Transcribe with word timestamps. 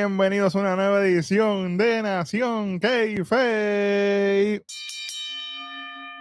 Bienvenidos 0.00 0.56
a 0.56 0.60
una 0.60 0.76
nueva 0.76 1.04
edición 1.04 1.76
de 1.76 2.00
Nación 2.00 2.78
K-Fake. 2.78 4.64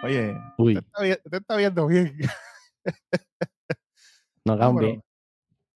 Oye, 0.04 0.36
Uy, 0.58 0.74
te 0.74 0.80
está, 0.82 1.30
te 1.30 1.38
está 1.38 1.56
viendo 1.56 1.88
bien. 1.88 2.14
no 4.44 4.60
cambie. 4.60 5.02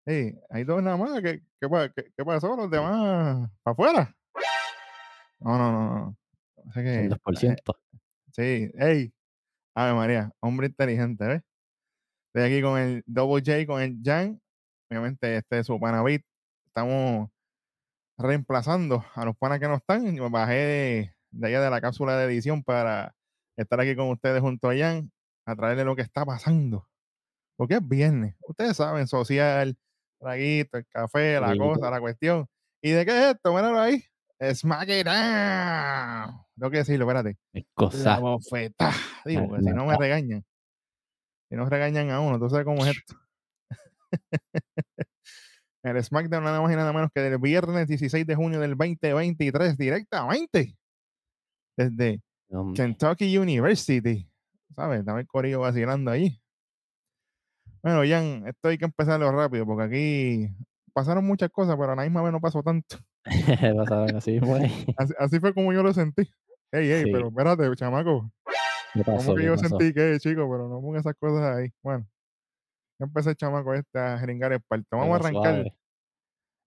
hey, 0.05 0.38
hay 0.49 0.66
dos 0.66 0.84
nada 0.84 0.97
más. 0.97 1.21
¿Qué, 1.21 1.39
qué, 1.61 1.70
qué- 1.95 2.11
qué 2.17 2.25
pasó? 2.25 2.58
¿Los 2.58 2.70
demás 2.70 3.49
para 3.63 3.71
afuera? 3.71 4.13
No, 5.39 5.58
no, 5.58 5.72
no. 5.72 5.95
no. 5.95 6.17
O 6.58 6.72
sea 6.73 6.83
que, 6.83 7.05
El 7.05 7.09
2%. 7.17 7.55
sí, 8.33 8.70
hey, 8.80 9.13
Ave 9.75 9.94
María, 9.94 10.30
hombre 10.41 10.67
inteligente, 10.67 11.25
¿ves? 11.25 11.41
Estoy 12.33 12.52
aquí 12.52 12.61
con 12.61 12.77
el 12.77 13.02
Double 13.05 13.41
J, 13.45 13.66
con 13.66 13.81
el 13.81 13.97
Jan. 14.03 14.41
Obviamente, 14.91 15.38
este 15.38 15.59
es 15.59 15.67
su 15.67 15.80
panavit. 15.80 16.25
Estamos 16.67 17.30
reemplazando 18.23 19.05
a 19.16 19.26
los 19.26 19.36
panas 19.38 19.59
que 19.59 19.68
no 19.68 19.76
están. 19.76 20.08
y 20.08 20.20
Me 20.20 20.30
bajé 20.30 20.54
de, 20.55 21.16
de 21.31 21.48
allá 21.48 21.62
de 21.62 21.70
la 21.70 21.81
cápsula 21.81 22.18
de 22.18 22.26
edición 22.26 22.64
para 22.64 23.14
estar 23.58 23.80
aquí 23.80 23.95
con 23.95 24.09
ustedes 24.09 24.41
junto 24.41 24.70
a 24.70 24.76
Jan 24.76 25.12
a 25.45 25.55
traerle 25.55 25.84
lo 25.86 25.95
que 25.95 26.02
está 26.02 26.26
pasando. 26.26 26.88
Porque 27.58 27.76
es 27.76 27.88
viernes. 27.88 28.36
Ustedes 28.48 28.78
saben, 28.78 29.08
social, 29.08 29.78
traguito, 30.20 30.78
el 30.78 30.88
café, 30.88 31.39
la 31.39 31.52
Sí. 31.52 31.58
cosa, 31.59 31.92
la 31.92 32.00
cuestión. 32.00 32.47
¿Y 32.81 32.92
de 32.92 33.06
qué 33.06 33.12
es 33.12 33.36
esto? 33.36 33.53
Míralo 33.53 33.80
ahí. 33.80 34.03
Smack 34.53 34.90
it 34.90 35.06
down. 35.06 36.42
Tengo 36.56 36.72
que 36.72 36.78
decirlo, 36.78 37.06
espérate. 37.06 37.38
Es 37.53 37.64
La 37.64 37.69
cosa. 37.75 38.19
bofeta. 38.19 38.92
Digo, 39.25 39.42
La- 39.42 39.47
porque 39.47 39.64
si 39.64 39.69
la- 39.69 39.75
no 39.75 39.86
me 39.86 39.97
regañan. 39.97 40.44
Si 41.50 41.56
no 41.56 41.69
regañan 41.69 42.09
a 42.09 42.19
uno, 42.19 42.40
tú 42.40 42.50
sabes 42.50 42.66
cómo 42.66 42.84
es 42.86 42.97
esto. 42.97 43.16
El 45.84 46.02
SmackDown 46.03 46.44
nada 46.44 46.62
más 46.62 46.72
y 46.72 46.76
nada 46.76 46.94
menos 46.94 47.09
que 47.14 47.22
del 47.22 47.38
viernes 47.39 47.88
16 47.88 48.26
de 48.26 48.36
junio 48.36 48.59
del 48.59 48.76
2023, 48.78 49.78
directamente 49.78 50.78
desde 51.78 52.22
Kentucky 52.75 53.38
University. 53.38 54.30
¿Sabes? 54.75 55.02
Estaba 55.02 55.20
el 55.20 55.28
corillo 55.28 55.59
vacilando 55.59 56.09
allí. 56.12 56.40
Bueno, 57.81 58.02
Jan, 58.08 58.48
esto 58.48 58.70
hay 58.70 58.78
que 58.78 58.86
empezarlo 58.86 59.30
rápido 59.31 59.66
porque 59.66 59.84
aquí 59.84 60.50
pasaron 60.94 61.25
muchas 61.25 61.50
cosas, 61.52 61.75
pero 61.78 61.92
a 61.92 61.95
la 61.95 62.03
misma 62.03 62.22
vez 62.22 62.31
no 62.31 62.40
pasó 62.40 62.64
tanto. 62.64 62.97
así, 64.16 64.40
güey. 64.40 64.72
Así, 64.97 65.14
así 65.20 65.40
fue 65.40 65.53
como 65.53 65.73
yo 65.73 65.84
lo 65.84 65.94
sentí. 65.94 66.23
Ey, 66.72 66.90
ey, 66.92 67.03
Sí. 67.06 67.12
pero 67.12 67.28
espérate, 67.28 67.75
chamaco. 67.75 68.31
¿Qué 68.94 69.03
¿Cómo 69.03 69.18
pasó? 69.18 69.36
que 69.36 69.42
¿Qué 69.42 69.47
yo 69.47 69.56
pasó? 69.56 69.68
sentí 69.68 69.94
que, 69.94 70.18
chico? 70.20 70.50
Pero 70.50 70.70
no 70.70 70.80
ponga 70.81 71.00
esas 71.02 71.16
cosas 71.20 71.58
ahí. 71.58 71.70
Bueno, 71.84 72.08
ya 72.99 73.05
empecé 73.05 73.31
el 73.31 73.36
chamaco 73.36 73.73
este 73.73 73.99
a 73.99 74.17
jeringar 74.17 74.53
el 74.53 74.61
parto. 74.61 74.97
Vamos 74.97 75.13
a 75.13 75.27
arrancar. 75.27 75.55
suave. 75.55 75.77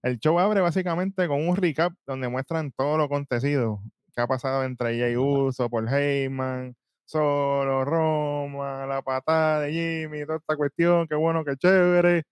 El 0.02 0.18
show 0.18 0.38
abre 0.38 0.60
básicamente 0.60 1.26
con 1.26 1.48
un 1.48 1.56
recap 1.56 1.92
donde 2.06 2.28
muestran 2.28 2.70
todo 2.72 2.96
lo 2.96 3.04
acontecido 3.04 3.82
que 4.14 4.20
ha 4.22 4.26
pasado 4.26 4.64
entre 4.64 4.98
Jay. 4.98 5.16
Uso, 5.16 5.68
Paul 5.68 5.88
Heyman, 5.88 6.74
Solo, 7.06 7.84
Roma, 7.84 8.84
la 8.86 9.00
patada 9.00 9.60
de 9.60 9.72
Jimmy, 9.72 10.26
toda 10.26 10.38
esta 10.38 10.56
cuestión, 10.56 11.06
qué 11.06 11.14
bueno, 11.14 11.44
qué 11.44 11.56
chévere. 11.56 12.24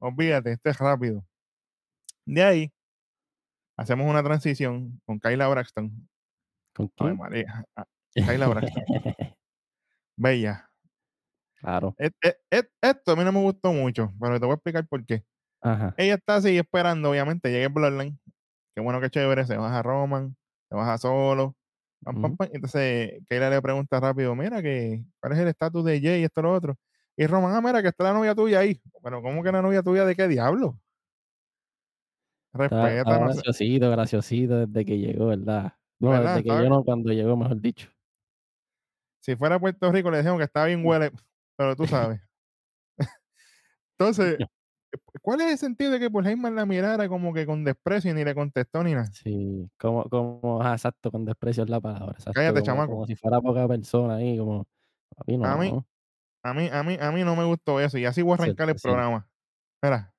Olvídate, 0.00 0.52
este 0.52 0.70
es 0.70 0.78
rápido. 0.78 1.24
De 2.26 2.42
ahí, 2.42 2.72
hacemos 3.76 4.06
una 4.06 4.22
transición 4.22 5.00
con 5.06 5.18
Kyla 5.18 5.48
Braxton. 5.48 6.08
¿Con 6.74 6.86
Ay, 6.86 6.92
quién? 6.96 7.16
María, 7.16 7.64
ah, 7.74 7.86
Kyla 8.14 8.48
Braxton, 8.48 8.84
bella. 10.16 10.67
Claro. 11.60 11.94
Et- 11.98 12.14
et- 12.22 12.38
et- 12.50 12.70
esto 12.80 13.12
a 13.12 13.16
mí 13.16 13.24
no 13.24 13.32
me 13.32 13.42
gustó 13.42 13.72
mucho, 13.72 14.12
pero 14.20 14.38
te 14.38 14.46
voy 14.46 14.52
a 14.52 14.54
explicar 14.54 14.86
por 14.86 15.04
qué. 15.04 15.24
Ajá. 15.60 15.92
ella 15.96 16.14
está 16.14 16.36
así 16.36 16.56
esperando, 16.56 17.10
obviamente, 17.10 17.50
llega 17.50 17.66
el 17.66 17.72
Bloodline. 17.72 18.18
Qué 18.74 18.80
bueno, 18.80 19.00
qué 19.00 19.10
chévere, 19.10 19.44
se 19.44 19.56
baja 19.56 19.82
Roman, 19.82 20.36
se 20.68 20.76
baja 20.76 20.98
solo. 20.98 21.56
Pam. 22.04 22.36
Entonces, 22.52 23.20
Keila 23.28 23.50
le 23.50 23.60
pregunta 23.60 23.98
rápido, 23.98 24.34
mira, 24.36 24.62
que, 24.62 25.04
¿cuál 25.20 25.32
es 25.32 25.38
el 25.40 25.48
estatus 25.48 25.84
de 25.84 26.00
Jay 26.00 26.20
y 26.20 26.24
esto 26.24 26.42
lo 26.42 26.52
otro? 26.54 26.76
Y 27.16 27.26
Roman, 27.26 27.52
ah, 27.54 27.60
mira, 27.60 27.82
que 27.82 27.88
está 27.88 28.04
la 28.04 28.12
novia 28.12 28.34
tuya 28.36 28.60
ahí. 28.60 28.80
Pero, 29.02 29.20
¿cómo 29.20 29.42
que 29.42 29.50
la 29.50 29.62
novia 29.62 29.82
tuya 29.82 30.04
de 30.04 30.14
qué 30.14 30.28
diablo? 30.28 30.78
Respeta, 32.52 32.98
estaba 32.98 33.18
no 33.18 33.32
sé. 33.32 33.42
graciosito, 33.42 33.90
graciosito 33.90 34.66
desde 34.66 34.84
que 34.84 34.98
llegó, 34.98 35.26
¿verdad? 35.26 35.74
No, 35.98 36.10
¿Verdad? 36.10 36.36
desde 36.36 36.44
que 36.44 36.62
yo 36.62 36.68
no, 36.68 36.84
cuando 36.84 37.12
llegó, 37.12 37.36
mejor 37.36 37.60
dicho. 37.60 37.90
Si 39.20 39.34
fuera 39.36 39.56
a 39.56 39.60
Puerto 39.60 39.90
Rico, 39.90 40.10
le 40.10 40.18
decíamos 40.18 40.38
que 40.38 40.44
estaba 40.44 40.66
bien 40.66 40.86
huele, 40.86 41.10
pero 41.58 41.76
tú 41.76 41.86
sabes. 41.86 42.20
Entonces, 43.98 44.38
¿cuál 45.22 45.40
es 45.42 45.52
el 45.52 45.58
sentido 45.58 45.90
de 45.90 45.98
que 46.00 46.10
por 46.10 46.26
Heyman 46.26 46.54
la 46.54 46.64
mirara 46.66 47.08
como 47.08 47.34
que 47.34 47.44
con 47.46 47.64
desprecio 47.64 48.10
y 48.10 48.14
ni 48.14 48.24
le 48.24 48.34
contestó 48.34 48.82
ni 48.82 48.92
nada? 48.94 49.06
Sí, 49.12 49.68
como, 49.78 50.04
como, 50.08 50.62
ajá, 50.62 50.72
exacto, 50.74 51.10
con 51.10 51.24
desprecio 51.24 51.64
es 51.64 51.70
la 51.70 51.80
palabra. 51.80 52.12
Exacto, 52.12 52.32
Cállate, 52.34 52.60
como, 52.60 52.66
chamaco. 52.66 52.92
como 52.92 53.06
si 53.06 53.16
fuera 53.16 53.40
poca 53.40 53.66
persona 53.68 54.14
ahí, 54.16 54.38
como, 54.38 54.66
papi, 55.16 55.36
no. 55.36 55.46
A 55.46 55.56
mí- 55.58 55.84
A 56.44 56.54
mí, 56.54 56.68
a 56.72 56.82
mí, 56.84 56.96
a 57.00 57.10
mí 57.10 57.24
no 57.24 57.34
me 57.34 57.44
gustó 57.44 57.80
eso 57.80 57.98
y 57.98 58.04
así 58.06 58.22
voy 58.22 58.32
a 58.38 58.42
arrancar 58.42 58.68
el 58.70 58.76
programa. 58.76 59.28
Espera. 59.74 60.14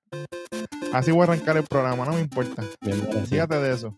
Así 0.94 1.12
voy 1.12 1.22
a 1.22 1.24
arrancar 1.24 1.56
el 1.58 1.64
programa, 1.64 2.06
no 2.06 2.12
me 2.14 2.20
importa. 2.20 2.62
Bien. 2.82 3.26
Fíjate 3.26 3.56
de 3.56 3.74
eso. 3.74 3.98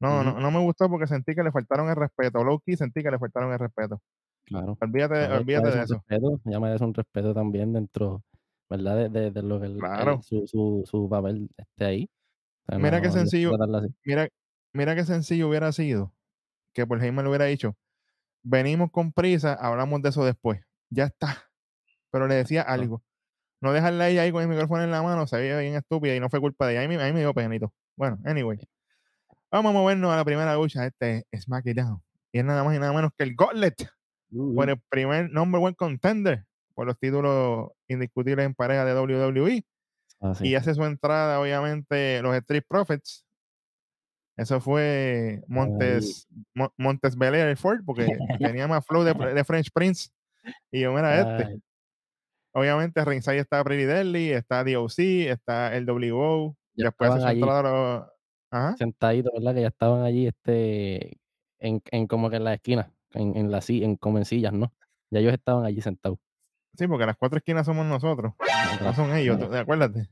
No, 0.00 0.22
no, 0.24 0.40
no 0.40 0.50
me 0.50 0.58
gustó 0.60 0.90
porque 0.90 1.06
sentí 1.06 1.34
que 1.34 1.42
le 1.44 1.52
faltaron 1.52 1.88
el 1.88 1.94
respeto. 1.96 2.42
Low-key 2.42 2.76
sentí 2.76 3.02
que 3.02 3.10
le 3.10 3.18
faltaron 3.18 3.52
el 3.52 3.58
respeto. 3.58 4.02
Claro. 4.44 4.76
Olvídate, 4.80 5.70
de 5.78 5.82
eso. 5.84 5.94
Respeto, 6.08 6.40
ya 6.44 6.60
merece 6.60 6.84
un 6.84 6.94
respeto 6.94 7.34
también 7.34 7.72
dentro, 7.72 8.22
¿verdad? 8.68 8.96
De, 8.96 9.08
de, 9.08 9.30
de 9.30 9.42
lo 9.42 9.60
que 9.60 9.66
el- 9.66 9.78
su, 10.22 10.46
su, 10.46 10.82
su 10.86 11.08
papel 11.08 11.48
esté 11.56 11.84
ahí. 11.84 12.10
O 12.66 12.72
sea, 12.72 12.78
Mira 12.78 13.00
qué 13.00 13.08
no- 13.08 13.14
no 13.14 13.20
sencillo. 13.20 13.50
Mira, 14.04 14.28
mira 14.72 14.94
qué 14.94 15.04
sencillo 15.04 15.48
hubiera 15.48 15.72
sido 15.72 16.12
que 16.72 16.86
por 16.86 17.02
Heyman 17.02 17.24
le 17.24 17.28
hubiera 17.30 17.44
dicho, 17.46 17.76
venimos 18.42 18.90
con 18.90 19.12
prisa, 19.12 19.54
hablamos 19.54 20.02
de 20.02 20.08
eso 20.10 20.24
después. 20.24 20.60
Ya 20.90 21.04
está. 21.04 21.44
Pero 22.10 22.26
le 22.28 22.34
decía 22.36 22.62
algo. 22.62 23.02
No 23.60 23.72
dejarla 23.72 24.04
a 24.04 24.08
ella 24.10 24.22
ahí 24.22 24.32
con 24.32 24.42
el 24.42 24.48
micrófono 24.48 24.82
en 24.82 24.90
la 24.90 25.02
mano, 25.02 25.26
se 25.26 25.36
veía 25.38 25.58
bien 25.58 25.74
estúpida 25.74 26.14
y 26.14 26.20
no 26.20 26.28
fue 26.28 26.40
culpa 26.40 26.66
de 26.66 26.74
ella. 26.74 26.84
A 26.84 26.88
mí, 26.88 26.94
a 26.96 27.06
mí 27.06 27.12
me 27.12 27.20
dio 27.20 27.32
penito. 27.32 27.72
Bueno, 27.96 28.18
anyway. 28.24 28.58
Vamos 29.50 29.70
a 29.70 29.72
movernos 29.72 30.12
a 30.12 30.16
la 30.16 30.24
primera 30.24 30.54
lucha. 30.54 30.84
Este 30.86 31.24
es 31.30 31.44
SmackDown. 31.44 32.02
Y 32.32 32.40
es 32.40 32.44
nada 32.44 32.62
más 32.64 32.74
y 32.74 32.78
nada 32.78 32.92
menos 32.92 33.12
que 33.16 33.24
el 33.24 33.34
Gauntlet. 33.36 33.88
Por 34.54 34.68
el 34.70 34.80
primer 34.88 35.30
number 35.30 35.60
one 35.60 35.74
contender 35.74 36.44
por 36.74 36.86
los 36.86 36.98
títulos 36.98 37.70
indiscutibles 37.88 38.44
en 38.46 38.54
pareja 38.54 38.84
de 38.84 38.94
WWE 38.98 39.64
y 40.44 40.54
hace 40.56 40.74
su 40.74 40.84
entrada 40.84 41.40
obviamente 41.40 42.20
los 42.22 42.34
Street 42.36 42.64
Profits. 42.68 43.24
Eso 44.36 44.60
fue 44.60 45.42
Montes 45.46 46.26
Mo- 46.54 46.72
Montes 46.76 47.16
Belair 47.16 47.56
Ford 47.56 47.80
porque 47.86 48.06
tenía 48.58 48.66
más 48.66 48.84
flow 48.84 49.04
de, 49.04 49.14
de 49.14 49.44
French 49.44 49.70
Prince 49.72 50.10
y 50.72 50.80
yo 50.80 50.92
mira 50.92 51.20
este 51.20 51.60
obviamente 52.52 53.04
ringside 53.04 53.38
está 53.38 53.62
Pretty 53.62 53.84
Deadly 53.84 54.30
está 54.32 54.64
DOC 54.64 54.98
está 55.28 55.74
el 55.76 55.86
WO 55.88 56.56
ya 56.74 56.86
después 56.86 57.10
hace 57.10 57.20
su 57.20 57.26
allí. 57.28 57.40
entrada 57.40 57.62
los 57.62 58.08
Ajá. 58.50 58.76
sentaditos, 58.76 59.32
¿verdad? 59.34 59.54
Que 59.54 59.60
ya 59.62 59.68
estaban 59.68 60.02
allí 60.02 60.26
este, 60.26 61.18
en, 61.60 61.82
en 61.90 62.06
como 62.06 62.30
que 62.30 62.36
en 62.36 62.44
la 62.44 62.54
esquina, 62.54 62.92
en, 63.14 63.36
en 63.36 63.50
la 63.50 63.60
en 63.68 63.96
como 63.96 64.18
en 64.18 64.24
sillas, 64.24 64.52
¿no? 64.52 64.72
Ya 65.10 65.20
ellos 65.20 65.32
estaban 65.32 65.64
allí 65.64 65.80
sentados. 65.80 66.18
sí 66.76 66.86
porque 66.88 67.06
las 67.06 67.16
cuatro 67.16 67.38
esquinas 67.38 67.66
somos 67.66 67.86
nosotros 67.86 68.32
no 68.38 68.78
Claro, 68.78 68.94
son 68.94 69.14
ellos 69.14 69.36
claro, 69.36 69.52
¿te- 69.52 69.58
acuérdate 69.58 70.08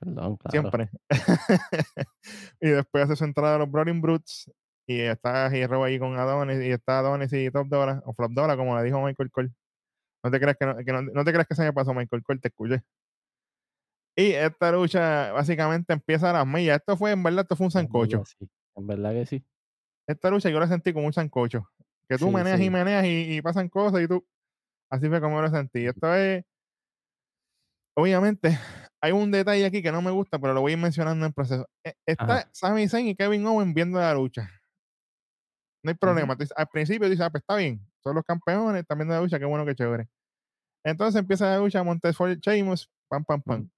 Perdón, 0.00 0.36
claro. 0.36 0.50
siempre. 0.52 0.90
y 2.60 2.68
después 2.68 3.04
hace 3.04 3.16
su 3.16 3.24
entrada 3.24 3.56
a 3.56 3.58
los 3.58 3.68
Brawling 3.70 4.00
Brutes. 4.00 4.48
Y 4.86 5.00
está 5.00 5.48
Hero 5.48 5.82
ahí 5.82 5.98
con 5.98 6.16
Adonis. 6.16 6.60
Y 6.64 6.70
está 6.70 7.00
Adonis 7.00 7.32
y 7.32 7.50
Top 7.50 7.66
Dora. 7.66 8.00
O 8.06 8.14
Flop 8.14 8.30
Dora, 8.30 8.56
como 8.56 8.76
le 8.78 8.84
dijo 8.84 9.02
Michael 9.02 9.30
Cole. 9.32 9.50
No 10.22 10.30
te 10.30 10.38
creas 10.38 10.56
que, 10.56 10.66
no, 10.66 10.76
que 10.76 10.92
no, 10.92 11.02
no 11.02 11.24
te 11.24 11.32
creas 11.32 11.48
que 11.48 11.56
se 11.56 11.64
me 11.64 11.72
pasó, 11.72 11.92
Michael 11.94 12.22
Cole, 12.22 12.38
te 12.38 12.46
escuché. 12.46 12.82
Y 14.16 14.30
esta 14.32 14.70
lucha 14.72 15.32
básicamente 15.32 15.92
empieza 15.92 16.30
a 16.30 16.32
las 16.32 16.46
millas. 16.46 16.78
Esto 16.78 16.96
fue, 16.96 17.10
en 17.12 17.22
verdad, 17.22 17.42
esto 17.42 17.56
fue 17.56 17.66
un 17.66 17.70
sancocho. 17.72 18.24
sí, 18.24 18.48
En 18.76 18.86
verdad 18.86 19.12
que 19.12 19.26
sí. 19.26 19.44
Esta 20.06 20.30
lucha 20.30 20.48
yo 20.48 20.60
la 20.60 20.68
sentí 20.68 20.92
como 20.92 21.06
un 21.06 21.12
sancocho. 21.12 21.68
Que 22.08 22.16
tú 22.16 22.26
Sí, 22.28 22.34
meneas 22.34 22.60
y 22.60 22.64
sí. 22.64 22.70
meneas 22.70 23.04
y, 23.04 23.36
y 23.36 23.42
pasan 23.42 23.68
cosas 23.68 24.00
y 24.02 24.08
tú. 24.08 24.26
Así 24.90 25.08
fue 25.08 25.20
como 25.20 25.42
lo 25.42 25.48
sentí. 25.50 25.86
Esto 25.86 26.14
es. 26.14 26.44
Obviamente, 27.96 28.58
hay 29.02 29.12
un 29.12 29.30
detalle 29.30 29.64
aquí 29.66 29.82
que 29.82 29.92
no 29.92 30.02
me 30.02 30.10
gusta, 30.10 30.38
pero 30.38 30.54
lo 30.54 30.60
voy 30.60 30.72
a 30.72 30.74
ir 30.74 30.80
mencionando 30.80 31.24
en 31.24 31.28
el 31.28 31.34
proceso. 31.34 31.68
E- 31.84 31.94
Está 32.06 32.38
Ajá. 32.38 32.50
Sami 32.52 32.88
Zayn 32.88 33.08
y 33.08 33.14
Kevin 33.16 33.46
Owens 33.46 33.74
viendo 33.74 33.98
la 33.98 34.14
lucha. 34.14 34.50
No 35.84 35.90
hay 35.90 35.96
problema. 35.96 36.36
Tú 36.36 36.44
al 36.56 36.68
principio 36.68 37.08
dices, 37.08 37.24
ah, 37.24 37.30
pues 37.30 37.42
está 37.42 37.56
bien. 37.56 37.80
Son 38.02 38.14
los 38.14 38.24
campeones, 38.24 38.82
están 38.82 38.98
viendo 38.98 39.14
la 39.14 39.20
lucha, 39.20 39.38
qué 39.38 39.44
bueno, 39.44 39.64
qué 39.64 39.74
chévere. 39.74 40.08
Entonces 40.84 41.18
empieza 41.20 41.50
la 41.50 41.58
lucha 41.58 41.82
Montesford 41.82 42.38
Sheamus, 42.40 42.88
pam, 43.08 43.24
pam, 43.24 43.42
pam. 43.42 43.70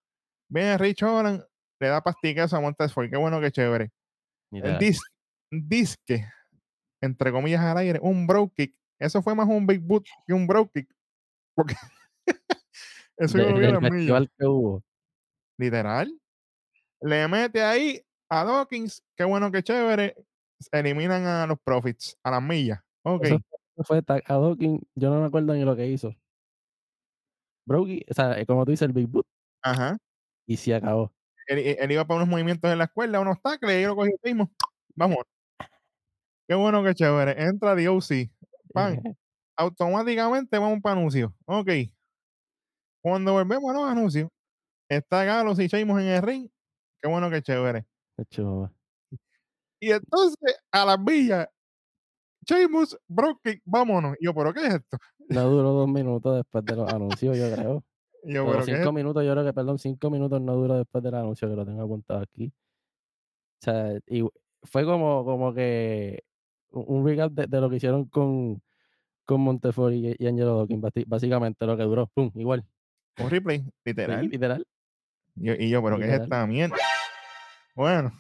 Viene 0.49 0.77
Rich 0.79 1.03
Holland, 1.03 1.43
le 1.81 1.89
da 1.89 2.01
pasticazo 2.03 2.57
a 2.57 2.61
Montesford, 2.61 3.11
qué 3.11 3.17
bueno, 3.17 3.41
qué 3.41 3.51
chévere. 3.51 3.91
El 4.53 4.79
dis 4.79 5.01
disque, 5.51 6.27
entre 7.01 7.33
comillas 7.33 7.61
al 7.63 7.79
aire, 7.79 7.99
un 8.03 8.27
bro 8.27 8.51
kick. 8.55 8.75
Eso 8.99 9.23
fue 9.23 9.35
más 9.35 9.49
un 9.49 9.67
big 9.67 9.81
boot 9.81 10.07
que 10.27 10.35
un 10.35 10.47
bro 10.47 10.71
kick. 10.71 10.89
Porque 11.55 11.75
eso 13.17 13.39
De- 13.39 13.45
yo 14.07 14.19
lo 14.21 14.27
que 14.39 14.47
hubo. 14.47 14.83
Literal. 15.59 16.13
Le 17.03 17.29
mete 17.29 17.63
ahí 17.63 18.03
a 18.29 18.45
Dawkins, 18.45 19.03
qué 19.17 19.25
bueno, 19.25 19.51
qué 19.51 19.63
chévere, 19.63 20.15
eliminan 20.73 21.27
a 21.27 21.47
los 21.47 21.59
Profits, 21.61 22.17
a 22.23 22.31
las 22.31 22.43
millas. 22.43 22.81
Ok. 23.03 23.25
Eso 23.25 23.85
fue 23.85 23.99
a 24.07 24.35
Dawkins, 24.39 24.81
yo 24.95 25.11
no 25.11 25.21
me 25.21 25.27
acuerdo 25.27 25.55
ni 25.55 25.65
lo 25.65 25.75
que 25.77 25.87
hizo. 25.87 26.15
Brokey, 27.67 28.05
o 28.11 28.15
sea, 28.15 28.39
eh, 28.39 28.47
como 28.47 28.65
tú 28.65 28.71
dices, 28.73 28.87
el 28.87 28.93
Big 28.93 29.07
Boot, 29.07 29.27
Ajá. 29.63 29.97
y 30.47 30.57
se 30.57 30.75
acabó. 30.75 31.13
Él, 31.47 31.59
él- 31.59 31.77
él 31.81 31.93
iba 31.93 32.05
para 32.07 32.17
unos 32.19 32.29
movimientos 32.29 32.71
en 32.71 32.79
la 32.79 32.85
escuela, 32.85 33.21
unos 33.21 33.41
tackles, 33.43 33.79
y 33.79 33.83
yo 33.83 33.89
lo 33.89 33.97
cogí 33.97 34.13
mismo. 34.23 34.51
Vamos. 34.95 35.19
Qué 36.51 36.57
bueno, 36.57 36.83
qué 36.83 36.95
chévere. 36.95 37.41
Entra 37.45 37.77
DOC. 37.77 38.29
Pan. 38.75 39.01
Automáticamente 39.57 40.59
vamos 40.59 40.81
para 40.83 40.99
anuncios. 40.99 41.31
Ok. 41.45 41.69
Cuando 43.01 43.35
volvemos 43.35 43.71
a 43.71 43.75
los 43.75 43.89
anuncios, 43.89 44.29
está 44.89 45.23
Galos 45.23 45.61
y 45.61 45.69
Sheamus 45.69 46.01
en 46.01 46.09
el 46.09 46.23
ring. 46.23 46.49
Qué 47.01 47.09
bueno, 47.09 47.31
qué 47.31 47.41
chévere. 47.41 47.87
Hecho, 48.19 48.69
Y 49.79 49.93
entonces, 49.93 50.59
a 50.73 50.85
las 50.87 51.05
villas, 51.05 51.49
Sheamus, 52.45 52.99
Brocky, 53.07 53.63
vámonos. 53.65 54.17
Y 54.19 54.25
yo, 54.25 54.35
¿pero 54.35 54.53
qué 54.53 54.67
es 54.67 54.75
esto? 54.75 54.99
no 55.29 55.49
duró 55.51 55.71
dos 55.71 55.89
minutos 55.89 56.35
después 56.35 56.65
de 56.65 56.75
los 56.75 56.93
anuncios, 56.93 57.39
yo 57.39 57.55
creo. 57.55 57.85
Yo, 58.25 58.45
¿pero 58.45 58.65
qué 58.65 58.73
es 58.73 58.79
cinco 58.79 58.93
minutos, 58.93 59.25
yo 59.25 59.33
creo 59.33 59.45
que, 59.47 59.55
perdón, 59.55 59.79
cinco 59.79 60.11
minutos 60.11 60.43
no 60.43 60.55
duró 60.55 60.77
después 60.77 61.03
del 61.03 61.15
anuncio, 61.15 61.49
que 61.49 61.57
lo 61.57 61.65
tengo 61.65 61.83
apuntado 61.83 62.21
aquí. 62.21 62.53
O 63.63 63.65
sea, 63.65 63.99
y 64.09 64.29
fue 64.65 64.85
como, 64.85 65.25
como 65.25 65.55
que 65.55 66.23
un 66.71 67.07
recap 67.07 67.33
de, 67.33 67.47
de 67.47 67.61
lo 67.61 67.69
que 67.71 67.77
hicieron 67.77 68.05
con, 68.07 68.63
con 69.25 69.41
Montefort 69.41 69.95
y, 69.95 70.15
y 70.19 70.27
Angelo 70.27 70.57
Dawkins, 70.59 70.83
básicamente 71.07 71.67
lo 71.67 71.77
que 71.77 71.83
duró, 71.85 72.07
pum, 72.09 72.31
igual. 72.35 72.65
Un 73.19 73.31
replay, 73.31 73.61
Sí, 73.61 73.73
literal. 73.85 74.29
literal. 74.29 74.67
Y 75.37 75.45
yo, 75.47 75.55
y 75.55 75.69
yo, 75.71 75.83
¿pero 75.83 75.97
qué 75.99 76.05
es 76.05 76.09
Literal. 76.09 76.25
esta 76.27 76.47
mierda? 76.47 76.77
Bueno. 77.75 78.13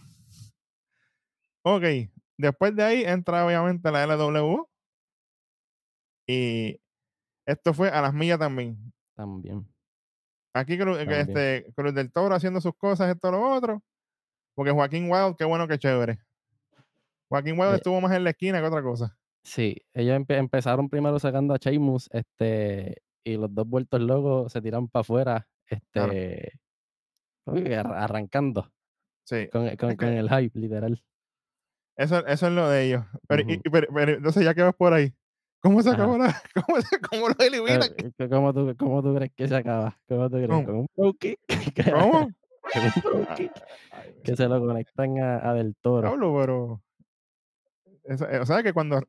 Ok. 1.62 1.82
Después 2.36 2.74
de 2.74 2.82
ahí 2.82 3.04
entra 3.04 3.44
obviamente 3.46 3.90
la 3.90 4.06
LW. 4.06 4.64
Y 6.26 6.80
esto 7.46 7.74
fue 7.74 7.88
a 7.88 8.00
las 8.00 8.14
millas 8.14 8.38
también. 8.38 8.92
También. 9.14 9.66
Aquí 10.54 10.78
Cruz, 10.78 10.98
También. 10.98 11.20
este, 11.20 11.72
Cruz 11.74 11.94
del 11.94 12.10
Toro 12.10 12.34
haciendo 12.34 12.60
sus 12.60 12.74
cosas, 12.76 13.10
esto, 13.14 13.30
lo 13.30 13.42
otro. 13.52 13.82
Porque 14.54 14.70
Joaquín 14.72 15.10
Wild, 15.10 15.36
qué 15.36 15.44
bueno, 15.44 15.68
qué 15.68 15.78
chévere. 15.78 16.18
Joaquín 17.30 17.58
Wild 17.58 17.72
Eh, 17.72 17.76
estuvo 17.76 18.00
más 18.00 18.12
en 18.12 18.24
la 18.24 18.30
esquina 18.30 18.60
que 18.60 18.66
otra 18.66 18.82
cosa. 18.82 19.16
Sí, 19.42 19.76
ellos 19.94 20.18
empe- 20.18 20.36
empezaron 20.36 20.88
primero 20.90 21.18
sacando 21.18 21.54
a 21.54 21.56
Sheamus, 21.56 22.10
este, 22.12 23.00
y 23.24 23.36
los 23.36 23.54
dos 23.54 23.66
vueltos 23.66 24.00
locos 24.00 24.52
se 24.52 24.60
tiraron 24.60 24.88
para 24.88 25.00
afuera, 25.00 25.48
Claro. 25.92 26.12
este, 26.12 26.52
arra- 27.76 28.04
arrancando 28.04 28.70
Sí. 29.24 29.48
con, 29.48 29.68
con- 29.76 30.08
el 30.08 30.28
hype, 30.28 30.58
literal. 30.58 31.02
eso, 31.96 32.26
eso 32.26 32.46
es 32.48 32.52
lo 32.52 32.68
de 32.68 32.84
ellos. 32.86 33.04
Pero, 33.28 33.42
Ujú. 33.42 33.52
y- 33.52 33.70
pero- 33.70 33.86
pero, 33.94 34.12
entonces 34.12 34.44
ya 34.44 34.54
que 34.54 34.62
vas 34.62 34.74
por 34.74 34.92
ahí. 34.92 35.14
¿Cómo 35.62 35.82
se 35.82 35.90
acabó 35.90 36.16
la, 36.18 36.34
cómo, 36.54 36.80
se- 36.80 37.00
cómo 37.00 37.28
lo 37.28 37.34
eh, 37.38 38.28
¿Cómo 38.30 38.52
tú, 38.54 38.74
cómo 38.78 39.02
tú 39.02 39.14
crees 39.14 39.32
que 39.36 39.46
se 39.48 39.56
acaba? 39.56 39.98
¿Cómo 40.08 40.28
tú 40.30 40.36
crees? 40.36 40.48
¿Cómo? 40.50 40.64
Con 40.64 40.76
un 40.76 40.86
pro 40.94 41.12
kick, 41.14 41.38
¿Cómo? 41.94 42.30
con 42.72 42.82
un 42.84 43.02
pro 43.02 43.26
Ah, 43.28 43.34
kick 43.34 43.52
ay, 43.92 44.14
que 44.24 44.36
se 44.36 44.48
lo 44.48 44.60
conectan 44.60 45.18
a, 45.18 45.50
a 45.50 45.54
Del 45.54 45.74
Toro. 45.80 46.08
Diablo, 46.08 46.34
pero. 46.40 46.82
Eso- 48.04 48.28
eh, 48.28 48.38
o 48.40 48.46
sea 48.46 48.62
que 48.62 48.72
cuando 48.72 49.00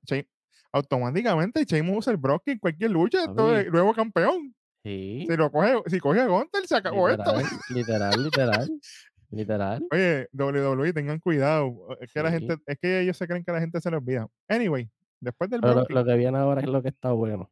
automáticamente 0.71 1.63
Sheamus 1.65 1.97
usa 1.99 2.11
el 2.11 2.17
Brocky 2.17 2.51
en 2.51 2.59
cualquier 2.59 2.91
lucha, 2.91 3.25
Papi. 3.25 3.53
es 3.65 3.71
nuevo 3.71 3.93
campeón. 3.93 4.53
Sí, 4.83 5.25
Si 5.29 5.38
lo 5.38 5.51
coge, 5.51 5.75
si 5.88 5.99
coge 5.99 6.21
a 6.21 6.27
Gunter, 6.27 6.65
se 6.65 6.75
acabó 6.75 7.07
esto. 7.09 7.33
literal, 7.69 8.23
literal, 8.23 8.23
literal, 8.23 8.71
literal. 9.29 9.88
Oye, 9.91 10.27
WWE, 10.33 10.91
tengan 10.93 11.19
cuidado. 11.19 11.75
Es 11.99 12.11
que 12.11 12.23
la 12.23 12.31
gente, 12.31 12.57
es 12.65 12.77
que 12.79 13.01
ellos 13.01 13.15
se 13.17 13.27
creen 13.27 13.43
que 13.43 13.51
la 13.51 13.59
gente 13.59 13.79
se 13.79 13.91
les 13.91 13.99
olvida. 13.99 14.27
Anyway, 14.47 14.89
después 15.19 15.49
del 15.51 15.61
Pero 15.61 15.73
lo, 15.73 15.79
Brocky, 15.81 15.93
lo 15.93 16.05
que 16.05 16.15
viene 16.15 16.38
ahora 16.38 16.61
es 16.61 16.67
lo 16.67 16.81
que 16.81 16.89
está 16.89 17.11
bueno. 17.11 17.51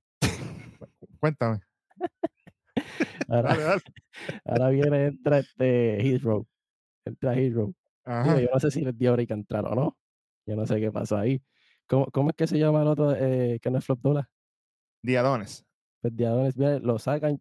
cuéntame. 1.20 1.60
Ahora, 3.28 3.50
Dale, 3.50 3.64
dale. 3.64 3.82
ahora 4.46 4.70
viene, 4.70 5.06
entra 5.06 5.38
este 5.38 6.02
Hero. 6.08 6.48
Entra 7.06 7.34
Hero. 7.36 7.66
Digo, 7.68 7.74
Ajá. 8.06 8.40
yo 8.42 8.50
no 8.52 8.60
sé 8.60 8.72
si 8.72 8.82
les 8.82 8.98
dio 8.98 9.14
break 9.14 9.30
a 9.30 9.34
entrar 9.36 9.66
o 9.66 9.76
no. 9.76 9.98
Yo 10.50 10.56
no 10.56 10.66
sé 10.66 10.80
qué 10.80 10.92
pasó 10.92 11.16
ahí. 11.16 11.44
¿Cómo, 11.88 12.08
cómo 12.08 12.32
es 12.32 12.36
que 12.36 12.48
se 12.48 12.58
llama 12.58 12.82
el 12.82 12.88
otro 12.88 13.14
eh, 13.16 13.60
que 13.62 13.70
no 13.70 13.78
es 13.78 13.86
Flop 13.86 14.00
Dola? 14.02 14.28
Diadones. 15.04 15.64
Pues 16.02 16.16
Diadones 16.16 16.58
viene, 16.58 16.80
lo 16.80 16.98
sacan 16.98 17.40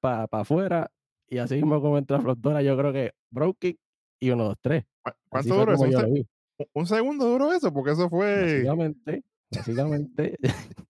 para 0.00 0.26
afuera 0.32 0.90
y 1.28 1.38
así 1.38 1.54
mismo 1.54 1.80
como 1.80 1.98
entra 1.98 2.20
Flop 2.20 2.38
Dola, 2.40 2.62
yo 2.62 2.76
creo 2.76 2.92
que 2.92 3.12
Broke 3.30 3.58
Kick 3.60 3.80
y 4.18 4.30
uno, 4.30 4.44
dos, 4.44 4.56
tres. 4.60 4.84
¿Cu- 5.02 5.10
Así 5.38 5.50
¿Cuánto 5.50 5.72
duró 5.72 5.86
eso? 5.86 6.26
¿Un, 6.74 6.86
segundo 6.86 7.28
duró 7.28 7.52
eso? 7.52 7.72
Porque 7.72 7.92
eso 7.92 8.08
fue. 8.08 8.42
Básicamente, 8.42 9.22
básicamente. 9.50 10.36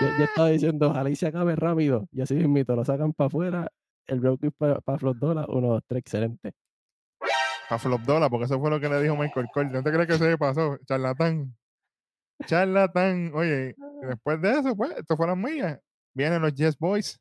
yo, 0.00 0.18
yo 0.18 0.24
estaba 0.24 0.48
diciendo, 0.50 0.90
ojalá 0.90 1.10
y 1.10 1.16
se 1.16 1.28
acabe 1.28 1.54
rápido. 1.54 2.08
Y 2.10 2.22
así 2.22 2.34
mismo 2.34 2.74
lo 2.74 2.84
sacan 2.84 3.12
para 3.12 3.28
afuera. 3.28 3.72
El 4.08 4.18
Broke 4.18 4.48
Kick 4.48 4.54
para 4.56 4.98
Flop 4.98 5.16
Dola, 5.16 5.46
uno, 5.48 5.68
dos, 5.68 5.82
tres, 5.86 6.00
excelente. 6.00 6.54
A 7.70 7.78
Flop 7.78 8.02
Dollar, 8.02 8.28
porque 8.28 8.46
eso 8.46 8.58
fue 8.58 8.68
lo 8.68 8.80
que 8.80 8.88
le 8.88 9.00
dijo 9.00 9.16
Michael 9.16 9.46
Cole. 9.54 9.70
¿No 9.70 9.82
te 9.82 9.92
crees 9.92 10.08
que 10.08 10.18
se 10.18 10.36
pasó? 10.36 10.76
Charlatán. 10.86 11.56
Charlatán. 12.44 13.30
Oye, 13.32 13.76
y 14.02 14.06
después 14.06 14.40
de 14.42 14.50
eso, 14.58 14.76
pues, 14.76 14.90
esto 14.98 15.16
fueron 15.16 15.40
mías. 15.40 15.78
Vienen 16.12 16.42
los 16.42 16.52
Yes 16.54 16.76
Boys. 16.76 17.20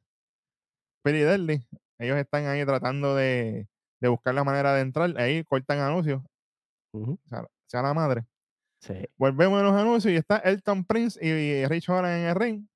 Pretty 1.03 1.19
Deadly. 1.19 1.67
Ellos 1.99 2.17
están 2.17 2.47
ahí 2.47 2.65
tratando 2.65 3.15
de, 3.15 3.67
de 4.01 4.07
buscar 4.07 4.33
la 4.33 4.43
manera 4.43 4.73
de 4.73 4.81
entrar. 4.81 5.13
Ahí 5.17 5.43
cortan 5.43 5.79
anuncios. 5.79 6.23
O 6.93 7.17
sea, 7.27 7.45
sea 7.67 7.83
la 7.83 7.93
madre. 7.93 8.25
Sí. 8.81 9.05
Volvemos 9.17 9.59
a 9.59 9.63
los 9.63 9.73
anuncios 9.73 10.11
y 10.11 10.17
está 10.17 10.37
Elton 10.37 10.83
Prince 10.83 11.23
y 11.23 11.65
Rich 11.67 11.89
Holland 11.89 12.23
en 12.23 12.27
el 12.29 12.35
ring. 12.35 12.67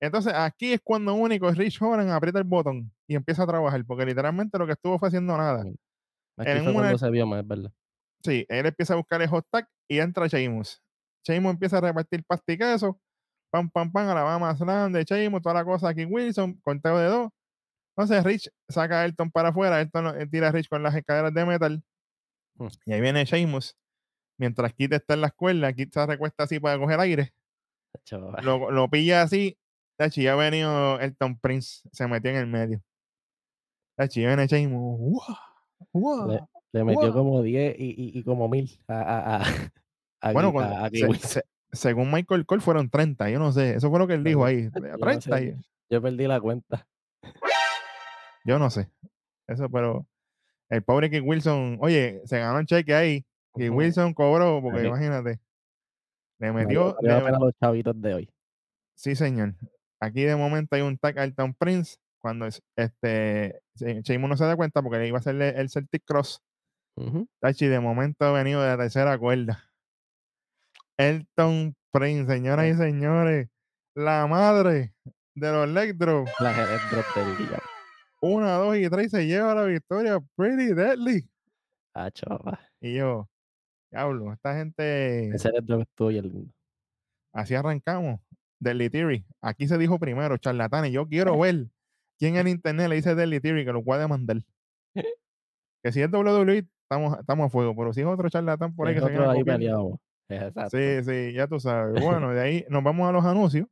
Entonces, 0.00 0.32
aquí 0.34 0.74
es 0.74 0.80
cuando 0.84 1.14
único 1.14 1.50
Rich 1.50 1.82
Holland 1.82 2.10
aprieta 2.10 2.38
el 2.38 2.44
botón 2.44 2.92
y 3.08 3.16
empieza 3.16 3.42
a 3.42 3.46
trabajar, 3.46 3.84
porque 3.86 4.04
literalmente 4.04 4.56
lo 4.58 4.66
que 4.66 4.72
estuvo 4.74 4.98
fue 4.98 5.08
haciendo 5.08 5.36
nada. 5.36 5.64
Aquí 6.38 6.50
En 6.50 6.62
fue 6.64 6.72
una- 6.72 6.80
cuando 6.80 6.98
se 6.98 7.10
vio 7.10 7.26
más, 7.26 7.46
¿verdad? 7.46 7.72
Sí, 8.22 8.44
él 8.48 8.66
empieza 8.66 8.94
a 8.94 8.96
buscar 8.96 9.22
el 9.22 9.28
hot 9.28 9.46
tag 9.50 9.68
y 9.88 9.98
entra 9.98 10.26
Sheamus. 10.26 10.82
Sheamus 11.24 11.52
empieza 11.52 11.78
a 11.78 11.80
repartir 11.80 12.24
queso. 12.58 13.00
Pam, 13.50 13.70
pam, 13.70 13.90
pam, 13.90 14.08
Alabama 14.08 14.54
Slam 14.56 14.92
de 14.92 15.04
Sheamus, 15.04 15.42
toda 15.42 15.54
la 15.54 15.64
cosa 15.64 15.88
aquí 15.88 16.04
Wilson, 16.04 16.54
conteo 16.62 16.98
de 16.98 17.06
dos. 17.06 17.30
Entonces 17.96 18.24
Rich 18.24 18.50
saca 18.68 19.00
a 19.00 19.04
Elton 19.06 19.30
para 19.30 19.48
afuera, 19.50 19.80
Elton 19.80 20.28
tira 20.30 20.48
a 20.48 20.52
Rich 20.52 20.68
con 20.68 20.82
las 20.82 20.94
escaleras 20.94 21.32
de 21.32 21.46
metal. 21.46 21.82
Hmm. 22.56 22.68
Y 22.84 22.92
ahí 22.92 23.00
viene 23.00 23.24
Sheamus. 23.24 23.76
Mientras 24.38 24.74
Kit 24.74 24.92
está 24.92 25.14
en 25.14 25.22
la 25.22 25.28
escuela, 25.28 25.72
Kit 25.72 25.94
se 25.94 26.04
recuesta 26.04 26.44
así 26.44 26.60
para 26.60 26.78
coger 26.78 27.00
aire. 27.00 27.32
Lo, 28.42 28.70
lo 28.70 28.88
pilla 28.90 29.22
así. 29.22 29.56
Tachi, 29.98 30.24
ya 30.24 30.34
ha 30.34 30.36
venido 30.36 31.00
Elton 31.00 31.38
Prince, 31.38 31.88
se 31.92 32.06
metió 32.06 32.30
en 32.30 32.36
el 32.36 32.46
medio. 32.46 32.82
Tachi, 33.96 34.20
ya 34.22 34.28
viene 34.28 34.46
Sheamus. 34.46 34.98
¡guau! 34.98 35.36
Le 36.72 36.84
metió 36.84 37.00
Wow. 37.02 37.12
como 37.12 37.42
10 37.42 37.76
y, 37.78 37.84
y, 37.90 38.18
y 38.18 38.22
como 38.24 38.48
1000 38.48 38.78
a, 38.88 39.00
a, 39.00 39.36
a, 39.36 39.42
a, 40.20 40.32
Bueno, 40.32 40.52
a- 40.60 40.86
a 40.86 40.90
se- 40.90 41.14
se- 41.26 41.44
según 41.72 42.10
Michael 42.12 42.44
Cole 42.46 42.60
fueron 42.60 42.90
30, 42.90 43.30
yo 43.30 43.38
no 43.38 43.52
sé. 43.52 43.74
Eso 43.76 43.88
fue 43.90 43.98
lo 43.98 44.06
que 44.06 44.14
él 44.14 44.24
dijo 44.24 44.44
ahí. 44.44 44.68
Yo 44.74 44.80
no 44.80 44.98
30, 44.98 45.38
sé. 45.38 45.44
y- 45.44 45.54
Yo 45.90 46.02
perdí 46.02 46.26
la 46.26 46.40
cuenta. 46.40 46.86
yo 48.44 48.58
no 48.58 48.70
sé. 48.70 48.88
Eso, 49.46 49.68
pero 49.70 50.06
el 50.68 50.82
pobre 50.82 51.10
Keith 51.10 51.22
Wilson, 51.24 51.78
oye, 51.80 52.20
se 52.24 52.38
ganó 52.38 52.58
el 52.58 52.66
cheque 52.66 52.94
ahí. 52.94 53.24
Ujú. 53.54 53.74
Wilson 53.74 54.12
cobró, 54.14 54.60
porque 54.62 54.86
imagínate. 54.86 55.40
Le 56.38 56.52
metió. 56.52 56.96
de- 57.00 57.08
pena 57.20 57.38
los 57.38 57.52
chavitos 57.60 58.00
de 58.00 58.14
hoy. 58.14 58.30
sí, 58.94 59.14
señor. 59.14 59.54
Aquí 60.00 60.22
de 60.24 60.36
momento 60.36 60.76
hay 60.76 60.82
un 60.82 60.98
tag 60.98 61.18
a 61.18 61.24
Elton 61.24 61.54
Prince. 61.54 61.96
Cuando 62.20 62.46
es- 62.46 62.62
este 62.76 63.60
She- 63.76 64.02
Sheamus 64.02 64.30
no 64.30 64.36
se 64.36 64.44
da 64.44 64.56
cuenta 64.56 64.82
porque 64.82 64.98
le 64.98 65.08
iba 65.08 65.18
a 65.18 65.20
hacerle 65.20 65.50
el 65.50 65.68
Celtic 65.70 66.02
Cross. 66.04 66.42
Ujú. 66.96 67.28
Tachi, 67.40 67.66
de 67.66 67.78
momento 67.80 68.24
ha 68.24 68.32
venido 68.32 68.62
de 68.62 68.68
la 68.68 68.76
tercera 68.78 69.18
cuerda. 69.18 69.62
Elton 70.98 71.74
Prince, 71.92 72.32
señoras 72.32 72.66
y 72.66 72.74
señores, 72.74 73.48
la 73.94 74.26
madre 74.26 74.94
de 75.34 75.52
los 75.52 75.68
Electro. 75.68 76.24
La 76.40 76.52
día. 76.54 77.58
Una, 78.22 78.54
dos 78.54 78.76
y 78.76 78.88
tres 78.88 79.10
se 79.10 79.26
lleva 79.26 79.54
la 79.54 79.64
victoria. 79.64 80.18
Pretty 80.36 80.72
deadly. 80.72 81.28
Ah, 81.94 82.10
chaval. 82.10 82.58
Y 82.80 82.94
yo, 82.96 83.28
diablo, 83.90 84.32
esta 84.32 84.56
gente. 84.56 85.28
Ese 85.34 85.50
Drop 85.62 85.82
estuvo 85.82 86.10
lindo. 86.10 86.50
Así 87.32 87.54
arrancamos. 87.54 88.20
Deadly 88.58 88.88
Theory. 88.88 89.26
Aquí 89.42 89.68
se 89.68 89.76
dijo 89.76 89.98
primero, 89.98 90.38
charlatanes. 90.38 90.92
Yo 90.92 91.06
quiero 91.06 91.38
ver 91.38 91.66
quién 92.18 92.36
en 92.36 92.48
internet 92.48 92.88
le 92.88 92.96
dice 92.96 93.14
Deadly 93.14 93.40
Theory 93.40 93.64
que 93.64 93.72
lo 93.72 93.82
puede 93.84 94.00
demandar. 94.00 94.42
Que 95.82 95.92
si 95.92 96.02
es 96.02 96.10
WWE, 96.10 96.66
estamos, 96.82 97.18
estamos 97.18 97.46
a 97.46 97.48
fuego. 97.48 97.74
Pero 97.76 97.92
si 97.92 98.00
es 98.00 98.06
otro 98.06 98.28
charlatán 98.28 98.74
por 98.74 98.88
ahí 98.88 98.94
que 98.94 99.00
se 99.00 99.06
ahí. 99.06 99.44
Exacto. 100.28 100.76
Sí, 100.76 101.04
sí, 101.04 101.32
ya 101.32 101.46
tú 101.46 101.60
sabes. 101.60 102.02
Bueno, 102.02 102.30
de 102.30 102.40
ahí 102.40 102.66
nos 102.68 102.82
vamos 102.82 103.08
a 103.08 103.12
los 103.12 103.24
anuncios. 103.24 103.68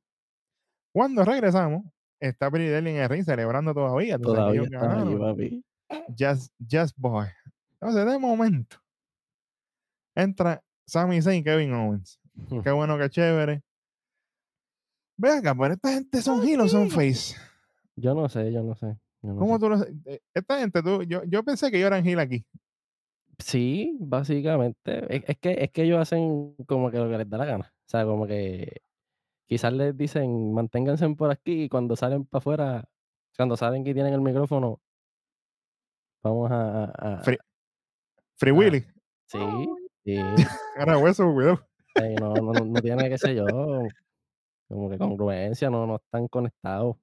Cuando 0.93 1.25
regresamos, 1.25 1.85
está 2.21 2.51
Deadly 2.51 2.91
en 2.91 2.97
el 2.97 3.09
ring 3.09 3.25
celebrando 3.25 3.75
todavía. 3.75 4.19
Todavía 4.19 4.63
allí, 4.63 5.17
papi. 5.17 5.65
Just, 6.17 6.53
just 6.71 6.97
Boy. 6.97 7.27
Entonces, 7.81 8.07
de 8.07 8.19
momento, 8.19 8.77
Entra 10.15 10.63
Sami 10.87 11.21
Zayn 11.21 11.41
y 11.41 11.45
Kevin 11.45 11.73
Owens. 11.73 12.21
Qué 12.63 12.71
bueno, 12.71 12.97
qué 12.99 13.11
chévere. 13.11 13.63
Ve 15.17 15.31
acá, 15.31 15.55
pero 15.55 15.75
esta 15.75 15.93
gente 15.93 16.23
son 16.23 16.47
heel 16.47 16.61
o 16.61 16.69
son 16.69 16.91
face. 16.91 17.37
Yo 17.97 18.15
no 18.15 18.29
sé, 18.29 18.53
yo 18.53 18.63
no 18.63 18.75
sé. 18.75 18.97
yo 19.23 19.33
no 19.33 19.39
¿Cómo 19.39 19.55
sé. 19.55 19.61
tú 19.61 19.69
lo 19.69 19.83
eh, 20.13 20.21
Esta 20.35 20.59
gente, 20.59 20.83
tú, 20.83 21.03
yo, 21.03 21.23
yo 21.25 21.43
pensé 21.45 21.71
que 21.71 21.77
ellos 21.79 21.87
eran 21.89 22.07
heel 22.07 22.19
aquí. 22.19 22.45
Sí, 23.39 23.97
básicamente. 24.01 25.15
Es, 25.15 25.25
es 25.29 25.39
que, 25.39 25.53
es 25.65 25.71
que 25.71 25.83
ellos 25.83 25.99
hacen 26.01 26.55
como 26.67 26.91
que 26.91 26.99
lo 26.99 27.09
que 27.09 27.19
les 27.19 27.29
da 27.29 27.39
la 27.39 27.45
gana. 27.45 27.73
O 27.75 27.89
sea, 27.89 28.05
como 28.05 28.27
que 28.27 28.81
quizás 29.47 29.73
les 29.73 29.97
dicen 29.97 30.53
manténganse 30.55 31.09
por 31.11 31.31
aquí 31.31 31.65
y 31.65 31.69
cuando 31.69 31.97
salen 31.97 32.25
para 32.25 32.39
afuera, 32.39 32.85
cuando 33.37 33.57
salen 33.57 33.87
y 33.87 33.93
tienen 33.95 34.15
el 34.15 34.21
micrófono, 34.21 34.81
vamos 36.23 36.51
a. 36.51 36.85
a- 36.85 37.17
a- 37.17 37.19
Free, 37.23 37.39
Free 38.37 38.51
Ajá. 38.53 38.59
Willy. 38.59 38.81
sí, 39.27 39.39
sí. 40.05 40.21
Era 40.77 40.99
hueso, 40.99 41.33
cuidado. 41.33 41.61
No, 42.21 42.35
no, 42.35 42.53
no, 42.53 42.65
no 42.65 42.83
tiene, 42.83 43.09
qué 43.09 43.19
sé 43.19 43.35
yo, 43.37 43.89
como 44.69 44.91
que 44.91 44.99
congruencia, 44.99 45.71
no, 45.71 45.87
no 45.87 45.97
están 45.97 46.27
conectados. 46.29 46.97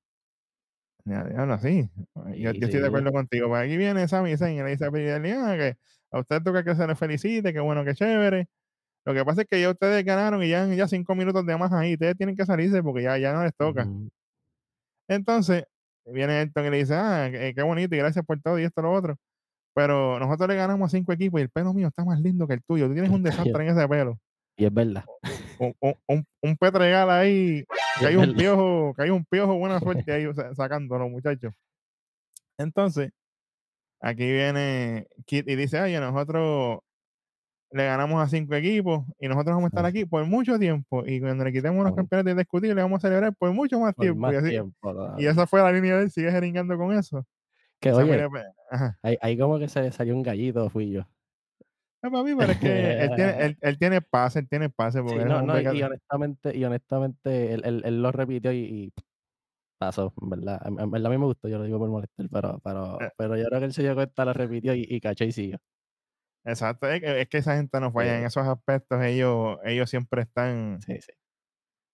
Diablo, 1.05 1.57
sí. 1.59 1.89
Yo, 2.15 2.23
Sí, 2.25 2.41
yo 2.41 2.49
estoy 2.49 2.69
de 2.69 2.79
sí. 2.79 2.85
acuerdo 2.85 3.11
contigo. 3.11 3.47
Pues 3.49 3.63
aquí 3.63 3.77
viene 3.77 4.07
Sami 4.07 4.35
Zayn 4.37 4.57
y 4.59 4.63
le 4.63 4.69
dice 4.71 4.85
a 4.85 4.87
"Ah, 4.89 5.57
que 5.57 5.77
a 6.11 6.19
usted 6.19 6.41
toca 6.41 6.63
que 6.63 6.75
se 6.75 6.85
le 6.87 6.95
felicite, 6.95 7.53
que 7.53 7.59
bueno, 7.59 7.83
que 7.85 7.93
chévere. 7.93 8.47
Lo 9.05 9.13
que 9.13 9.25
pasa 9.25 9.41
es 9.41 9.47
que 9.47 9.59
ya 9.59 9.69
ustedes 9.71 10.03
ganaron 10.05 10.43
y 10.43 10.49
ya, 10.49 10.65
ya 10.67 10.87
cinco 10.87 11.15
minutos 11.15 11.45
de 11.45 11.57
más 11.57 11.71
ahí. 11.73 11.93
Ustedes 11.93 12.15
tienen 12.17 12.35
que 12.35 12.45
salirse 12.45 12.83
porque 12.83 13.03
ya, 13.03 13.17
ya 13.17 13.33
no 13.33 13.43
les 13.43 13.55
toca. 13.55 13.83
Ujú. 13.85 14.09
Entonces, 15.07 15.65
viene 16.05 16.41
Elton 16.41 16.65
y 16.65 16.69
le 16.69 16.77
dice, 16.77 16.95
ah, 16.95 17.27
qué, 17.31 17.53
qué 17.55 17.61
bonito 17.63 17.95
y 17.95 17.99
gracias 17.99 18.25
por 18.25 18.39
todo 18.41 18.59
y 18.59 18.63
esto, 18.63 18.81
lo 18.81 18.91
otro. 18.91 19.17
Pero 19.73 20.19
nosotros 20.19 20.49
le 20.49 20.55
ganamos 20.55 20.87
a 20.93 20.97
cinco 20.97 21.13
equipos 21.13 21.39
y 21.39 21.43
el 21.43 21.49
pelo 21.49 21.73
mío 21.73 21.87
está 21.87 22.03
más 22.03 22.19
lindo 22.19 22.47
que 22.47 22.55
el 22.55 22.63
tuyo. 22.63 22.87
Tú 22.87 22.93
tienes 22.93 23.11
un 23.11 23.23
desastre 23.53 23.67
en 23.67 23.77
ese 23.77 23.87
pelo. 23.87 24.19
Y 24.57 24.65
es 24.65 24.73
verdad. 24.73 25.05
Un, 25.59 25.73
un, 25.79 25.95
un, 26.07 26.25
un 26.41 26.57
petregal 26.57 27.09
ahí, 27.09 27.63
que 27.99 28.05
hay 28.07 28.15
un 28.33 28.35
piojo, 28.35 28.93
que 28.95 29.03
hay 29.03 29.09
un 29.09 29.25
piojo, 29.25 29.55
buena 29.57 29.79
suerte 29.79 30.11
ahí 30.11 30.33
sa- 30.33 30.53
sacándolo, 30.55 31.09
muchachos. 31.09 31.53
Entonces, 32.57 33.11
aquí 33.99 34.31
viene 34.31 35.07
Kit 35.25 35.47
y 35.47 35.55
dice, 35.55 35.79
oye, 35.81 35.99
nosotros 35.99 36.79
le 37.71 37.85
ganamos 37.85 38.21
a 38.21 38.27
cinco 38.27 38.53
equipos 38.55 39.05
y 39.19 39.27
nosotros 39.29 39.55
vamos 39.55 39.65
a 39.65 39.67
estar 39.69 39.85
aquí 39.85 40.05
por 40.05 40.25
mucho 40.25 40.59
tiempo. 40.59 41.03
Y 41.05 41.19
cuando 41.21 41.43
le 41.45 41.51
quitemos 41.53 41.83
los 41.85 41.95
campeonatos 41.95 42.31
indiscutibles, 42.31 42.75
vamos 42.83 42.97
a 43.03 43.07
celebrar 43.07 43.33
por 43.35 43.51
mucho 43.53 43.79
más 43.79 43.93
Por 43.95 44.03
tiempo. 44.03 44.19
más 44.19 44.33
y, 44.33 44.35
así- 44.37 44.49
tiempo 44.49 44.77
y 44.77 44.93
todavía. 44.93 45.31
esa 45.31 45.47
fue 45.47 45.61
la 45.61 45.71
línea 45.71 45.95
de 45.97 46.03
él, 46.03 46.11
sigue 46.11 46.31
jeringando 46.31 46.77
con 46.77 46.91
eso. 46.97 47.25
Que 47.79 47.91
oye, 47.93 48.29
pe- 48.29 48.43
ajá. 48.69 48.99
ahí, 49.01 49.17
ahí 49.21 49.37
como 49.37 49.57
que 49.57 49.67
se 49.69 49.81
le 49.81 49.91
salió 49.91 50.15
un 50.15 50.21
gallito, 50.21 50.69
fui 50.69 50.91
yo. 50.91 51.03
No, 52.03 52.11
papi, 52.11 52.35
pero 52.35 52.53
es 52.53 52.57
que 52.59 52.91
él 52.93 53.13
tiene, 53.13 53.31
él, 53.45 53.57
él 53.61 53.77
tiene 53.77 54.01
pase, 54.01 54.39
él 54.39 54.49
tiene 54.49 54.69
pase, 54.69 55.01
porque 55.03 55.19
Sí, 55.19 55.25
no, 55.25 55.41
no, 55.41 55.59
y, 55.59 55.81
honestamente, 55.83 56.55
y 56.57 56.63
honestamente, 56.63 57.53
él, 57.53 57.61
él- 57.65 57.81
él 57.85 58.01
lo 58.01 58.11
repitió 58.11 58.51
y, 58.53 58.59
y 58.59 58.93
pasó, 59.79 60.13
en 60.21 60.29
verdad. 60.29 60.61
En, 60.65 60.79
en 60.79 60.91
verdad 60.91 61.07
a 61.07 61.15
mí 61.15 61.19
me 61.19 61.25
gustó, 61.25 61.47
yo 61.49 61.57
lo 61.59 61.65
digo 61.65 61.79
por 61.79 61.89
molestar, 61.89 62.27
pero, 62.31 62.59
pero, 62.63 62.99
Eh. 63.01 63.09
pero 63.17 63.37
yo 63.37 63.45
creo 63.47 63.59
que 63.59 63.65
él 63.67 63.73
se 63.73 63.83
dio 63.83 63.95
cuenta, 63.95 64.25
lo 64.25 64.33
repitió 64.33 64.75
y, 64.75 64.85
y 64.89 65.01
cachó 65.01 65.25
y 65.25 65.31
siguió. 65.33 65.57
Exacto, 66.43 66.87
es 66.89 67.01
que, 67.01 67.21
es 67.21 67.29
que 67.29 67.37
esa 67.37 67.55
gente 67.55 67.79
no 67.79 67.91
falla 67.91 68.17
en 68.17 68.25
esos 68.25 68.47
aspectos, 68.47 69.01
ellos, 69.03 69.57
ellos 69.63 69.89
siempre 69.89 70.23
están, 70.23 70.85
Sí, 70.85 70.93
sí. 71.01 71.11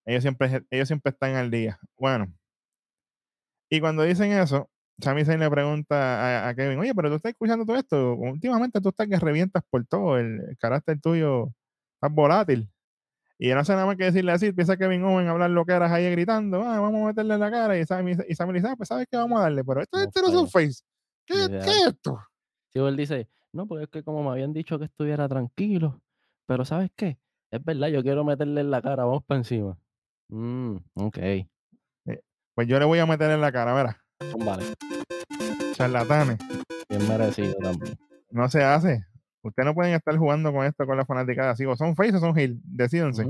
ellos 0.05 0.23
siempre, 0.23 0.65
ellos 0.71 0.87
siempre 0.87 1.11
están 1.11 1.35
al 1.35 1.51
día. 1.51 1.79
Bueno, 1.97 2.33
y 3.69 3.79
cuando 3.79 4.03
dicen 4.03 4.31
eso, 4.31 4.69
Sami 4.99 5.23
Zayn 5.25 5.39
le 5.39 5.49
pregunta 5.49 6.45
a, 6.45 6.49
a 6.49 6.55
Kevin, 6.55 6.79
oye, 6.79 6.93
pero 6.95 7.09
tú 7.09 7.15
estás 7.15 7.31
escuchando 7.31 7.65
todo 7.65 7.77
esto, 7.77 8.15
últimamente 8.15 8.81
tú 8.81 8.89
estás 8.89 9.07
que 9.07 9.19
revientas 9.19 9.63
por 9.69 9.85
todo, 9.85 10.17
el, 10.17 10.41
el 10.49 10.57
carácter 10.57 10.99
tuyo 10.99 11.51
está 11.95 12.07
volátil. 12.09 12.69
Y 13.39 13.49
él 13.49 13.55
no 13.55 13.61
hace 13.61 13.73
nada 13.73 13.85
más 13.85 13.97
que 13.97 14.05
decirle 14.05 14.31
así, 14.31 14.47
empieza 14.47 14.77
Kevin 14.77 15.03
Owen 15.03 15.27
a 15.27 15.31
hablar 15.31 15.51
lo 15.51 15.63
que 15.65 15.73
eras 15.73 15.91
ahí 15.91 16.09
gritando, 16.09 16.63
ah, 16.63 16.79
vamos 16.79 17.03
a 17.03 17.07
meterle 17.07 17.35
en 17.35 17.39
la 17.39 17.51
cara, 17.51 17.77
y 17.77 17.85
Sami, 17.85 18.15
y 18.27 18.33
Sami 18.33 18.53
le 18.53 18.59
dice, 18.59 18.71
ah, 18.71 18.75
pues 18.75 18.89
sabes 18.89 19.07
que 19.09 19.17
vamos 19.17 19.39
a 19.39 19.43
darle, 19.43 19.63
pero 19.63 19.81
esto, 19.81 20.31
son 20.31 20.49
face. 20.49 20.81
¿Qué. 21.25 21.35
¿Qué 21.47 21.57
es 21.57 21.87
esto? 21.87 22.19
Sí, 22.73 22.79
él 22.79 22.97
dice, 22.97 23.29
no, 23.53 23.67
porque 23.67 23.83
es 23.83 23.89
que 23.91 24.03
como 24.03 24.23
me 24.23 24.31
habían 24.31 24.53
dicho 24.53 24.79
que 24.79 24.85
estuviera 24.85 25.27
tranquilo, 25.27 26.01
pero 26.47 26.65
¿sabes 26.65 26.89
qué? 26.95 27.19
Es 27.51 27.63
verdad, 27.63 27.89
yo 27.89 28.01
quiero 28.01 28.23
meterle 28.23 28.61
en 28.61 28.71
la 28.71 28.81
cara, 28.81 29.05
vamos 29.05 29.23
para 29.25 29.39
encima. 29.39 29.77
Mm, 30.29 30.77
ok, 30.95 31.17
Pues 32.55 32.67
yo 32.67 32.79
le 32.79 32.85
voy 32.85 32.97
a 32.97 33.05
meter 33.05 33.29
en 33.29 33.41
la 33.41 33.51
cara, 33.51 33.73
verá, 33.73 34.03
vale, 34.39 34.63
charlatanes. 35.77 36.37
bien 36.89 37.07
merecido 37.07 37.53
también. 37.61 37.97
No 38.31 38.49
se 38.49 38.63
hace. 38.63 39.05
Ustedes 39.41 39.65
no 39.65 39.73
pueden 39.73 39.93
estar 39.93 40.17
jugando 40.17 40.51
con 40.51 40.65
esto 40.65 40.85
con 40.85 40.97
la 40.97 41.05
fanaticada 41.05 41.51
así. 41.51 41.65
O 41.65 41.75
son 41.75 41.95
face 41.95 42.15
o 42.15 42.19
son 42.19 42.37
heel. 42.37 42.59
Decídense. 42.63 43.25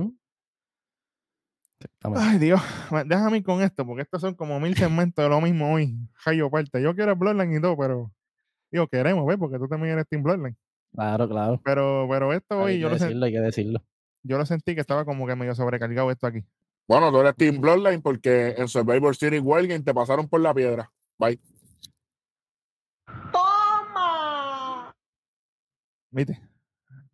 Ay, 2.02 2.40
Dios. 2.40 2.60
Déjame 3.06 3.38
ir 3.38 3.44
con 3.44 3.62
esto, 3.62 3.86
porque 3.86 4.02
estos 4.02 4.22
son 4.22 4.34
como 4.34 4.60
mil 4.60 4.76
segmentos 4.76 5.24
de 5.24 5.30
lo 5.30 5.42
mismo 5.42 5.74
hoy. 5.74 5.96
Jayo 6.14 6.50
parte. 6.50 6.82
Yo 6.82 6.96
quiero 6.96 7.16
Bloodline 7.16 7.58
y 7.58 7.62
todo, 7.62 7.78
pero. 7.78 8.12
Digo, 8.72 8.88
queremos, 8.88 9.26
¿ves? 9.28 9.38
Porque 9.38 9.60
tú 9.60 9.68
también 9.68 9.94
eres 9.94 10.08
Team 10.08 10.24
Bloodline. 10.24 10.58
Claro, 10.94 11.30
claro. 11.30 11.62
Pero, 11.64 12.08
pero 12.10 12.34
esto 12.34 12.60
Hay 12.60 12.66
hoy 12.66 12.74
que 12.74 12.80
yo 12.80 12.90
lo, 12.90 13.26
hay 13.26 13.32
que 13.32 13.40
decirlo. 13.40 13.84
yo 14.24 14.38
lo 14.38 14.46
sentí 14.46 14.74
que 14.74 14.82
estaba 14.82 15.06
como 15.06 15.28
que 15.28 15.36
medio 15.36 15.54
sobrecargado 15.54 16.10
esto 16.10 16.28
aquí. 16.28 16.44
Bueno, 16.88 17.12
tú 17.12 17.20
eres 17.20 17.36
Team 17.36 17.62
Bloodline 17.62 18.02
porque 18.02 18.56
en 18.58 18.68
Survivor 18.68 19.16
Series 19.16 19.44
Wild 19.44 19.70
Game 19.70 19.84
te 19.84 19.94
pasaron 19.94 20.28
por 20.28 20.42
la 20.42 20.54
piedra. 20.54 20.92
Bye. 21.20 21.40
¿Viste? 26.12 26.42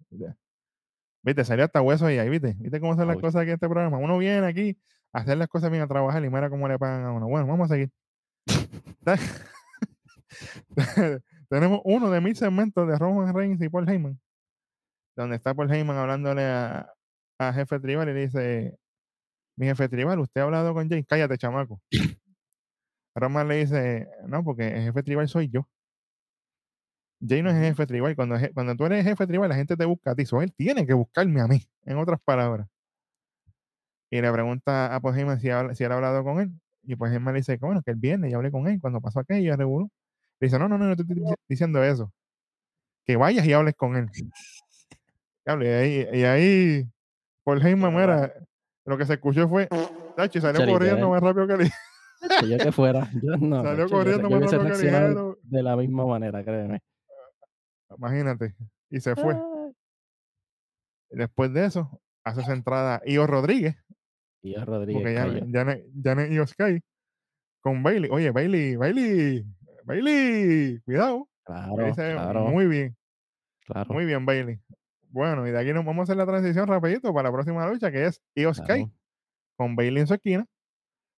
¿Viste? 0.09 0.35
¿Viste? 1.23 1.45
Salió 1.45 1.65
hasta 1.65 1.81
hueso 1.81 2.09
y 2.09 2.17
ahí, 2.17 2.29
¿viste? 2.29 2.55
¿Viste 2.59 2.79
cómo 2.79 2.95
son 2.95 3.07
las 3.07 3.17
cosas 3.17 3.41
aquí 3.41 3.49
en 3.49 3.55
este 3.55 3.69
programa? 3.69 3.97
Uno 3.97 4.17
viene 4.17 4.45
aquí 4.45 4.77
a 5.13 5.19
hacer 5.19 5.37
las 5.37 5.47
cosas 5.47 5.71
bien, 5.71 5.83
a 5.83 5.87
trabajar 5.87 6.23
y 6.23 6.29
mira 6.29 6.49
cómo 6.49 6.67
le 6.67 6.77
pagan 6.77 7.05
a 7.05 7.11
uno. 7.11 7.27
Bueno, 7.27 7.47
vamos 7.47 7.71
a 7.71 7.73
seguir. 7.75 7.89
Tenemos 11.49 11.81
uno 11.83 12.09
de 12.09 12.21
mil 12.21 12.35
segmentos 12.35 12.87
de 12.87 12.97
Roman 12.97 13.33
Reigns 13.33 13.61
y 13.61 13.69
Paul 13.69 13.87
Heyman, 13.87 14.19
donde 15.15 15.35
está 15.35 15.53
Paul 15.53 15.71
Heyman 15.71 15.97
hablándole 15.97 16.43
a, 16.43 16.91
a 17.39 17.53
jefe 17.53 17.79
tribal 17.79 18.09
y 18.09 18.13
le 18.13 18.21
dice, 18.21 18.77
mi 19.55 19.67
jefe 19.67 19.87
tribal, 19.89 20.19
¿usted 20.19 20.41
ha 20.41 20.45
hablado 20.45 20.73
con 20.73 20.89
Jay? 20.89 21.03
Cállate, 21.03 21.37
chamaco. 21.37 21.81
Roman 23.15 23.47
le 23.47 23.57
dice, 23.57 24.07
no, 24.27 24.43
porque 24.43 24.67
el 24.67 24.83
jefe 24.83 25.03
tribal 25.03 25.27
soy 25.27 25.49
yo. 25.49 25.67
Jay 27.27 27.41
no 27.41 27.49
es 27.49 27.55
jefe 27.55 27.85
tribal. 27.85 28.15
Cuando, 28.15 28.35
cuando 28.53 28.75
tú 28.75 28.85
eres 28.85 29.03
jefe 29.05 29.25
tribal, 29.27 29.49
la 29.49 29.55
gente 29.55 29.75
te 29.77 29.85
busca 29.85 30.11
a 30.11 30.15
ti. 30.15 30.25
So, 30.25 30.41
él 30.41 30.53
tiene 30.53 30.85
que 30.85 30.93
buscarme 30.93 31.41
a 31.41 31.47
mí, 31.47 31.61
en 31.85 31.97
otras 31.97 32.19
palabras. 32.23 32.67
Y 34.09 34.21
le 34.21 34.31
pregunta 34.31 34.93
a 34.93 34.99
Paul 34.99 35.17
Heyman 35.17 35.39
si, 35.39 35.49
habla- 35.49 35.73
si 35.75 35.83
él 35.83 35.91
ha 35.91 35.95
hablado 35.95 36.23
con 36.23 36.39
él. 36.39 36.51
Y 36.83 36.95
pues 36.95 37.11
Heyman 37.13 37.33
le 37.33 37.39
dice 37.39 37.57
bueno, 37.57 37.81
que 37.81 37.91
el 37.91 37.97
viernes 37.97 38.31
yo 38.31 38.37
hablé 38.37 38.51
con 38.51 38.67
él 38.67 38.79
cuando 38.81 38.99
pasó 39.01 39.19
aquello, 39.21 39.55
revolú. 39.55 39.89
Le 40.39 40.47
dice, 40.47 40.59
no, 40.59 40.67
no, 40.67 40.77
no, 40.77 40.85
no 40.85 40.95
te 40.95 41.01
estoy 41.03 41.15
dic- 41.17 41.35
diciendo 41.47 41.83
eso. 41.83 42.11
Que 43.05 43.15
vayas 43.15 43.45
y 43.45 43.53
hables 43.53 43.75
con 43.75 43.95
él. 43.95 44.07
Y 45.45 45.49
ahí, 45.67 46.07
y 46.13 46.23
ahí 46.23 46.87
Paul 47.43 47.65
Heyman, 47.65 47.93
mira, 47.93 48.33
lo 48.85 48.97
que 48.97 49.05
se 49.05 49.13
escuchó 49.13 49.47
fue, 49.49 49.67
tacho, 50.15 50.37
y 50.39 50.41
salió 50.41 50.59
corriendo 50.73 51.09
más 51.09 51.21
rápido 51.21 51.47
que 51.47 51.53
él. 51.63 51.71
Yo 52.49 52.57
que 52.57 52.71
fuera, 52.71 53.09
yo 53.21 53.35
no. 53.37 53.61
Salió 53.63 53.87
yo, 53.87 53.89
corriendo 53.97 54.29
yo 54.29 54.39
más 54.39 54.51
rápido 54.51 54.77
que 54.77 54.83
ligero. 54.83 55.39
de 55.43 55.63
la 55.63 55.75
misma 55.75 56.05
manera, 56.05 56.43
créeme. 56.43 56.81
Imagínate. 57.97 58.55
Y 58.89 58.99
se 58.99 59.15
fue. 59.15 59.33
Ay. 59.33 59.73
Después 61.09 61.53
de 61.53 61.65
eso, 61.65 62.01
hace 62.23 62.41
su 62.43 62.51
entrada 62.51 63.01
Io 63.05 63.27
Rodríguez, 63.27 63.75
yo, 64.41 64.65
Rodríguez, 64.65 65.01
porque 65.01 65.13
ya, 65.13 65.45
ya, 65.47 65.63
no, 65.63 65.73
ya 65.93 66.15
no 66.15 66.21
es 66.21 66.31
Io 66.31 66.47
Sky, 66.47 66.81
con 67.61 67.83
Bailey. 67.83 68.09
Oye, 68.11 68.31
Bailey, 68.31 68.75
Bailey, 68.75 69.45
Bailey, 69.85 70.79
cuidado. 70.81 71.29
Claro, 71.45 71.75
claro, 71.93 72.47
muy 72.47 72.67
bien, 72.67 72.95
claro. 73.65 73.93
muy 73.93 74.05
bien, 74.05 74.25
Bailey. 74.25 74.59
Bueno, 75.09 75.47
y 75.47 75.51
de 75.51 75.59
aquí 75.59 75.71
nos 75.71 75.85
vamos 75.85 76.01
a 76.01 76.03
hacer 76.03 76.17
la 76.17 76.25
transición 76.25 76.67
rapidito 76.67 77.13
para 77.13 77.29
la 77.29 77.33
próxima 77.33 77.67
lucha, 77.67 77.91
que 77.91 78.07
es 78.07 78.21
Io 78.35 78.53
Sky 78.53 78.65
claro. 78.65 78.91
con 79.55 79.75
Bailey 79.75 80.01
en 80.01 80.07
su 80.07 80.15
esquina 80.15 80.45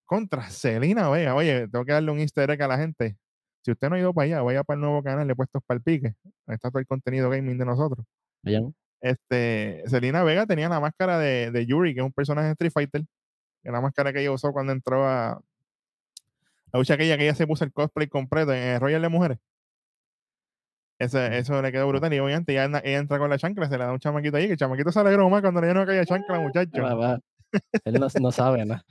contra 0.05 0.49
Selena 0.49 1.09
Vega. 1.09 1.35
Oye, 1.35 1.67
tengo 1.67 1.85
que 1.85 1.93
darle 1.93 2.11
un 2.11 2.19
easter 2.19 2.49
egg 2.49 2.61
a 2.61 2.67
la 2.67 2.77
gente. 2.77 3.17
Si 3.65 3.71
usted 3.71 3.89
no 3.89 3.95
ha 3.95 3.99
ido 3.99 4.13
para 4.13 4.25
allá, 4.25 4.41
vaya 4.43 4.63
para 4.63 4.75
el 4.75 4.81
nuevo 4.81 5.01
canal 5.01 5.27
de 5.27 5.35
Puestos 5.35 5.59
para 5.65 5.77
el 5.77 5.81
Pique. 5.83 6.13
Ahí 6.45 6.53
está 6.53 6.69
todo 6.69 6.77
el 6.79 6.85
contenido 6.85 7.31
gaming 7.31 7.57
de 7.57 7.65
nosotros. 7.65 8.05
Vayan. 8.43 8.75
Este, 9.01 9.81
Selena 9.87 10.23
Vega 10.23 10.45
tenía 10.45 10.69
la 10.69 10.79
máscara 10.79 11.17
de, 11.17 11.49
de 11.49 11.65
Yuri, 11.65 11.95
que 11.95 12.01
es 12.01 12.05
un 12.05 12.13
personaje 12.13 12.45
de 12.45 12.51
Street 12.51 12.71
Fighter. 12.71 13.01
Que 13.01 13.69
es 13.69 13.73
la 13.73 13.81
máscara 13.81 14.13
que 14.13 14.21
ella 14.21 14.31
usó 14.31 14.53
cuando 14.53 14.71
entró 14.71 15.07
a 15.07 15.41
la 16.71 16.79
lucha 16.79 16.93
aquella 16.93 17.17
que 17.17 17.23
ella 17.23 17.33
se 17.33 17.47
puso 17.47 17.63
el 17.63 17.73
cosplay 17.73 18.07
completo 18.07 18.53
en 18.53 18.61
el 18.61 18.79
Royal 18.79 19.01
de 19.01 19.09
Mujeres. 19.09 19.39
Mm. 20.99 21.15
eso 21.33 21.59
le 21.63 21.71
quedó 21.71 21.87
brutal. 21.87 22.13
Y 22.13 22.19
obviamente 22.19 22.51
ella, 22.51 22.65
ella 22.83 22.99
entra 22.99 23.17
con 23.17 23.31
la 23.31 23.39
chancla, 23.39 23.67
se 23.67 23.79
le 23.79 23.83
da 23.83 23.93
un 23.93 23.99
chamaquito 23.99 24.37
ahí, 24.37 24.45
que 24.45 24.51
el 24.53 24.59
chamaquito 24.59 24.91
se 24.91 24.99
alegró 24.99 25.27
más 25.27 25.41
cuando 25.41 25.59
le 25.61 25.73
no 25.73 25.87
caía 25.87 26.05
chancla, 26.05 26.39
muchacho. 26.39 26.83
Va, 26.83 26.93
va. 26.93 27.19
Él 27.83 27.99
no, 27.99 28.07
no 28.21 28.31
sabe 28.31 28.63
nada. 28.63 28.85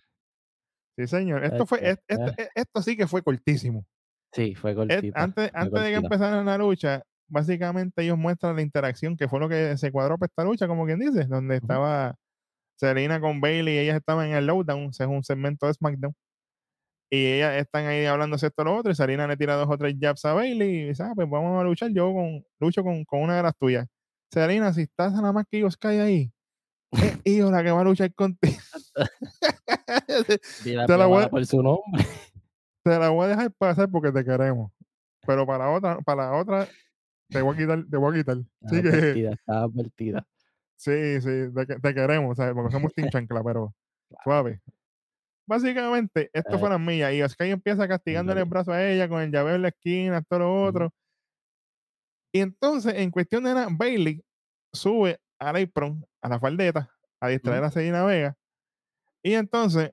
Sí, 0.96 1.06
señor. 1.06 1.44
Esto 1.44 1.64
fue, 1.64 1.78
Chacho, 1.78 1.90
es- 2.08 2.18
esto, 2.18 2.34
ah. 2.42 2.48
esto 2.56 2.82
sí 2.82 2.96
que 2.96 3.06
fue 3.06 3.22
cortísimo. 3.22 3.86
Sí, 4.34 4.54
fue 4.54 4.74
cortita. 4.74 5.20
antes 5.22 5.50
fue 5.50 5.60
antes 5.60 5.72
de 5.82 5.88
que 5.88 5.94
cortita. 5.94 5.98
empezara 5.98 6.44
la 6.44 6.58
lucha, 6.58 7.02
básicamente 7.28 8.02
ellos 8.02 8.18
muestran 8.18 8.56
la 8.56 8.62
interacción 8.62 9.16
que 9.16 9.28
fue 9.28 9.40
lo 9.40 9.48
que 9.48 9.76
se 9.78 9.90
cuadró 9.92 10.18
para 10.18 10.26
esta 10.26 10.44
lucha, 10.44 10.66
como 10.66 10.84
quien 10.86 10.98
dice, 10.98 11.24
donde 11.24 11.56
estaba 11.56 12.16
Serena 12.76 13.20
con 13.20 13.40
Bailey 13.40 13.74
y 13.76 13.78
ellas 13.78 13.96
estaban 13.96 14.28
en 14.28 14.34
el 14.36 14.46
lowdown, 14.46 14.90
es 14.90 15.00
un 15.00 15.22
segmento 15.22 15.66
de 15.66 15.74
SmackDown. 15.74 16.14
Y 17.10 17.26
ellas 17.26 17.54
están 17.58 17.86
ahí 17.86 18.04
hablándose 18.06 18.48
esto 18.48 18.64
lo 18.64 18.76
otro, 18.76 18.90
y 18.90 18.94
Serena 18.96 19.28
le 19.28 19.36
tira 19.36 19.54
dos 19.54 19.68
o 19.70 19.78
tres 19.78 19.94
jabs 20.00 20.24
a 20.24 20.32
Bailey 20.32 20.68
y 20.80 20.88
dice, 20.88 21.04
ah, 21.04 21.12
pues 21.14 21.30
vamos 21.30 21.60
a 21.60 21.64
luchar, 21.64 21.90
yo 21.92 22.12
con, 22.12 22.44
lucho 22.58 22.82
con, 22.82 23.04
con 23.04 23.20
una 23.22 23.36
de 23.36 23.42
las 23.44 23.56
tuyas. 23.56 23.86
Serena, 24.32 24.72
si 24.72 24.82
estás 24.82 25.12
nada 25.12 25.32
más 25.32 25.44
que 25.48 25.58
Io 25.58 25.70
Sky 25.70 25.86
ahí, 25.86 26.32
es 26.90 27.18
Io 27.24 27.52
la 27.52 27.62
que 27.62 27.70
va 27.70 27.82
a 27.82 27.84
luchar 27.84 28.12
contigo. 28.14 28.56
Dile 30.64 30.86
Te 30.86 30.96
la 30.96 31.06
voy 31.06 31.22
a- 31.24 31.28
por 31.30 31.44
su 31.46 31.62
nombre. 31.62 32.04
Te 32.84 32.98
la 32.98 33.08
voy 33.08 33.24
a 33.24 33.28
dejar 33.28 33.50
pasar 33.52 33.90
porque 33.90 34.12
te 34.12 34.24
queremos. 34.24 34.70
Pero 35.26 35.46
para 35.46 35.70
otra, 35.70 35.98
para 36.02 36.30
la 36.30 36.36
otra, 36.38 36.68
te 37.28 37.40
voy 37.42 37.54
a 37.54 37.58
quitar, 37.58 37.84
te 37.90 37.96
voy 37.96 38.14
a 38.14 38.18
quitar. 38.18 38.36
Así 38.62 38.82
que, 38.82 38.88
advertida, 38.88 39.36
advertida. 39.46 40.26
sí, 40.76 41.20
sí, 41.20 41.28
te, 41.54 41.66
te 41.80 41.94
queremos, 41.94 42.36
¿sabes? 42.36 42.54
Porque 42.54 42.72
somos 42.72 42.92
Team 42.94 43.08
Chancla, 43.10 43.42
pero 43.42 43.74
suave. 44.22 44.60
Básicamente, 45.46 46.30
esto 46.32 46.56
Eh. 46.56 46.58
fue 46.58 46.68
las 46.70 46.80
millas. 46.80 47.12
Y 47.12 47.28
Sky 47.28 47.50
empieza 47.50 47.86
castigándole 47.88 48.40
el 48.42 48.46
brazo 48.48 48.72
a 48.72 48.82
ella 48.84 49.08
con 49.08 49.20
el 49.20 49.30
llaveo 49.30 49.54
en 49.56 49.62
la 49.62 49.68
esquina, 49.68 50.22
todo 50.22 50.38
lo 50.40 50.62
otro. 50.64 50.90
Y 52.32 52.40
entonces, 52.40 52.94
en 52.96 53.10
cuestión 53.10 53.44
de 53.44 53.54
nada, 53.54 53.68
Bailey 53.70 54.22
sube 54.72 55.20
al 55.38 55.56
apron, 55.56 56.04
a 56.20 56.28
la 56.28 56.40
faldeta, 56.40 56.90
a 57.20 57.28
distraer 57.28 57.62
a 57.64 57.70
Selena 57.70 58.04
Vega. 58.04 58.36
Y 59.22 59.34
entonces, 59.34 59.90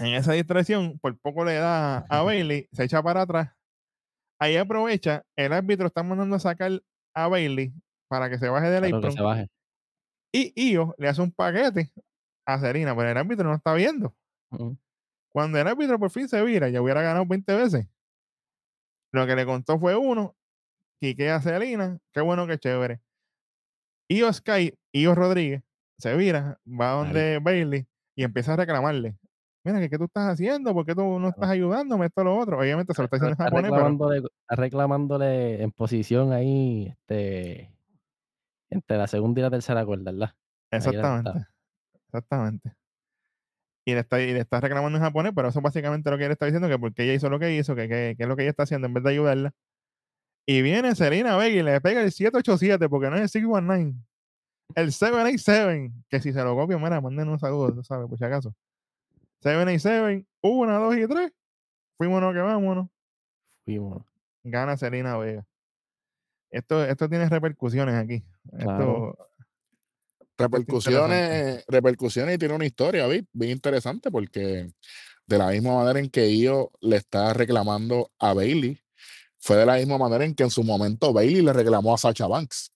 en 0.00 0.14
esa 0.14 0.32
distracción, 0.32 0.98
por 0.98 1.16
poco 1.18 1.44
le 1.44 1.54
da 1.54 1.98
a 2.08 2.22
Bailey, 2.22 2.68
se 2.72 2.84
echa 2.84 3.02
para 3.02 3.22
atrás. 3.22 3.50
Ahí 4.38 4.56
aprovecha, 4.56 5.24
el 5.36 5.52
árbitro 5.52 5.86
está 5.86 6.02
mandando 6.02 6.36
a 6.36 6.40
sacar 6.40 6.82
a 7.14 7.28
Bailey 7.28 7.72
para 8.08 8.30
que 8.30 8.38
se 8.38 8.48
baje 8.48 8.70
del 8.70 8.90
Claro, 8.90 9.12
se 9.12 9.20
baje. 9.20 9.50
Y 10.32 10.52
Io 10.72 10.94
le 10.98 11.08
hace 11.08 11.20
un 11.20 11.32
paquete 11.32 11.92
a 12.46 12.58
Serena, 12.58 12.96
pero 12.96 13.10
el 13.10 13.16
árbitro 13.16 13.48
no 13.48 13.54
está 13.54 13.74
viendo. 13.74 14.14
Cuando 15.28 15.58
el 15.58 15.66
árbitro 15.66 15.98
por 15.98 16.10
fin 16.10 16.28
se 16.28 16.42
vira, 16.42 16.68
ya 16.70 16.80
hubiera 16.80 17.02
ganado 17.02 17.26
20 17.26 17.54
veces. 17.54 17.86
Lo 19.12 19.26
que 19.26 19.36
le 19.36 19.44
contó 19.44 19.78
fue 19.78 19.96
uno, 19.96 20.36
quique 21.00 21.30
a 21.30 21.40
Selena, 21.40 21.98
qué 22.12 22.20
bueno, 22.20 22.46
qué 22.46 22.58
chévere. 22.58 23.00
Io 24.08 24.32
Sky, 24.32 24.74
Io 24.92 25.14
Rodríguez, 25.14 25.62
se 25.98 26.16
vira, 26.16 26.58
va 26.66 26.92
donde 26.92 27.38
Bailey 27.40 27.86
y 28.16 28.24
empieza 28.24 28.54
a 28.54 28.56
reclamarle. 28.56 29.19
Mira, 29.62 29.78
¿qué, 29.80 29.90
qué 29.90 29.98
tú 29.98 30.04
estás 30.04 30.32
haciendo? 30.32 30.72
¿Por 30.72 30.86
qué 30.86 30.94
tú 30.94 31.18
no 31.18 31.28
estás 31.28 31.50
ayudándome? 31.50 32.06
Esto, 32.06 32.24
lo 32.24 32.38
otro. 32.38 32.58
Obviamente 32.58 32.94
se 32.94 33.02
lo 33.02 33.04
está 33.04 33.16
diciendo 33.16 33.36
en 33.38 33.44
japonés, 33.44 33.70
reclamándole, 33.70 34.18
está 34.18 34.56
reclamándole 34.56 35.62
en 35.62 35.72
posición 35.72 36.32
ahí, 36.32 36.88
este, 36.88 37.70
entre 38.70 38.96
la 38.96 39.06
segunda 39.06 39.40
y 39.40 39.42
la 39.42 39.50
tercera 39.50 39.84
cuerda, 39.84 40.12
¿verdad? 40.12 40.34
Exactamente. 40.70 41.46
Exactamente. 42.06 42.72
Y 43.84 43.94
le, 43.94 44.00
está, 44.00 44.20
y 44.20 44.32
le 44.32 44.40
está 44.40 44.60
reclamando 44.60 44.98
en 44.98 45.04
japonés, 45.04 45.32
pero 45.34 45.48
eso 45.48 45.58
es 45.58 45.62
básicamente 45.62 46.10
lo 46.10 46.16
que 46.16 46.26
él 46.26 46.32
está 46.32 46.46
diciendo, 46.46 46.68
que 46.68 46.78
porque 46.78 47.04
ella 47.04 47.14
hizo 47.14 47.28
lo 47.28 47.38
que 47.38 47.54
hizo, 47.54 47.74
que, 47.74 47.88
que, 47.88 48.14
que 48.16 48.22
es 48.22 48.28
lo 48.28 48.36
que 48.36 48.42
ella 48.42 48.50
está 48.50 48.62
haciendo 48.62 48.86
en 48.86 48.94
vez 48.94 49.04
de 49.04 49.10
ayudarla. 49.10 49.52
Y 50.46 50.62
viene 50.62 50.94
Serena 50.94 51.36
Vega 51.36 51.60
y 51.60 51.62
le 51.62 51.80
pega 51.80 52.02
el 52.02 52.10
787, 52.10 52.88
porque 52.88 53.10
no 53.10 53.16
es 53.16 53.22
el 53.22 53.28
619, 53.28 53.94
el 54.74 54.92
787, 54.92 55.92
que 56.08 56.20
si 56.20 56.32
se 56.32 56.42
lo 56.42 56.56
copio, 56.56 56.78
mira, 56.78 57.00
manden 57.00 57.28
un 57.28 57.38
saludo, 57.38 57.74
tú 57.74 57.84
sabes, 57.84 58.08
por 58.08 58.18
si 58.18 58.24
acaso. 58.24 58.54
787, 59.42 60.26
1, 60.42 60.80
2 60.80 60.96
y 60.96 61.06
3. 61.06 61.32
Fuimos 61.98 62.32
que 62.32 62.40
vámonos. 62.40 62.88
Fuimos. 63.64 64.02
Gana 64.42 64.76
Serena 64.76 65.16
Vega. 65.18 65.46
Esto, 66.50 66.84
esto 66.84 67.08
tiene 67.08 67.28
repercusiones 67.28 67.94
aquí. 67.94 68.24
Claro. 68.58 69.10
Esto, 69.10 69.30
repercusiones, 70.36 71.64
repercusiones 71.68 72.34
y 72.34 72.38
tiene 72.38 72.54
una 72.54 72.66
historia 72.66 73.06
bien, 73.06 73.28
bien 73.32 73.52
interesante 73.52 74.10
porque 74.10 74.72
de 75.26 75.38
la 75.38 75.48
misma 75.48 75.76
manera 75.76 76.00
en 76.00 76.10
que 76.10 76.28
Io 76.30 76.72
le 76.80 76.96
está 76.96 77.32
reclamando 77.34 78.10
a 78.18 78.34
Bailey, 78.34 78.80
fue 79.38 79.56
de 79.56 79.66
la 79.66 79.76
misma 79.76 79.98
manera 79.98 80.24
en 80.24 80.34
que 80.34 80.42
en 80.42 80.50
su 80.50 80.64
momento 80.64 81.12
Bailey 81.12 81.42
le 81.42 81.52
reclamó 81.52 81.94
a 81.94 81.98
Sacha 81.98 82.26
Banks. 82.26 82.72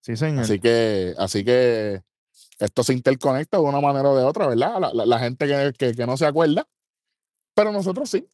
sí, 0.00 0.16
señor. 0.16 0.44
Así 0.44 0.58
que, 0.58 1.14
así 1.18 1.44
que 1.44 2.02
esto 2.64 2.82
se 2.84 2.92
interconecta 2.92 3.56
de 3.58 3.62
una 3.64 3.80
manera 3.80 4.08
o 4.08 4.16
de 4.16 4.24
otra, 4.24 4.46
¿verdad? 4.46 4.78
La, 4.80 4.92
la- 4.92 5.06
la 5.06 5.18
gente 5.18 5.46
que, 5.46 5.72
que- 5.78 5.94
que 5.94 6.06
no 6.06 6.16
se 6.16 6.26
acuerda, 6.26 6.66
pero 7.54 7.72
nosotros 7.72 8.08
sí. 8.10 8.26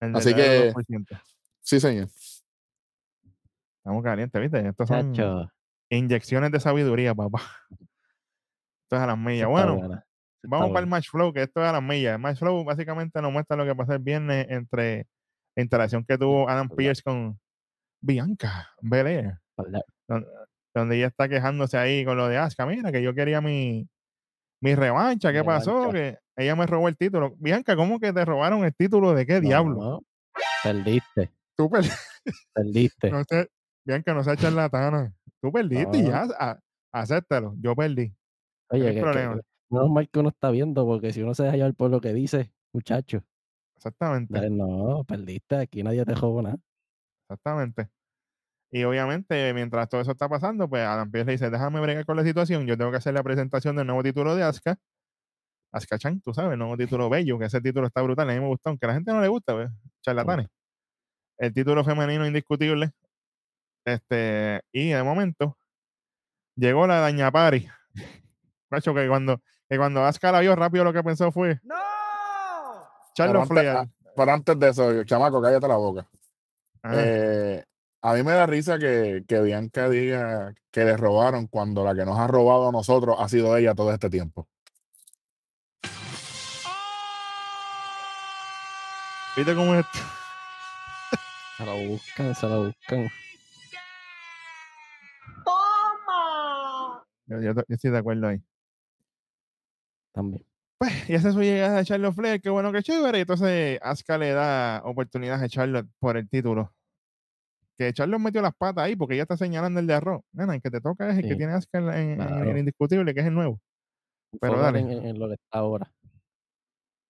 El 0.00 0.14
así 0.16 0.34
que- 0.34 0.72
2%. 0.72 1.20
Sí, 1.60 1.80
señor. 1.80 2.08
Estamos 3.78 4.02
calientes, 4.02 4.40
¿viste? 4.40 4.68
Estos 4.68 4.88
son 4.88 5.12
Chacho, 5.12 5.50
inyecciones 5.90 6.50
de 6.52 6.60
sabiduría, 6.60 7.14
papá. 7.14 7.40
Esto 7.70 8.96
es 8.96 9.02
a 9.02 9.06
las 9.06 9.18
millas. 9.18 9.48
Bueno, 9.48 9.76
buena, 9.76 10.06
vamos 10.44 10.68
para 10.70 10.80
el 10.84 10.86
match 10.86 11.08
flow, 11.10 11.32
que 11.32 11.42
esto 11.42 11.60
es 11.62 11.68
a 11.68 11.72
las 11.72 11.82
millas. 11.82 12.14
El 12.14 12.20
match 12.20 12.38
flow 12.38 12.64
básicamente 12.64 13.20
nos 13.20 13.32
muestra 13.32 13.56
lo 13.56 13.64
que 13.64 13.74
pasó 13.74 13.92
el 13.92 13.98
viernes 13.98 14.46
entre 14.50 15.06
la 15.56 15.62
interacción 15.62 16.04
que 16.04 16.16
tuvo 16.18 16.48
Adam. 16.48 16.68
Pierce 16.68 17.02
con 17.02 17.38
Bianca 18.00 18.70
Belair. 18.80 19.38
Donde, 20.74 20.96
ella 20.96 21.06
está 21.06 21.28
quejándose 21.28 21.76
ahí 21.76 22.04
con 22.04 22.16
lo 22.16 22.28
de 22.28 22.38
Asuka. 22.38 22.66
Mira, 22.66 22.92
que 22.92 23.02
yo 23.02 23.14
quería 23.14 23.40
mi, 23.40 23.88
mi 24.62 24.74
revancha. 24.74 25.32
¿Qué 25.32 25.42
pasó? 25.44 25.90
Que 25.92 26.18
ella 26.36 26.56
me 26.56 26.66
robó 26.66 26.88
el 26.88 26.96
título. 26.96 27.34
Bianca, 27.38 27.76
¿cómo 27.76 27.98
que 27.98 28.12
te 28.12 28.24
robaron 28.24 28.64
el 28.64 28.74
título 28.74 29.14
de 29.14 29.26
qué 29.26 29.40
diablo? 29.40 29.74
No, 29.74 30.02
perdiste, 30.62 31.32
Tú 31.56 31.68
per- 31.68 31.82
perdiste. 32.54 33.10
no 33.10 33.24
sé, 33.24 33.48
Bianca, 33.84 34.14
no 34.14 34.22
seas 34.22 34.38
charlatana. 34.38 35.12
Tú 35.40 35.52
perdiste 35.52 35.98
y 35.98 36.04
ya, 36.04 36.26
a- 36.38 36.60
acéptalo. 36.92 37.54
Yo 37.60 37.74
perdí. 37.74 38.14
Oye, 38.70 38.94
que, 38.94 39.40
no 39.70 39.84
es 39.84 39.90
mal 39.90 40.08
que 40.08 40.18
uno 40.18 40.28
está 40.28 40.50
viendo, 40.50 40.84
porque 40.86 41.12
si 41.12 41.22
uno 41.22 41.34
se 41.34 41.42
deja 41.44 41.56
llevar 41.56 41.74
por 41.74 41.90
lo 41.90 42.00
que 42.00 42.12
dice, 42.12 42.52
muchacho, 42.72 43.22
Exactamente. 43.76 44.50
no, 44.50 45.04
perdiste, 45.04 45.56
aquí 45.56 45.82
nadie 45.82 46.04
te 46.04 46.14
jugó 46.14 46.42
nada. 46.42 46.58
Exactamente. 47.24 47.88
Y 48.70 48.84
obviamente, 48.84 49.52
mientras 49.54 49.88
todo 49.88 50.00
eso 50.00 50.12
está 50.12 50.28
pasando, 50.28 50.68
pues 50.68 50.82
Adam 50.84 51.10
Pierce 51.10 51.26
le 51.26 51.32
dice, 51.32 51.50
déjame 51.50 51.80
bregar 51.80 52.04
con 52.04 52.16
la 52.16 52.22
situación, 52.22 52.66
yo 52.66 52.76
tengo 52.76 52.90
que 52.90 52.98
hacer 52.98 53.14
la 53.14 53.22
presentación 53.22 53.76
del 53.76 53.86
nuevo 53.86 54.02
título 54.02 54.36
de 54.36 54.42
Asuka. 54.42 54.78
Asuka 55.72 55.98
Chan, 55.98 56.20
tú 56.20 56.34
sabes, 56.34 56.52
el 56.52 56.58
nuevo 56.58 56.76
título 56.76 57.08
bello, 57.08 57.38
que 57.38 57.46
ese 57.46 57.60
título 57.60 57.86
está 57.86 58.02
brutal, 58.02 58.28
a 58.28 58.34
mí 58.34 58.40
me 58.40 58.46
gustó, 58.46 58.70
aunque 58.70 58.86
a 58.86 58.88
la 58.88 58.94
gente 58.94 59.12
no 59.12 59.20
le 59.20 59.28
gusta, 59.28 59.54
pues, 59.54 59.70
charlatanes. 60.02 60.48
El 61.38 61.54
título 61.54 61.84
femenino 61.84 62.26
indiscutible. 62.26 62.90
Este, 63.84 64.60
y 64.72 64.90
de 64.90 65.02
momento, 65.02 65.56
llegó 66.56 66.86
la 66.86 67.00
Daña 67.00 67.30
Pari. 67.30 67.68
Que 68.70 69.08
cuando, 69.08 69.40
que 69.66 69.78
cuando 69.78 70.04
Asuka 70.04 70.30
la 70.30 70.40
vio 70.40 70.54
rápido, 70.54 70.84
lo 70.84 70.92
que 70.92 71.02
pensó 71.02 71.32
fue, 71.32 71.58
¡No! 71.62 71.74
Antes, 73.18 73.48
Flair. 73.48 73.68
ah, 73.68 73.88
pero 74.14 74.30
antes 74.30 74.58
de 74.58 74.68
eso, 74.68 75.04
chamaco, 75.04 75.40
cállate 75.40 75.66
la 75.66 75.76
boca. 75.76 76.06
Ajá. 76.82 76.94
Eh, 76.98 77.64
a 78.02 78.14
mí 78.14 78.22
me 78.22 78.32
da 78.32 78.46
risa 78.46 78.78
que, 78.78 79.24
que 79.26 79.40
Bianca 79.40 79.88
diga 79.88 80.54
que 80.70 80.84
le 80.84 80.96
robaron 80.96 81.46
cuando 81.48 81.84
la 81.84 81.94
que 81.94 82.04
nos 82.04 82.18
ha 82.18 82.26
robado 82.26 82.68
a 82.68 82.72
nosotros 82.72 83.16
ha 83.18 83.28
sido 83.28 83.56
ella 83.56 83.74
todo 83.74 83.92
este 83.92 84.08
tiempo. 84.10 84.48
¿Viste 89.36 89.54
cómo 89.54 89.74
es 89.74 89.84
esto? 89.86 89.98
Se 91.58 91.64
lo 91.66 91.76
buscan, 91.88 92.34
se 92.34 92.46
lo 92.48 92.64
buscan. 92.66 93.08
¡Toma! 95.44 97.04
Yo, 97.26 97.40
yo- 97.40 97.52
yo 97.54 97.62
estoy 97.68 97.90
de 97.90 97.98
acuerdo 97.98 98.28
ahí. 98.28 98.42
También. 100.12 100.44
Pues, 100.78 101.08
y 101.10 101.14
esa 101.14 101.28
es 101.28 101.34
su 101.34 101.40
llegada 101.40 101.78
a 101.78 101.84
Charlotte 101.84 102.14
Flair, 102.14 102.40
qué 102.40 102.50
bueno, 102.50 102.72
qué 102.72 102.82
chévere. 102.82 103.18
Y 103.18 103.20
entonces 103.22 103.78
Asuka 103.82 104.18
le 104.18 104.32
da 104.32 104.82
oportunidad 104.84 105.42
a 105.42 105.48
Charlotte 105.48 105.88
por 106.00 106.16
el 106.16 106.28
título. 106.28 106.72
Que 107.78 107.92
Charlotte 107.92 108.20
metió 108.20 108.42
las 108.42 108.54
patas 108.56 108.84
ahí 108.84 108.96
porque 108.96 109.14
ella 109.14 109.22
está 109.22 109.36
señalando 109.36 109.78
el 109.78 109.86
de 109.86 109.94
arroz. 109.94 110.22
Nena, 110.32 110.54
el 110.56 110.60
que 110.60 110.70
te 110.70 110.80
toca 110.80 111.08
es 111.10 111.18
el 111.18 111.28
que 111.28 111.36
tiene 111.36 111.52
Asuka 111.52 111.78
en, 111.78 111.88
en- 111.90 112.10
en 112.20 112.26
claro. 112.28 112.50
el 112.50 112.58
indiscutible, 112.58 113.14
que 113.14 113.20
es 113.20 113.26
el 113.26 113.34
nuevo. 113.34 113.60
Pero 114.40 114.58
dale. 114.58 114.80
En, 114.80 114.90
en 114.90 115.18
lo 115.18 115.28
que 115.28 115.34
está 115.34 115.58
ahora. 115.60 115.90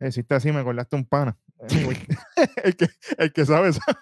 Hiciste 0.01 0.35
así, 0.35 0.53
me 0.53 0.61
acordaste 0.61 0.95
un 0.95 1.05
pana. 1.07 1.37
El, 2.63 2.77
que, 2.77 2.87
el 3.17 3.33
que 3.33 3.45
sabe, 3.47 3.73
sabe. 3.73 3.99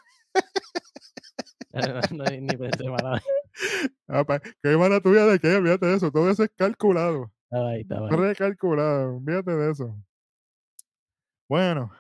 no, 2.11 2.25
ni, 2.25 2.41
ni 2.41 2.57
pensé 2.57 2.89
mal. 2.89 3.23
Ah, 4.09 4.25
pa- 4.25 4.41
¿Qué 4.41 4.77
mala 4.77 5.01
tuya 5.01 5.25
de 5.27 5.39
qué? 5.39 5.55
Olvídate 5.57 5.87
de 5.87 5.95
eso. 5.97 6.11
Todo 6.11 6.31
eso 6.31 6.43
es 6.45 6.51
calculado. 6.57 7.33
Ahí, 7.51 7.87
ahí. 7.89 8.11
Recalculado. 8.11 9.17
Olvídate 9.17 9.53
de 9.53 9.71
eso. 9.71 9.97
Bueno. 11.49 11.91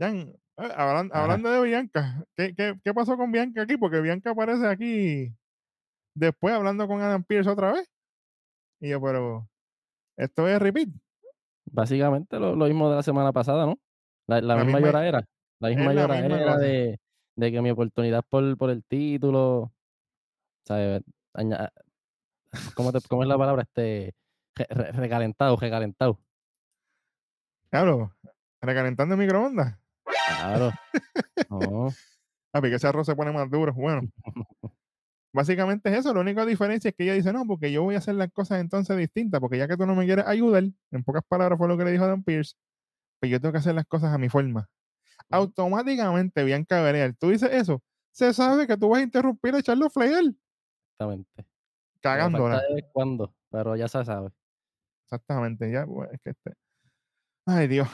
Jan, 0.00 0.16
eh, 0.16 0.39
hablan- 0.60 1.10
Ajá. 1.12 1.22
hablando 1.22 1.50
de 1.50 1.62
Bianca, 1.62 2.24
¿qué, 2.36 2.54
qué, 2.54 2.78
qué 2.82 2.94
pasó 2.94 3.16
con 3.16 3.32
Bianca 3.32 3.62
aquí? 3.62 3.76
Porque 3.76 4.00
Bianca 4.00 4.30
aparece 4.30 4.66
aquí 4.66 5.34
después 6.14 6.54
hablando 6.54 6.86
con 6.88 7.00
Adam 7.00 7.22
Pierce 7.24 7.48
otra 7.50 7.72
vez. 7.72 7.90
Y 8.80 8.90
yo, 8.90 9.00
pero 9.00 9.48
esto 10.16 10.48
es 10.48 10.58
repeat. 10.60 10.88
Básicamente 11.70 12.38
lo, 12.40 12.56
lo 12.56 12.64
mismo 12.66 12.88
de 12.90 12.96
la 12.96 13.02
semana 13.02 13.32
pasada, 13.32 13.66
¿no? 13.66 13.78
La, 14.26 14.40
la 14.40 14.56
La 14.56 14.64
misma 14.64 14.78
misma- 14.78 14.86
lloradera. 14.88 15.24
La 15.60 15.68
misma 15.68 15.92
lloradera 15.92 16.44
cosa. 16.54 16.58
de, 16.58 16.98
de 17.36 17.52
que 17.52 17.60
mi 17.60 17.70
oportunidad 17.70 18.24
por, 18.28 18.56
por 18.56 18.70
el 18.70 18.82
título, 18.84 19.72
¿sabes? 20.66 21.02
¿Cómo, 22.74 22.92
te- 22.92 23.00
cómo 23.08 23.22
es 23.22 23.28
la 23.28 23.36
palabra? 23.38 23.62
Este, 23.62 24.14
re- 24.56 24.66
re- 24.70 24.92
recalentado, 24.92 25.56
recalentado. 25.56 26.18
Claro, 27.70 28.16
recalentando 28.60 29.14
el 29.14 29.20
microondas. 29.20 29.78
Claro. 30.38 30.70
No. 31.48 31.88
Papi, 32.52 32.68
que 32.68 32.76
ese 32.76 32.86
arroz 32.86 33.06
se 33.06 33.14
pone 33.14 33.32
más 33.32 33.48
duro. 33.50 33.72
Bueno, 33.72 34.02
básicamente 35.32 35.88
es 35.90 35.98
eso. 35.98 36.12
La 36.12 36.20
única 36.20 36.44
diferencia 36.44 36.88
es 36.88 36.94
que 36.96 37.04
ella 37.04 37.14
dice, 37.14 37.32
no, 37.32 37.46
porque 37.46 37.70
yo 37.70 37.82
voy 37.82 37.94
a 37.94 37.98
hacer 37.98 38.16
las 38.16 38.30
cosas 38.32 38.60
entonces 38.60 38.96
distintas, 38.96 39.40
porque 39.40 39.58
ya 39.58 39.68
que 39.68 39.76
tú 39.76 39.86
no 39.86 39.94
me 39.94 40.04
quieres 40.04 40.26
ayudar, 40.26 40.64
en 40.64 41.04
pocas 41.04 41.22
palabras 41.28 41.58
fue 41.58 41.68
lo 41.68 41.78
que 41.78 41.84
le 41.84 41.92
dijo 41.92 42.06
Dan 42.06 42.24
Pierce, 42.24 42.56
pues 43.20 43.30
yo 43.30 43.40
tengo 43.40 43.52
que 43.52 43.58
hacer 43.58 43.74
las 43.74 43.86
cosas 43.86 44.12
a 44.12 44.18
mi 44.18 44.28
forma. 44.28 44.68
Automáticamente, 45.30 46.42
Bianca 46.42 46.82
Belair, 46.82 47.14
tú 47.16 47.30
dices 47.30 47.50
eso, 47.52 47.82
se 48.10 48.32
sabe 48.34 48.66
que 48.66 48.76
tú 48.76 48.88
vas 48.88 49.00
a 49.00 49.04
interrumpir 49.04 49.54
a 49.54 49.62
Charlotte 49.62 49.92
Flair, 49.92 50.34
Exactamente. 50.92 51.46
Cagándola. 52.00 52.62
cuándo, 52.92 53.34
pero 53.50 53.76
ya 53.76 53.86
se 53.88 54.04
sabe. 54.04 54.30
Exactamente, 55.04 55.70
ya, 55.70 55.86
pues, 55.86 56.10
es 56.12 56.20
que 56.22 56.30
este... 56.30 56.54
Ay, 57.46 57.68
Dios. 57.68 57.88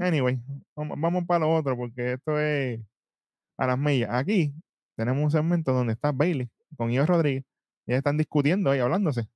Anyway, 0.00 0.38
vamos, 0.76 1.24
para 1.26 1.40
lo 1.40 1.54
otro, 1.54 1.76
porque 1.76 2.12
esto 2.12 2.38
es 2.38 2.80
a 3.58 3.66
las 3.66 3.78
millas. 3.78 4.10
Aquí 4.12 4.54
tenemos 4.96 5.24
un 5.24 5.30
segmento 5.30 5.72
donde 5.72 5.94
está 5.94 6.12
Bailey 6.12 6.50
con 6.76 6.90
Io 6.90 7.04
Rodríguez. 7.04 7.44
Y 7.86 7.92
ellos 7.92 7.98
están 7.98 8.16
discutiendo 8.16 8.70
ahí, 8.70 8.78
hablándose. 8.78 9.28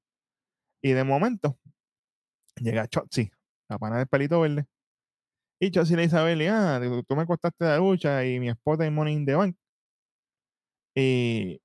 Y 0.82 0.92
de 0.92 1.04
momento 1.04 1.59
llega 2.56 2.87
Chotzi, 2.87 3.30
la 3.68 3.78
pana 3.78 3.98
del 3.98 4.06
pelito 4.06 4.40
verde. 4.40 4.66
Y 5.61 5.70
Chotzi 5.70 5.96
le 5.96 6.02
dice 6.02 6.16
a 6.18 6.22
Bailey, 6.22 6.46
ah, 6.48 6.80
tú, 7.09 7.16
me 7.16 7.26
costaste 7.26 7.64
la 7.64 7.78
lucha 7.78 8.24
y 8.24 8.38
mi 8.38 8.48
spot 8.50 8.82
en 8.82 8.94
Money 8.94 9.14
in 9.14 9.26
the 9.26 9.35
Bank. 9.35 9.56
Y, 10.94 11.61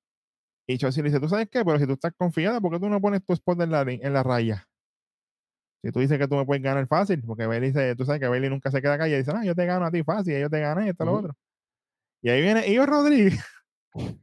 y 0.67 0.77
Chotzi 0.77 1.01
le 1.01 1.09
dice, 1.09 1.19
¿tú 1.19 1.29
sabes 1.29 1.49
qué? 1.51 1.63
Pero 1.63 1.77
si 1.77 1.85
tú 1.85 1.93
estás 1.93 2.13
confiada, 2.17 2.59
¿por 2.59 2.71
qué 2.71 2.79
tú 2.79 2.89
no 2.89 2.99
pones 2.99 3.23
tu 3.23 3.33
spot 3.33 3.61
en 3.61 4.13
la 4.13 4.23
raya? 4.23 4.67
Si 5.83 5.91
tú 5.91 5.99
dices 5.99 6.19
que 6.19 6.27
tú 6.27 6.35
me 6.35 6.45
puedes 6.45 6.61
ganar 6.61 6.85
fácil, 6.87 7.23
porque 7.25 7.45
Bailey 7.47 7.71
dice, 7.71 7.95
tú 7.95 8.05
sabes 8.05 8.21
que 8.21 8.27
Bailey 8.27 8.49
nunca 8.49 8.69
se 8.69 8.81
queda 8.81 8.97
callada 8.97 9.17
y 9.17 9.23
dice, 9.23 9.31
ah, 9.35 9.43
yo 9.43 9.55
te 9.55 9.65
gano 9.65 9.85
a 9.85 9.91
ti 9.91 10.03
fácil, 10.03 10.39
yo 10.39 10.49
te 10.49 10.59
gané, 10.59 10.89
esto, 10.89 11.05
lo 11.05 11.11
Ujú. 11.11 11.19
otro. 11.19 11.37
Y 12.21 12.29
ahí 12.29 12.41
viene 12.41 12.67
Io 12.71 12.85
Rodríguez 12.85 13.43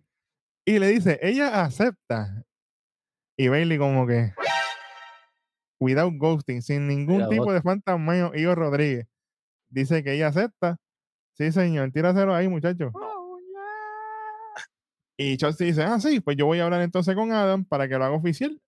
y 0.65 0.79
le 0.79 0.89
dice, 0.89 1.19
ella 1.21 1.65
acepta. 1.65 2.45
Y 3.37 3.49
Bailey 3.49 3.79
como 3.79 4.07
que, 4.07 4.33
without 5.81 6.15
ghosting, 6.17 6.63
sin 6.63 6.87
ningún 6.87 7.29
tipo 7.29 7.53
de 7.53 7.61
fantasmeo, 7.61 8.33
Io 8.35 8.55
Rodríguez 8.55 9.09
dice 9.69 10.03
que 10.03 10.15
ella 10.15 10.29
acepta. 10.29 10.77
Sí, 11.35 11.53
señor, 11.53 11.93
tíraselo 11.93 12.35
ahí, 12.35 12.49
muchacho. 12.49 12.93
Y 15.17 15.37
Chelsea 15.37 15.67
dice, 15.67 15.83
ah, 15.83 15.99
sí, 15.99 16.21
pues 16.21 16.37
yo 16.37 16.47
voy 16.47 16.61
a 16.61 16.65
hablar 16.65 16.81
entonces 16.83 17.15
con 17.15 17.33
Adam 17.33 17.65
para 17.65 17.89
que 17.89 17.97
lo 17.97 18.05
haga 18.05 18.15
oficial. 18.15 18.61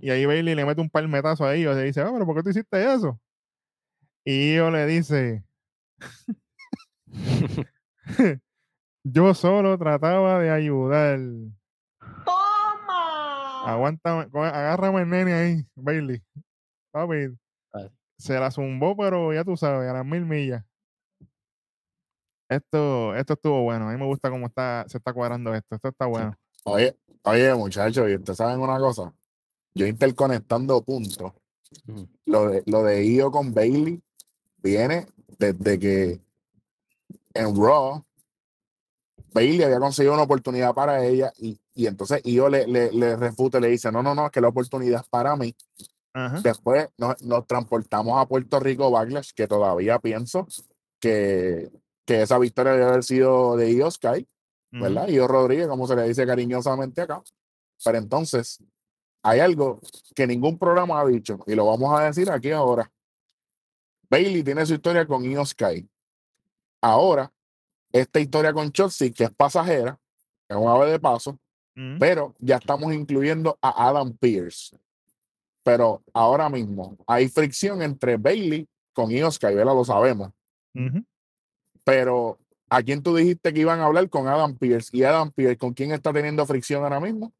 Y 0.00 0.10
ahí 0.10 0.26
Bailey 0.26 0.54
le 0.54 0.64
mete 0.64 0.80
un 0.80 0.90
palmetazo 0.90 1.44
a 1.44 1.54
ellos 1.54 1.74
y 1.74 1.78
le 1.78 1.84
dice, 1.84 2.00
ah, 2.00 2.10
pero 2.12 2.26
¿por 2.26 2.36
qué 2.36 2.42
tú 2.42 2.50
hiciste 2.50 2.92
eso? 2.92 3.20
Y 4.24 4.54
Io 4.54 4.70
le 4.70 4.86
dice, 4.86 5.44
yo 9.04 9.34
solo 9.34 9.78
trataba 9.78 10.40
de 10.40 10.50
ayudar. 10.50 11.20
¡Toma! 12.24 13.70
Aguántame, 13.70 14.28
agárrame 14.32 15.02
el 15.02 15.10
nene 15.10 15.32
ahí, 15.34 15.66
Bailey. 15.76 16.22
Papi, 16.90 17.36
se 18.18 18.38
la 18.40 18.50
zumbó, 18.50 18.96
pero 18.96 19.32
ya 19.32 19.44
tú 19.44 19.56
sabes, 19.56 19.88
a 19.88 19.92
las 19.92 20.04
mil 20.04 20.24
millas. 20.24 20.64
Esto, 22.48 23.14
esto 23.14 23.34
estuvo 23.34 23.62
bueno. 23.62 23.88
A 23.88 23.92
mí 23.92 23.98
me 23.98 24.06
gusta 24.06 24.30
cómo 24.30 24.46
está, 24.46 24.84
se 24.88 24.98
está 24.98 25.12
cuadrando 25.12 25.54
esto. 25.54 25.74
Esto 25.74 25.88
está 25.88 26.06
bueno. 26.06 26.32
Oye, 26.64 26.96
oye, 27.22 27.54
muchachos, 27.54 28.08
y 28.08 28.14
ustedes 28.14 28.36
saben 28.36 28.60
una 28.60 28.78
cosa. 28.78 29.12
Yo 29.76 29.86
interconectando 29.86 30.80
puntos. 30.82 31.32
Ujú. 31.86 32.08
Lo 32.24 32.48
de, 32.48 32.62
lo 32.66 32.82
de 32.82 33.04
Io 33.04 33.30
con 33.30 33.52
Bailey 33.52 34.02
viene 34.62 35.06
desde 35.38 35.78
que 35.78 36.20
en 37.34 37.54
Raw 37.54 38.02
Bailey 39.34 39.62
había 39.64 39.78
conseguido 39.78 40.14
una 40.14 40.22
oportunidad 40.22 40.72
para 40.72 41.04
ella 41.04 41.30
y, 41.38 41.60
y 41.74 41.86
entonces 41.86 42.22
Io 42.24 42.48
le, 42.48 42.66
le, 42.66 42.90
le 42.90 43.16
refuta 43.16 43.60
le 43.60 43.68
dice, 43.68 43.92
no, 43.92 44.02
no, 44.02 44.14
no, 44.14 44.26
es 44.26 44.32
que 44.32 44.40
la 44.40 44.48
oportunidad 44.48 45.02
es 45.02 45.08
para 45.08 45.36
mí. 45.36 45.54
Ajá. 46.14 46.40
Después 46.40 46.88
nos, 46.96 47.20
nos 47.22 47.46
transportamos 47.46 48.18
a 48.18 48.26
Puerto 48.26 48.58
Rico 48.58 48.90
Backlash, 48.90 49.32
que 49.34 49.46
todavía 49.46 49.98
pienso 49.98 50.46
que, 50.98 51.70
que 52.06 52.22
esa 52.22 52.38
victoria 52.38 52.72
debe 52.72 52.84
haber 52.86 53.04
sido 53.04 53.58
de 53.58 53.70
Io 53.72 53.90
Sky, 53.90 54.26
¿verdad? 54.70 55.08
Io 55.08 55.28
Rodríguez, 55.28 55.68
como 55.68 55.86
se 55.86 55.96
le 55.96 56.08
dice 56.08 56.24
cariñosamente 56.26 57.02
acá. 57.02 57.22
Pero 57.84 57.98
entonces, 57.98 58.62
hay 59.26 59.40
algo 59.40 59.80
que 60.14 60.24
ningún 60.24 60.56
programa 60.56 61.00
ha 61.00 61.06
dicho, 61.06 61.40
y 61.48 61.56
lo 61.56 61.66
vamos 61.66 61.98
a 61.98 62.04
decir 62.04 62.30
aquí 62.30 62.52
ahora. 62.52 62.88
Bailey 64.08 64.44
tiene 64.44 64.64
su 64.64 64.74
historia 64.74 65.04
con 65.04 65.24
Io 65.24 65.44
Sky. 65.44 65.84
Ahora, 66.80 67.32
esta 67.90 68.20
historia 68.20 68.52
con 68.52 68.70
Chelsea, 68.70 69.10
que 69.10 69.24
es 69.24 69.30
pasajera, 69.32 69.98
es 70.48 70.56
un 70.56 70.68
ave 70.68 70.92
de 70.92 71.00
paso, 71.00 71.30
ujú, 71.30 71.98
pero 71.98 72.36
ya 72.38 72.56
estamos 72.56 72.94
incluyendo 72.94 73.58
a 73.60 73.88
Adam 73.88 74.16
Pierce. 74.16 74.78
Pero 75.64 76.04
ahora 76.12 76.48
mismo 76.48 76.96
hay 77.08 77.28
fricción 77.28 77.82
entre 77.82 78.16
Bailey 78.18 78.68
con 78.92 79.10
Io 79.10 79.28
Sky, 79.32 79.54
¿verdad? 79.54 79.74
Lo 79.74 79.84
sabemos. 79.84 80.30
Pero 81.82 82.38
¿a 82.70 82.80
quién 82.80 83.02
tú 83.02 83.16
dijiste 83.16 83.52
que 83.52 83.60
iban 83.60 83.80
a 83.80 83.86
hablar 83.86 84.08
con 84.08 84.28
Adam 84.28 84.56
Pierce? 84.56 84.96
Y 84.96 85.02
Adam 85.02 85.32
Pierce, 85.32 85.58
¿con 85.58 85.74
quién 85.74 85.90
está 85.90 86.12
teniendo 86.12 86.46
fricción 86.46 86.84
ahora 86.84 87.00
mismo? 87.00 87.32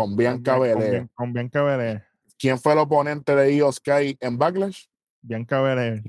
Con 0.00 0.16
Bianca 0.16 0.52
con 0.52 0.62
Belair. 0.62 1.08
Con 1.12 1.32
Bianca 1.34 1.62
Belair. 1.62 2.02
¿Quién 2.38 2.58
fue 2.58 2.72
el 2.72 2.78
oponente 2.78 3.36
de 3.36 3.54
Io 3.54 3.70
Sky 3.70 4.16
en 4.18 4.38
Backlash? 4.38 4.86
Bianca 5.20 5.60
Belair. 5.60 6.02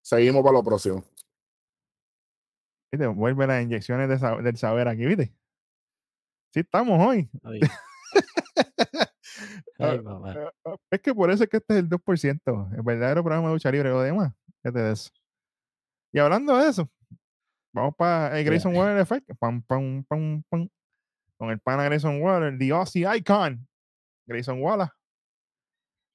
Seguimos 0.00 0.42
para 0.42 0.54
lo 0.54 0.64
próximo. 0.64 1.04
¿Viste? 2.90 3.06
Vuelve 3.06 3.46
las 3.46 3.62
inyecciones 3.62 4.08
de 4.08 4.42
del 4.42 4.56
saber 4.56 4.88
aquí, 4.88 5.04
¿viste? 5.04 5.34
Sí, 6.54 6.60
estamos 6.60 6.98
hoy. 7.06 7.28
Ay. 7.42 7.60
Ah, 9.76 9.90
Ay. 9.90 10.00
Ah, 10.06 10.52
ah, 10.66 10.76
Es 10.88 11.00
que 11.00 11.12
por 11.12 11.28
eso 11.28 11.42
es 11.42 11.50
que 11.50 11.56
este 11.56 11.74
es 11.74 11.80
el 11.80 11.88
2%, 11.88 12.76
el 12.76 12.82
verdadero 12.82 13.24
programa 13.24 13.48
de 13.48 13.54
lucha 13.54 13.72
libre, 13.72 13.90
lo 13.90 14.00
demás, 14.00 14.32
fíjate 14.62 14.78
de 14.78 14.92
eso. 14.92 15.10
Y 16.12 16.20
hablando 16.20 16.56
de 16.56 16.68
eso, 16.68 16.88
vamos 17.72 17.94
para 17.96 18.38
el. 18.38 18.44
Grayson 18.44 18.76
Waller 18.76 18.98
Effect, 18.98 19.28
pam, 19.36 19.60
pam, 19.62 20.04
pam, 20.04 20.44
pam, 20.48 20.68
con 21.44 21.52
el 21.52 21.60
pana 21.60 21.84
Grayson 21.84 22.20
Waller, 22.22 22.56
The 22.58 22.70
Aussie 22.72 23.06
Icon, 23.16 23.66
Grayson 24.26 24.62
Waller. 24.62 24.88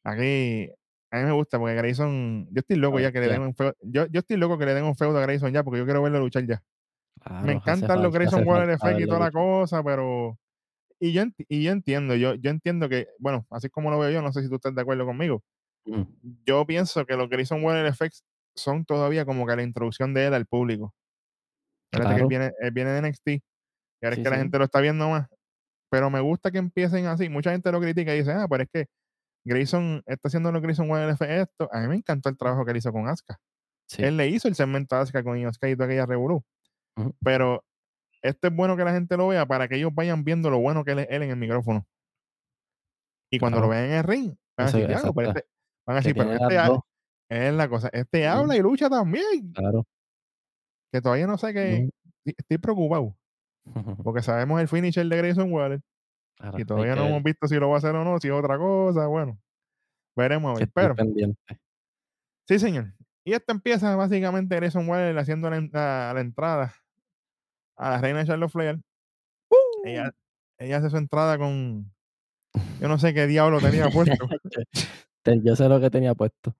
Aquí, 0.03 0.69
a 1.11 1.17
mí 1.17 1.23
me 1.23 1.31
gusta 1.33 1.59
porque 1.59 1.75
Grayson, 1.75 2.47
yo 2.51 2.59
estoy 2.59 2.77
loco 2.77 2.99
ya 2.99 3.11
que 3.11 3.19
le 3.19 3.27
bestia. 3.27 3.39
den 3.39 3.47
un 3.47 3.55
feudo, 3.55 3.75
yo, 3.81 4.05
yo 4.07 4.19
estoy 4.19 4.37
loco 4.37 4.57
que 4.57 4.65
le 4.65 4.73
den 4.73 4.85
un 4.85 4.95
feudo 4.95 5.17
a 5.17 5.21
Grayson 5.21 5.51
ya 5.53 5.63
porque 5.63 5.79
yo 5.79 5.85
quiero 5.85 6.01
verlo 6.01 6.19
luchar 6.19 6.45
ya. 6.45 6.61
Claro, 7.21 7.45
me 7.45 7.53
encantan 7.53 8.01
los 8.01 8.13
Grayson 8.13 8.47
Waller 8.47 8.69
Effect 8.69 8.99
y 9.01 9.05
toda 9.05 9.19
la 9.19 9.31
cosa, 9.31 9.83
pero... 9.83 10.37
Y 11.01 11.13
yo, 11.13 11.23
y 11.47 11.63
yo 11.63 11.71
entiendo, 11.71 12.15
yo, 12.15 12.33
yo 12.35 12.49
entiendo 12.51 12.89
que, 12.89 13.07
bueno, 13.19 13.45
así 13.51 13.69
como 13.69 13.89
lo 13.89 13.99
veo 13.99 14.09
yo, 14.09 14.21
no 14.21 14.33
sé 14.33 14.41
si 14.41 14.49
tú 14.49 14.55
estás 14.55 14.75
de 14.75 14.81
acuerdo 14.81 15.05
conmigo, 15.05 15.43
Ujú. 15.85 16.07
yo 16.45 16.65
pienso 16.65 17.05
que 17.05 17.15
los 17.15 17.29
Grayson 17.29 17.63
Waller 17.63 17.85
Effects 17.85 18.23
son 18.55 18.83
todavía 18.83 19.23
como 19.25 19.47
que 19.47 19.55
la 19.55 19.63
introducción 19.63 20.13
de 20.13 20.27
él 20.27 20.33
al 20.33 20.45
público. 20.45 20.93
Fíjate 21.93 22.15
que 22.15 22.21
él 22.21 22.27
Claro. 22.27 22.27
viene, 22.27 22.51
él 22.59 22.71
viene 22.71 22.91
de 22.91 22.99
NXT, 22.99 23.43
y 24.01 24.05
ahora 24.05 24.15
Sí, 24.15 24.21
es 24.21 24.25
que 24.25 24.29
la 24.29 24.35
sí. 24.37 24.41
gente 24.41 24.57
lo 24.57 24.63
está 24.65 24.79
viendo 24.81 25.09
más. 25.09 25.27
Pero 25.91 26.09
me 26.09 26.19
gusta 26.19 26.51
que 26.51 26.57
empiecen 26.59 27.07
así. 27.07 27.29
Mucha 27.29 27.51
gente 27.51 27.71
lo 27.71 27.79
critica 27.81 28.13
y 28.13 28.19
dice, 28.19 28.31
ah, 28.31 28.47
pero 28.49 28.63
es 28.63 28.69
que 28.71 28.85
Grayson 29.45 30.03
está 30.05 30.27
haciendo 30.27 30.51
los 30.51 30.61
Grayson 30.61 30.89
Waller 30.89 31.09
Effects 31.09 31.49
esto. 31.49 31.69
A 31.73 31.79
mí 31.81 31.87
me 31.87 31.95
encantó 31.95 32.29
el 32.29 32.37
trabajo 32.37 32.63
que 32.65 32.71
él 32.71 32.77
hizo 32.77 32.91
con 32.91 33.07
Asuka. 33.07 33.39
Sí. 33.87 34.03
Él 34.03 34.17
le 34.17 34.27
hizo 34.27 34.47
el 34.47 34.55
segmento 34.55 34.95
a 34.95 35.01
Asuka 35.01 35.23
con 35.23 35.37
Sky 35.53 35.69
y 35.69 35.73
toda 35.75 35.85
aquella 35.85 36.05
revolú. 36.05 36.43
Pero 37.23 37.63
esto 38.21 38.47
es 38.49 38.55
bueno 38.55 38.75
que 38.77 38.83
la 38.83 38.91
gente 38.91 39.17
lo 39.17 39.29
vea 39.29 39.45
para 39.45 39.67
que 39.67 39.77
ellos 39.77 39.91
vayan 39.93 40.23
viendo 40.23 40.49
lo 40.49 40.59
bueno 40.59 40.83
que 40.83 40.91
él 40.91 40.99
es 40.99 41.07
él 41.09 41.23
en 41.23 41.31
el 41.31 41.37
micrófono. 41.37 41.87
Y 43.31 43.39
cuando 43.39 43.59
lo 43.59 43.67
Claro. 43.67 43.81
vean 43.81 43.91
en 43.91 43.97
el 43.97 44.03
ring, 44.03 44.35
van 44.57 44.67
a 44.67 44.71
decir, 44.71 44.87
"Diablo, 44.87 45.13
pero 45.13 45.29
este-" 45.29 45.45
van 45.87 45.97
a 45.97 46.01
Que 46.01 46.07
decir, 46.09 46.17
pero 46.21 46.33
este 46.33 46.53
las 46.55 46.65
ha- 46.65 46.67
dos. 46.69 46.79
es 47.29 47.53
la 47.53 47.69
cosa, 47.69 47.89
este 47.93 48.27
habla 48.27 48.55
y 48.55 48.59
lucha 48.59 48.89
también. 48.89 49.51
Claro. 49.53 49.85
Que 50.91 51.01
todavía 51.01 51.27
no 51.27 51.37
sé 51.37 51.53
qué. 51.53 51.73
Ujú. 51.83 51.89
y- 52.25 52.33
Estoy 52.37 52.57
preocupado. 52.59 53.15
Porque 54.03 54.21
sabemos 54.21 54.59
el 54.61 54.67
finisher 54.67 55.05
de 55.07 55.17
Grayson 55.17 55.51
Waller. 55.51 55.81
Ahora, 56.39 56.59
Y 56.61 56.65
todavía 56.65 56.95
no 56.95 57.01
ver, 57.03 57.11
hemos 57.11 57.23
visto 57.23 57.47
si 57.47 57.55
lo 57.55 57.69
va 57.69 57.75
a 57.75 57.77
hacer 57.79 57.95
o 57.95 58.03
no, 58.03 58.17
si 58.19 58.27
es 58.27 58.33
otra 58.33 58.57
cosa. 58.57 59.07
Bueno, 59.07 59.37
veremos 60.15 60.51
a 60.51 60.59
ver. 60.59 60.69
Pero, 60.73 60.95
sí, 62.47 62.59
señor. 62.59 62.93
Y 63.25 63.33
esto 63.33 63.51
empieza 63.51 63.95
básicamente 63.95 64.55
Grayson 64.55 64.87
Waller 64.87 65.17
haciendo 65.19 65.49
la, 65.49 65.59
la- 65.71 66.11
la 66.13 66.21
entrada 66.21 66.73
a 67.77 67.89
la 67.91 67.97
reina 68.01 68.25
Charlotte 68.25 68.51
Flair. 68.51 68.79
Ella, 69.83 70.11
ella 70.57 70.77
hace 70.77 70.89
su 70.89 70.97
entrada 70.97 71.37
con. 71.37 71.91
Yo 72.81 72.87
no 72.87 72.97
sé 72.97 73.13
qué 73.13 73.27
diablo 73.27 73.59
tenía 73.59 73.89
puesto. 73.89 74.27
Yo 75.43 75.55
sé 75.55 75.69
lo 75.69 75.79
que 75.79 75.89
tenía 75.89 76.15
puesto. 76.15 76.55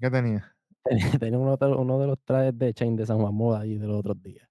¿Qué 0.00 0.10
tenía? 0.10 0.56
Tenía 1.20 1.38
uno, 1.38 1.56
de- 1.56 1.66
uno 1.66 1.98
de 2.00 2.06
los 2.06 2.18
trajes 2.24 2.58
de 2.58 2.72
Chain 2.72 2.96
de 2.96 3.06
San 3.06 3.18
Juan 3.18 3.34
Moda 3.34 3.60
ahí 3.60 3.76
de 3.76 3.86
los 3.86 3.98
otros 4.00 4.20
días. 4.22 4.47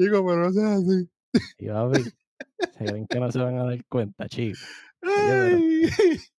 Chico, 0.00 0.24
pero 0.26 0.36
no 0.44 0.52
seas 0.52 0.78
así. 0.80 1.10
Y 1.58 1.68
papi, 1.68 2.02
se 2.02 2.84
creen 2.84 3.06
que 3.06 3.20
no 3.20 3.30
se 3.30 3.38
van 3.38 3.58
a 3.58 3.64
dar 3.64 3.84
cuenta, 3.86 4.28
chicos. 4.28 4.60
pero- 5.00 5.56
Ay. 5.56 5.90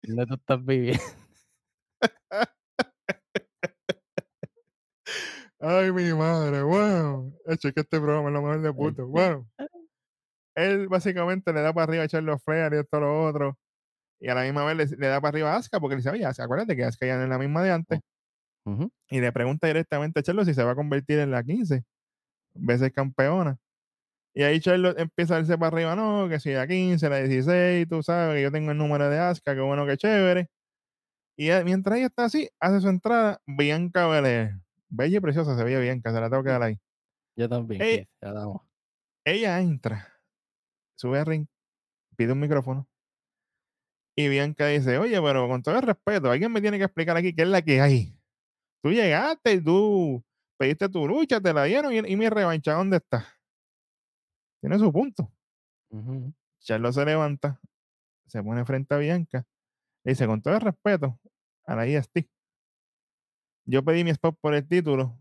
¿Dónde 0.03 0.25
tú 0.25 0.33
estás 0.33 0.65
viviendo? 0.65 1.03
Ay, 5.59 5.91
mi 5.91 6.11
madre, 6.13 6.63
wow. 6.63 7.31
Hecho 7.45 7.71
que 7.71 7.81
este 7.81 7.99
programa 7.99 8.29
es 8.29 8.33
lo 8.33 8.41
mejor 8.41 8.61
de 8.61 8.73
puto. 8.73 9.07
Bueno, 9.07 9.47
él 10.55 10.87
básicamente 10.87 11.53
le 11.53 11.61
da 11.61 11.71
para 11.71 11.83
arriba 11.83 12.03
a 12.03 12.07
Charles 12.07 12.41
Flair 12.43 12.73
y 12.73 12.77
esto 12.77 12.99
lo 12.99 13.25
otro. 13.27 13.57
Y 14.19 14.29
a 14.29 14.35
la 14.35 14.43
misma 14.43 14.65
vez 14.65 14.75
le, 14.91 14.97
le 14.97 15.07
da 15.07 15.21
para 15.21 15.29
arriba 15.29 15.53
a 15.53 15.57
Asuka 15.57 15.79
porque 15.79 15.95
le 15.95 15.97
dice, 15.97 16.09
oye, 16.09 16.25
Asuka, 16.25 16.45
acuérdate 16.45 16.75
que 16.75 16.83
Asuka 16.83 17.05
ya 17.05 17.17
no 17.17 17.23
es 17.23 17.29
la 17.29 17.37
misma 17.37 17.61
de 17.63 17.71
antes. 17.71 17.99
Y 19.09 19.19
le 19.21 19.31
pregunta 19.31 19.67
directamente 19.67 20.19
a 20.19 20.23
Charlotte 20.23 20.45
si 20.47 20.53
se 20.53 20.63
va 20.63 20.71
a 20.71 20.75
convertir 20.75 21.19
en 21.19 21.31
la 21.31 21.43
15 21.43 21.83
veces 22.53 22.91
campeona. 22.91 23.57
Y 24.33 24.43
ahí 24.43 24.59
Charlotte 24.59 24.97
empieza 24.99 25.35
a 25.35 25.39
irse 25.39 25.57
para 25.57 25.75
arriba, 25.75 25.95
no, 25.95 26.29
que 26.29 26.39
si 26.39 26.51
la 26.53 26.65
15, 26.65 27.09
la 27.09 27.17
16, 27.17 27.87
tú 27.89 28.01
sabes 28.01 28.35
que 28.35 28.43
yo 28.43 28.51
tengo 28.51 28.71
el 28.71 28.77
número 28.77 29.09
de 29.09 29.19
Asuka, 29.19 29.53
que 29.53 29.61
bueno, 29.61 29.85
que 29.85 29.97
chévere. 29.97 30.49
Y 31.35 31.49
eh, 31.49 31.63
mientras 31.65 31.97
ella 31.97 32.07
está 32.07 32.25
así, 32.25 32.49
hace 32.59 32.79
su 32.81 32.87
entrada 32.87 33.41
Bianca 33.45 34.07
Belair. 34.07 34.59
Bella 34.89 35.17
y 35.17 35.21
preciosa 35.21 35.57
se 35.57 35.63
veía 35.63 35.79
Bianca, 35.79 36.13
se 36.13 36.21
la 36.21 36.29
tengo 36.29 36.43
que 36.43 36.49
dar 36.49 36.63
ahí. 36.63 36.77
Yo 37.35 37.49
también, 37.49 37.81
Ey. 37.81 37.97
Keith, 37.97 38.09
ya 38.21 38.31
damos. 38.31 38.61
Ella 39.25 39.59
entra, 39.59 40.07
sube 40.95 41.19
al 41.19 41.25
ring, 41.25 41.47
pide 42.15 42.31
un 42.31 42.39
micrófono. 42.39 42.87
Y 44.15 44.27
Bianca 44.27 44.67
dice, 44.67 44.97
oye, 44.97 45.21
pero 45.21 45.47
con 45.47 45.61
todo 45.61 45.75
el 45.75 45.83
respeto, 45.83 46.31
alguien 46.31 46.51
me 46.51 46.61
tiene 46.61 46.77
que 46.77 46.83
explicar 46.85 47.15
aquí 47.17 47.33
qué 47.33 47.43
es 47.43 47.47
la 47.47 47.61
que 47.61 47.81
hay. 47.81 48.17
Tú 48.81 48.91
llegaste 48.91 49.53
y 49.53 49.61
tú 49.61 50.23
pediste 50.61 50.87
tu 50.89 51.07
lucha, 51.07 51.41
te 51.41 51.51
la 51.51 51.63
dieron 51.63 51.91
y, 51.91 51.97
y 51.97 52.15
mi 52.15 52.29
revancha, 52.29 52.73
¿dónde 52.73 52.97
está? 52.97 53.25
Tiene 54.61 54.77
su 54.77 54.93
punto. 54.93 55.33
Ujú. 55.89 56.31
Charlo 56.59 56.93
se 56.93 57.03
levanta, 57.03 57.59
se 58.27 58.43
pone 58.43 58.63
frente 58.63 58.93
a 58.93 58.99
Bianca, 58.99 59.43
le 60.03 60.11
dice, 60.11 60.27
con 60.27 60.39
todo 60.39 60.53
el 60.53 60.61
respeto 60.61 61.19
a 61.65 61.75
la 61.75 61.87
IST, 61.87 62.29
yo 63.65 63.83
pedí 63.83 64.03
mi 64.03 64.11
spot 64.11 64.37
por 64.39 64.53
el 64.53 64.67
título, 64.67 65.17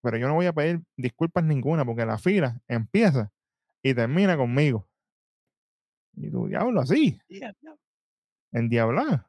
pero 0.00 0.16
yo 0.16 0.28
no 0.28 0.34
voy 0.34 0.46
a 0.46 0.52
pedir 0.52 0.80
disculpas 0.96 1.42
ninguna 1.42 1.84
porque 1.84 2.06
la 2.06 2.18
fila 2.18 2.62
empieza 2.68 3.32
y 3.82 3.94
termina 3.94 4.36
conmigo. 4.36 4.88
Y 6.14 6.30
tú, 6.30 6.46
diablo, 6.46 6.80
así, 6.80 7.20
en 8.52 8.68
diabla. 8.68 9.28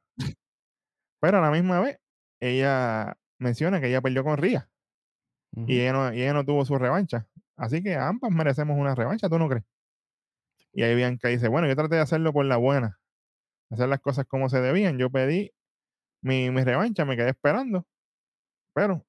Pero 1.19 1.39
a 1.39 1.41
la 1.41 1.49
misma 1.49 1.79
vez, 1.79 1.99
ella 2.39 3.17
menciona 3.39 3.81
que 3.81 3.87
ella 3.87 4.01
perdió 4.01 4.23
con 4.23 4.37
Ría 4.37 4.69
Y 5.51 5.81
ella, 5.81 5.93
no, 5.93 6.13
y 6.13 6.21
ella 6.21 6.33
no 6.33 6.45
tuvo 6.45 6.63
su 6.65 6.77
revancha. 6.77 7.27
Así 7.57 7.83
que 7.83 7.95
ambas 7.95 8.31
merecemos 8.31 8.77
una 8.77 8.95
revancha, 8.95 9.29
¿tú 9.29 9.39
no 9.39 9.49
crees? 9.49 9.65
Y 10.71 10.83
ahí 10.83 10.95
Bianca 10.95 11.27
dice, 11.27 11.47
bueno, 11.47 11.67
yo 11.67 11.75
traté 11.75 11.95
de 11.95 12.01
hacerlo 12.01 12.31
por 12.31 12.45
la 12.45 12.57
buena, 12.57 12.99
hacer 13.71 13.89
las 13.89 13.99
cosas 13.99 14.25
como 14.25 14.49
se 14.49 14.61
debían. 14.61 14.97
Yo 14.97 15.09
pedí 15.09 15.51
mi, 16.21 16.51
mi 16.51 16.63
revancha, 16.63 17.05
me 17.05 17.17
quedé 17.17 17.31
esperando, 17.31 17.85
pero 18.73 19.05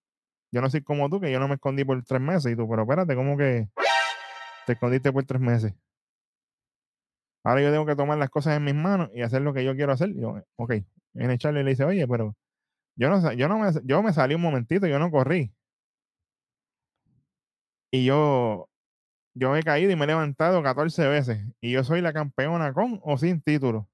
yo 0.50 0.60
no 0.60 0.70
soy 0.70 0.82
como 0.82 1.08
tú, 1.08 1.20
que 1.20 1.30
yo 1.30 1.38
no 1.38 1.48
me 1.48 1.54
escondí 1.54 1.84
por 1.84 2.02
tres 2.04 2.20
meses. 2.20 2.52
Y 2.52 2.56
tú, 2.56 2.68
pero 2.68 2.82
espérate, 2.82 3.14
¿cómo 3.14 3.36
que 3.36 3.68
te 4.66 4.72
escondiste 4.72 5.12
por 5.12 5.24
tres 5.24 5.40
meses? 5.40 5.74
Ahora 7.44 7.62
yo 7.62 7.70
tengo 7.70 7.86
que 7.86 7.96
tomar 7.96 8.18
las 8.18 8.30
cosas 8.30 8.56
en 8.56 8.64
mis 8.64 8.74
manos 8.74 9.10
y 9.14 9.22
hacer 9.22 9.42
lo 9.42 9.54
que 9.54 9.64
yo 9.64 9.74
quiero 9.74 9.92
hacer. 9.92 10.10
Y 10.10 10.20
yo, 10.20 10.42
ok, 10.56 10.74
viene 11.12 11.38
Charlie 11.38 11.60
y 11.60 11.64
le 11.64 11.70
dice, 11.70 11.84
oye, 11.84 12.06
pero 12.08 12.36
yo 12.96 13.08
no, 13.08 13.32
yo 13.32 13.48
no 13.48 13.58
me, 13.58 13.70
yo 13.84 14.02
me 14.02 14.12
salí 14.12 14.34
un 14.34 14.42
momentito, 14.42 14.86
yo 14.86 14.98
no 14.98 15.10
corrí. 15.10 15.54
Y 17.90 18.04
yo, 18.04 18.68
yo 19.34 19.50
me 19.50 19.60
he 19.60 19.62
caído 19.62 19.90
y 19.90 19.96
me 19.96 20.04
he 20.04 20.08
levantado 20.08 20.62
14 20.62 21.08
veces. 21.08 21.40
Y 21.60 21.72
yo 21.72 21.84
soy 21.84 22.00
la 22.00 22.12
campeona 22.12 22.72
con 22.72 23.00
o 23.02 23.18
sin 23.18 23.40
título. 23.40 23.88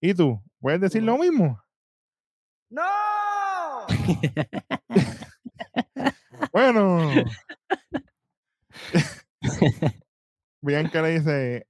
¿Y 0.00 0.14
tú? 0.14 0.42
¿Puedes 0.60 0.80
decir 0.80 1.02
lo 1.02 1.18
mismo? 1.18 1.60
¡No! 2.70 2.82
Bueno. 6.52 7.10
Bianca 10.62 11.02
le 11.02 11.18
dice, 11.18 11.66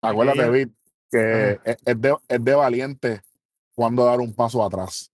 Acuérdate, 0.00 0.50
Vic, 0.50 0.72
que 1.10 1.58
es, 1.64 1.76
es 1.84 2.00
de, 2.00 2.16
es 2.28 2.44
de 2.44 2.54
valiente 2.54 3.22
cuando 3.74 4.04
dar 4.04 4.20
un 4.20 4.34
paso 4.34 4.64
atrás. 4.64 5.12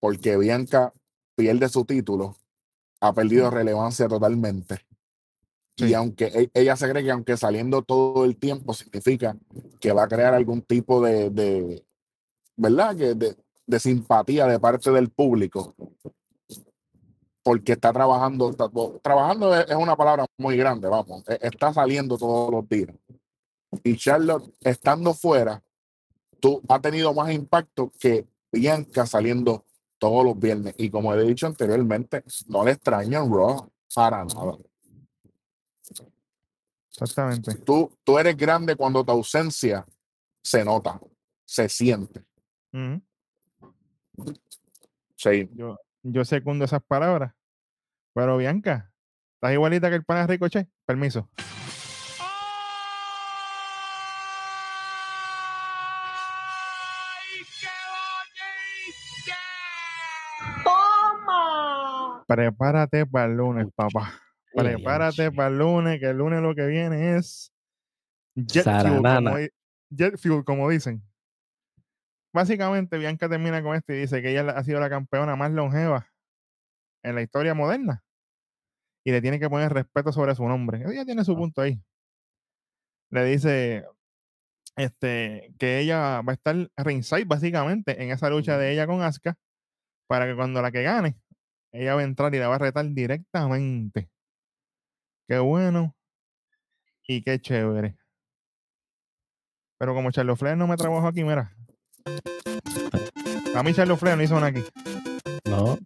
Porque 0.00 0.36
Bianca 0.36 0.92
pierde 1.36 1.68
su 1.68 1.84
título, 1.84 2.36
ha 3.00 3.12
perdido 3.12 3.50
relevancia 3.50 4.08
totalmente. 4.08 4.86
Y 5.76 5.88
Sí. 5.88 5.94
aunque 5.94 6.26
e- 6.26 6.50
ella 6.54 6.74
se 6.76 6.88
cree 6.88 7.04
que 7.04 7.10
aunque 7.10 7.36
saliendo 7.36 7.82
todo 7.82 8.24
el 8.24 8.36
tiempo 8.36 8.72
significa 8.72 9.36
que 9.78 9.92
va 9.92 10.04
a 10.04 10.08
crear 10.08 10.32
algún 10.32 10.62
tipo 10.62 11.02
de, 11.02 11.28
de 11.30 11.84
¿verdad? 12.56 12.96
Que 12.96 13.14
de, 13.14 13.36
de 13.66 13.80
simpatía 13.80 14.46
de 14.46 14.58
parte 14.58 14.90
del 14.90 15.10
público. 15.10 15.74
Porque 17.42 17.72
está 17.72 17.92
trabajando, 17.92 18.50
está- 18.50 18.70
trabajando 19.02 19.54
es, 19.54 19.68
es 19.68 19.76
una 19.76 19.94
palabra 19.96 20.24
muy 20.38 20.56
grande, 20.56 20.88
vamos, 20.88 21.22
e- 21.28 21.38
está 21.42 21.72
saliendo 21.74 22.16
todos 22.16 22.50
los 22.50 22.66
días. 22.68 22.94
Y 23.84 23.96
Charlotte, 23.98 24.50
estando 24.62 25.12
fuera, 25.12 25.62
tú 26.40 26.62
ha 26.68 26.80
tenido 26.80 27.12
más 27.12 27.30
impacto 27.32 27.92
que 28.00 28.26
Bianca 28.50 29.04
saliendo 29.04 29.65
todos 29.98 30.24
los 30.24 30.38
viernes. 30.38 30.74
Y 30.78 30.90
como 30.90 31.14
he 31.14 31.22
dicho 31.22 31.46
anteriormente, 31.46 32.22
no 32.48 32.64
le 32.64 32.72
extraño 32.72 33.22
en 33.22 33.32
Raw 33.32 33.70
para 33.94 34.24
nada. 34.24 34.58
exactamente. 36.90 37.54
Tú, 37.56 37.90
tú 38.04 38.18
eres 38.18 38.36
grande 38.36 38.76
cuando 38.76 39.04
tu 39.04 39.12
ausencia 39.12 39.86
se 40.42 40.64
nota, 40.64 41.00
se 41.44 41.68
siente. 41.68 42.24
Sí, 45.16 45.48
yo, 45.54 45.78
yo 46.02 46.24
secundo 46.24 46.64
esas 46.64 46.82
palabras. 46.82 47.32
Pero 48.14 48.36
Bianca, 48.36 48.92
estás 49.34 49.52
igualita 49.52 49.90
que 49.90 49.96
el 49.96 50.04
pana 50.04 50.26
Ricochet. 50.26 50.68
Permiso. 50.84 51.28
Prepárate 62.26 63.06
para 63.06 63.26
el 63.26 63.36
lunes, 63.36 63.66
papá. 63.74 64.12
Prepárate 64.54 65.30
para 65.32 65.48
el 65.48 65.58
lunes, 65.58 66.00
que 66.00 66.06
el 66.06 66.16
lunes 66.18 66.40
lo 66.42 66.54
que 66.54 66.66
viene 66.66 67.16
es 67.16 67.52
Jet 68.34 68.64
Fuel, 68.64 69.02
como, 69.02 69.36
jet 69.90 70.16
fuel, 70.18 70.44
como 70.44 70.68
dicen. 70.68 71.02
Básicamente, 72.34 72.98
Bianca 72.98 73.28
termina 73.28 73.62
con 73.62 73.74
esto 73.76 73.92
y 73.92 73.96
dice 74.00 74.20
que 74.20 74.30
ella 74.30 74.42
la- 74.42 74.52
ha 74.52 74.64
sido 74.64 74.78
la 74.80 74.90
campeona 74.90 75.36
más 75.36 75.50
longeva 75.52 76.06
en 77.02 77.14
la 77.14 77.22
historia 77.22 77.54
moderna. 77.54 78.02
Y 79.04 79.12
le 79.12 79.22
tiene 79.22 79.38
que 79.38 79.48
poner 79.48 79.72
respeto 79.72 80.12
sobre 80.12 80.34
su 80.34 80.46
nombre. 80.46 80.82
Ella 80.86 81.04
tiene 81.04 81.24
su 81.24 81.32
Ah. 81.32 81.36
punto 81.36 81.62
ahí. 81.62 81.80
Le 83.10 83.24
dice 83.24 83.84
este, 84.76 85.54
que 85.58 85.78
ella 85.78 86.20
va 86.20 86.32
a 86.32 86.34
estar 86.34 86.54
ringside 86.76 87.24
básicamente 87.24 88.02
en 88.02 88.10
esa 88.10 88.28
lucha 88.28 88.58
de 88.58 88.72
ella 88.72 88.86
con 88.86 89.00
Asuka 89.00 89.38
para 90.06 90.26
que 90.26 90.34
cuando 90.36 90.60
la 90.60 90.70
que 90.70 90.82
gane, 90.82 91.16
ella 91.76 91.94
va 91.94 92.00
a 92.00 92.04
entrar 92.04 92.34
y 92.34 92.38
la 92.38 92.48
va 92.48 92.56
a 92.56 92.58
retar 92.58 92.86
directamente. 92.88 94.10
Qué 95.28 95.38
bueno 95.38 95.94
y 97.06 97.22
qué 97.22 97.40
chévere. 97.40 97.96
Pero 99.78 99.94
como 99.94 100.10
Charlo 100.10 100.36
Flair 100.36 100.56
no 100.56 100.66
me 100.66 100.76
trabajó 100.76 101.06
aquí, 101.06 101.22
mira. 101.22 101.54
A 103.54 103.62
mí 103.62 103.74
Charlo 103.74 103.96
Flair 103.96 104.16
no 104.16 104.22
hizo 104.22 104.34
nada 104.34 104.46
aquí. 104.46 104.64
No. 105.44 105.78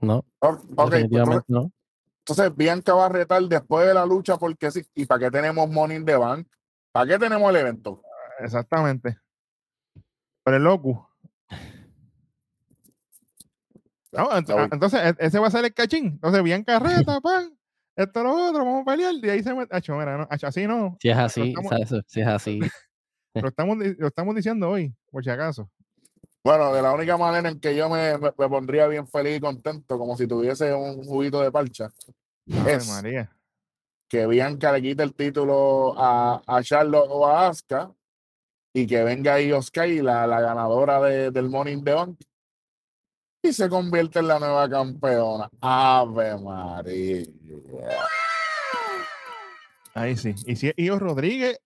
No, 0.00 0.24
ok, 0.38 0.60
pues, 0.76 0.90
definitivamente 0.90 1.44
entonces, 1.48 1.48
no. 1.48 1.72
entonces 2.20 2.56
Bianca 2.56 2.94
va 2.94 3.06
a 3.06 3.08
retar 3.08 3.42
después 3.42 3.86
de 3.86 3.94
la 3.94 4.06
lucha 4.06 4.36
porque 4.36 4.70
sí. 4.70 4.86
¿Y 4.94 5.06
para 5.06 5.24
qué 5.24 5.30
tenemos 5.30 5.68
Money 5.68 5.96
in 5.96 6.04
the 6.04 6.16
Bank? 6.16 6.46
¿Para 6.92 7.06
qué 7.10 7.18
tenemos 7.18 7.50
el 7.50 7.56
evento? 7.56 8.02
Exactamente. 8.38 9.18
Pero 10.44 10.56
el 10.56 10.62
loco. 10.62 11.07
No, 14.12 14.30
ent- 14.30 14.48
No, 14.48 14.58
ah, 14.58 14.68
entonces 14.72 15.00
e- 15.04 15.26
ese 15.26 15.38
va 15.38 15.48
a 15.48 15.50
ser 15.50 15.64
el 15.64 15.74
cachín. 15.74 16.06
Entonces, 16.06 16.42
bien 16.42 16.64
carreta, 16.64 17.20
pan. 17.22 17.56
Esto 17.96 18.22
lo 18.22 18.32
otro, 18.48 18.64
vamos 18.64 18.82
a 18.82 18.90
pelear. 18.90 19.14
Y 19.22 19.28
ahí 19.28 19.42
se 19.42 19.52
mete. 19.54 19.74
No, 19.88 20.28
así 20.30 20.66
no. 20.66 20.96
Si 21.00 21.08
es 21.10 21.16
así, 21.16 21.48
estamos- 21.48 21.70
¿sabes? 21.70 22.04
Si 22.06 22.20
es 22.20 22.26
así. 22.26 22.60
Lo 23.34 23.48
estamos, 23.48 23.76
lo 23.76 24.06
estamos 24.08 24.34
diciendo 24.34 24.68
hoy, 24.70 24.92
por 25.12 25.22
si 25.22 25.30
acaso. 25.30 25.70
Bueno, 26.42 26.72
de 26.72 26.82
la 26.82 26.92
única 26.92 27.16
manera 27.16 27.48
en 27.50 27.60
que 27.60 27.76
yo 27.76 27.88
me, 27.88 28.16
me- 28.18 28.32
me 28.36 28.48
pondría 28.48 28.88
bien 28.88 29.06
feliz 29.06 29.36
y 29.36 29.40
contento, 29.40 29.96
como 29.98 30.16
si 30.16 30.26
tuviese 30.26 30.72
un 30.74 31.04
juguito 31.04 31.40
de 31.40 31.52
parcha, 31.52 31.88
Ave 32.52 32.72
Es. 32.74 32.88
María. 32.88 33.30
que 34.08 34.26
Bianca 34.26 34.72
le 34.72 34.82
quite 34.82 35.02
el 35.04 35.14
título 35.14 35.94
a, 35.96 36.42
a 36.46 36.62
Charlotte 36.64 37.06
o 37.10 37.26
a 37.28 37.48
Asuka 37.48 37.92
y 38.72 38.86
que 38.88 39.04
venga 39.04 39.40
Io 39.40 39.60
Sky, 39.62 40.00
la, 40.00 40.26
la 40.26 40.40
ganadora 40.40 41.00
de- 41.02 41.30
del 41.30 41.48
Money 41.50 41.74
in 41.74 41.84
the 41.84 41.92
Bank, 41.92 42.18
y 43.42 43.52
se 43.52 43.68
convierte 43.68 44.18
en 44.18 44.28
la 44.28 44.38
nueva 44.38 44.68
campeona. 44.68 45.48
Ave 45.60 46.36
María. 46.38 47.24
Ahí 49.94 50.16
sí. 50.16 50.34
Y 50.46 50.56
si 50.56 50.68
es 50.68 50.74
Io 50.76 50.98
Rodríguez, 50.98 51.58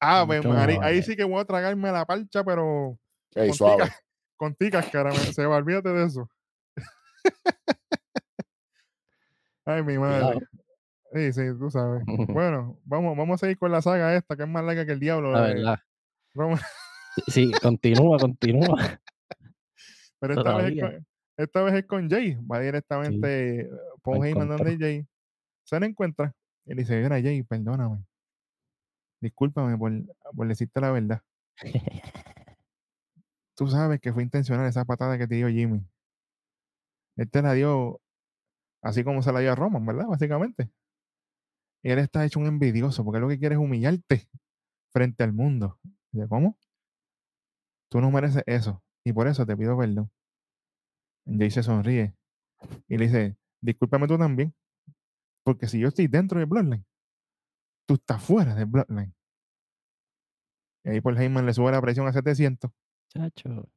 Ave 0.00 0.38
Mucho 0.38 0.50
María, 0.50 0.66
mejor, 0.78 0.84
ahí 0.84 1.02
sí 1.02 1.16
que 1.16 1.24
voy 1.24 1.40
a 1.40 1.44
tragarme 1.44 1.90
la 1.92 2.04
parcha, 2.06 2.44
pero 2.44 2.98
Ey, 3.34 3.48
con 3.48 3.56
suave. 3.56 3.82
ticas, 3.84 4.00
con 4.36 4.54
ticas, 4.54 4.86
cara, 4.90 5.12
se 5.12 5.46
va, 5.46 5.56
olvídate 5.56 5.88
de 5.90 6.04
eso. 6.06 6.28
Ay, 9.64 9.82
mi 9.82 9.98
madre. 9.98 10.40
Sí, 11.12 11.32
sí, 11.32 11.42
tú 11.58 11.70
sabes. 11.70 12.02
Bueno, 12.06 12.78
vamos, 12.84 13.16
vamos 13.16 13.34
a 13.34 13.38
seguir 13.38 13.58
con 13.58 13.72
la 13.72 13.80
saga 13.80 14.14
esta, 14.14 14.36
que 14.36 14.42
es 14.42 14.48
más 14.48 14.62
larga 14.64 14.84
que 14.84 14.92
el 14.92 15.00
diablo. 15.00 15.32
La 15.32 15.40
verdad. 15.40 15.78
Roman- 16.34 16.60
Sí, 17.26 17.50
continúa, 17.62 18.18
continúa. 18.18 18.76
pero 20.20 20.34
esta 20.34 20.56
vez, 20.56 21.02
esta 21.38 21.62
vez 21.62 21.74
es 21.74 21.86
con 21.86 22.10
Jay. 22.10 22.34
Va 22.50 22.60
directamente 22.60 23.60
eh, 23.60 23.70
Paul 24.02 24.26
Heyman 24.26 24.48
donde. 24.48 24.76
Jay. 24.76 25.06
Se 25.64 25.78
le 25.78 25.86
encuentra. 25.86 26.34
Y 26.66 26.74
le 26.74 26.82
dice, 26.82 27.00
mira 27.00 27.20
Jay, 27.22 27.42
perdóname. 27.44 28.04
Discúlpame 29.20 29.78
por, 29.78 29.92
por 30.34 30.48
decirte 30.48 30.80
la 30.80 30.90
verdad. 30.90 31.22
Tú 33.56 33.68
sabes 33.68 34.00
que 34.00 34.12
fue 34.12 34.22
intencional 34.22 34.66
esa 34.66 34.84
patada 34.84 35.16
que 35.16 35.26
te 35.26 35.36
dio 35.36 35.48
Jimmy. 35.48 35.84
Él 37.16 37.30
te 37.30 37.42
la 37.42 37.52
dio 37.52 38.00
así 38.82 39.02
como 39.04 39.22
se 39.22 39.32
la 39.32 39.40
dio 39.40 39.52
a 39.52 39.54
Roman, 39.54 39.84
¿verdad? 39.86 40.06
Básicamente. 40.06 40.70
Y 41.82 41.90
él 41.90 41.98
está 42.00 42.24
hecho 42.24 42.40
un 42.40 42.46
envidioso 42.46 43.04
porque 43.04 43.20
lo 43.20 43.28
que 43.28 43.38
quiere 43.38 43.54
es 43.54 43.60
humillarte 43.60 44.28
frente 44.92 45.22
al 45.22 45.32
mundo. 45.32 45.78
Dice, 46.12 46.28
¿cómo? 46.28 46.56
Tú 47.90 48.00
no 48.00 48.10
mereces 48.10 48.42
eso. 48.46 48.82
Y 49.04 49.12
por 49.12 49.28
eso 49.28 49.46
te 49.46 49.56
pido 49.56 49.78
perdón. 49.78 50.10
Jay 51.36 51.50
se 51.50 51.62
sonríe 51.62 52.14
y 52.88 52.96
le 52.96 53.06
dice, 53.06 53.36
discúlpame 53.60 54.06
tú 54.06 54.16
también. 54.18 54.54
Porque 55.44 55.66
si 55.66 55.78
yo 55.78 55.88
estoy 55.88 56.06
dentro 56.08 56.38
del 56.38 56.48
Bloodline, 56.48 56.84
tú 57.86 57.94
estás 57.94 58.22
fuera 58.22 58.54
del 58.54 58.66
Bloodline. 58.66 59.14
Y 60.84 60.90
ahí 60.90 61.00
Paul 61.00 61.18
Heyman 61.18 61.46
le 61.46 61.52
sube 61.54 61.70
la 61.72 61.80
presión 61.80 62.06
a 62.06 62.12
700 62.12 62.70
Chacho. 63.08 63.68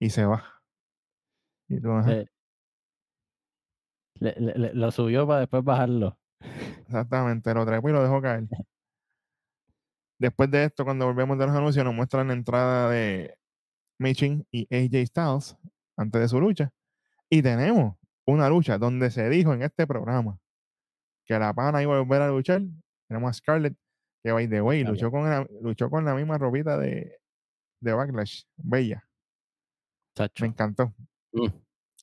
y 0.00 0.10
se 0.10 0.24
va. 0.24 0.62
Y 1.68 1.80
tú, 1.80 1.90
ajá, 1.92 2.10
Le, 2.10 2.26
le- 4.20 4.34
le- 4.38 4.54
le- 4.54 4.74
lo 4.74 4.90
subió 4.90 5.26
para 5.26 5.40
después 5.40 5.64
bajarlo. 5.64 6.18
Exactamente, 6.40 7.52
lo 7.52 7.66
trepó 7.66 7.88
y 7.88 7.92
lo 7.92 8.02
dejó 8.02 8.20
caer. 8.22 8.44
Después 10.18 10.50
de 10.50 10.64
esto, 10.64 10.84
cuando 10.84 11.04
volvemos 11.06 11.38
de 11.38 11.46
los 11.46 11.54
anuncios, 11.54 11.84
nos 11.84 11.94
muestran 11.94 12.28
la 12.28 12.32
entrada 12.34 12.88
de 12.90 13.36
Michin 13.98 14.46
y 14.50 14.62
AJ 14.74 15.06
Styles 15.06 15.56
antes 15.98 16.20
de 16.22 16.28
su 16.28 16.40
lucha. 16.40 16.72
Y 17.30 17.42
tenemos 17.42 17.96
una 18.26 18.48
lucha 18.48 18.78
donde 18.78 19.10
se 19.10 19.28
dijo 19.28 19.52
en 19.52 19.62
este 19.62 19.86
programa 19.86 20.38
que 21.24 21.38
la 21.38 21.52
pana 21.52 21.82
iba 21.82 21.96
a 21.96 22.00
volver 22.00 22.22
a 22.22 22.28
luchar. 22.28 22.62
Tenemos 23.08 23.30
a 23.30 23.32
Scarlett, 23.32 23.74
que 24.22 24.32
by 24.32 24.48
the 24.48 24.60
way, 24.60 24.84
luchó 24.84 25.10
con, 25.10 25.28
la, 25.28 25.46
luchó 25.60 25.90
con 25.90 26.04
la 26.04 26.14
misma 26.14 26.38
ropita 26.38 26.78
de, 26.78 27.18
de 27.80 27.92
Backlash. 27.92 28.42
Bella. 28.56 29.04
Chacho. 30.16 30.44
Me 30.44 30.48
encantó. 30.48 30.94
Mm. 31.32 31.46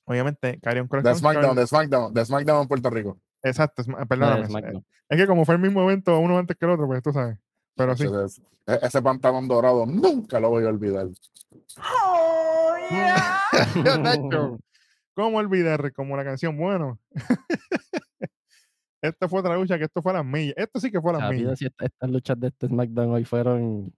Obviamente, 0.06 0.60
Karrion 0.60 0.86
Cross. 0.88 1.04
De 1.04 1.14
SmackDown, 1.14 1.56
de 1.56 1.66
SmackDown, 1.66 2.12
de 2.14 2.24
SmackDown 2.24 2.62
en 2.62 2.68
Puerto 2.68 2.90
Rico. 2.90 3.18
Exacto, 3.42 3.82
No, 3.86 3.98
de 3.98 4.06
perdóname. 4.06 4.46
SmackDown. 4.46 4.86
Es 5.08 5.18
que 5.18 5.26
como 5.26 5.44
fue 5.44 5.54
el 5.56 5.60
mismo 5.60 5.82
evento, 5.82 6.18
uno 6.18 6.38
antes 6.38 6.56
que 6.56 6.64
el 6.66 6.72
otro, 6.72 6.86
pues 6.86 7.02
tú 7.02 7.12
sabes. 7.12 7.38
Pero 7.76 7.96
sí. 7.96 8.04
Ese, 8.04 8.24
ese- 8.66 8.86
ese 8.86 9.02
pantalón 9.02 9.46
dorado 9.48 9.84
nunca 9.86 10.38
lo 10.40 10.50
voy 10.50 10.64
a 10.64 10.68
olvidar. 10.68 11.08
Oh, 11.78 12.76
yeah. 12.90 13.40
¿Cómo 15.14 15.38
olvidar? 15.38 15.92
Como 15.92 16.16
la 16.16 16.24
canción, 16.24 16.56
bueno. 16.56 16.98
esta 19.02 19.28
fue 19.28 19.40
otra 19.40 19.56
lucha 19.56 19.78
que 19.78 19.84
esto 19.84 20.02
fue 20.02 20.12
a 20.12 20.16
las 20.16 20.24
millas. 20.24 20.54
Esto 20.56 20.80
sí 20.80 20.90
que 20.90 21.00
fue 21.00 21.12
a 21.12 21.18
las 21.18 21.30
millas. 21.30 21.58
si 21.58 21.66
esta- 21.66 21.84
estas 21.86 22.10
luchas 22.10 22.40
de 22.40 22.48
este 22.48 22.68
SmackDown 22.68 23.10
hoy 23.10 23.24
fueron. 23.24 23.94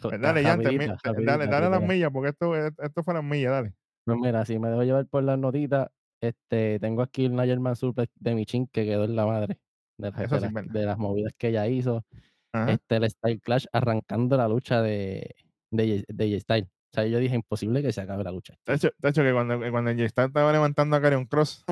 Pues 0.00 0.20
dale, 0.20 0.42
ya, 0.42 0.56
dale, 0.56 1.46
dale, 1.46 1.66
a 1.66 1.70
las 1.70 1.82
millas, 1.82 2.10
porque 2.12 2.28
esto, 2.30 2.54
esto 2.56 3.02
fue 3.02 3.14
a 3.14 3.16
las 3.18 3.24
millas, 3.24 3.52
dale. 3.52 3.74
Pues 4.04 4.18
mira, 4.18 4.44
si 4.44 4.58
me 4.58 4.68
dejo 4.68 4.82
llevar 4.82 5.06
por 5.06 5.22
las 5.22 5.38
notitas, 5.38 5.88
este, 6.20 6.78
tengo 6.78 7.00
aquí 7.00 7.24
el 7.24 7.34
Nigel 7.34 7.60
Man 7.60 7.76
Suplex 7.76 8.12
de 8.16 8.34
Michin 8.34 8.66
que 8.66 8.84
quedó 8.84 9.04
en 9.04 9.16
la 9.16 9.24
madre 9.24 9.58
de 9.96 10.10
las, 10.10 10.52
de 10.72 10.86
de 10.86 10.96
movidas 10.96 11.32
que 11.38 11.48
ella 11.48 11.66
hizo. 11.68 12.04
Ajá. 12.52 12.72
Este, 12.72 12.96
el 12.96 13.08
Style 13.10 13.40
Clash 13.40 13.66
arrancando 13.72 14.36
la 14.36 14.46
lucha 14.48 14.82
de, 14.82 15.34
de, 15.70 16.04
de 16.06 16.30
Ye 16.30 16.40
Style. 16.40 16.68
O 16.94 17.00
sea, 17.00 17.06
yo 17.08 17.18
dije, 17.18 17.34
imposible 17.34 17.82
que 17.82 17.90
se 17.92 18.00
acabe 18.02 18.22
la 18.22 18.30
lucha. 18.30 18.54
De 18.64 18.74
hecho, 18.74 18.88
de 18.98 19.08
hecho, 19.08 19.22
que 19.24 19.32
cuando, 19.32 19.58
cuando 19.58 19.90
Jay 19.90 20.08
Styles 20.08 20.28
estaba 20.28 20.52
levantando 20.52 20.94
a 20.94 21.00
Karrion 21.00 21.26
Cross, 21.26 21.64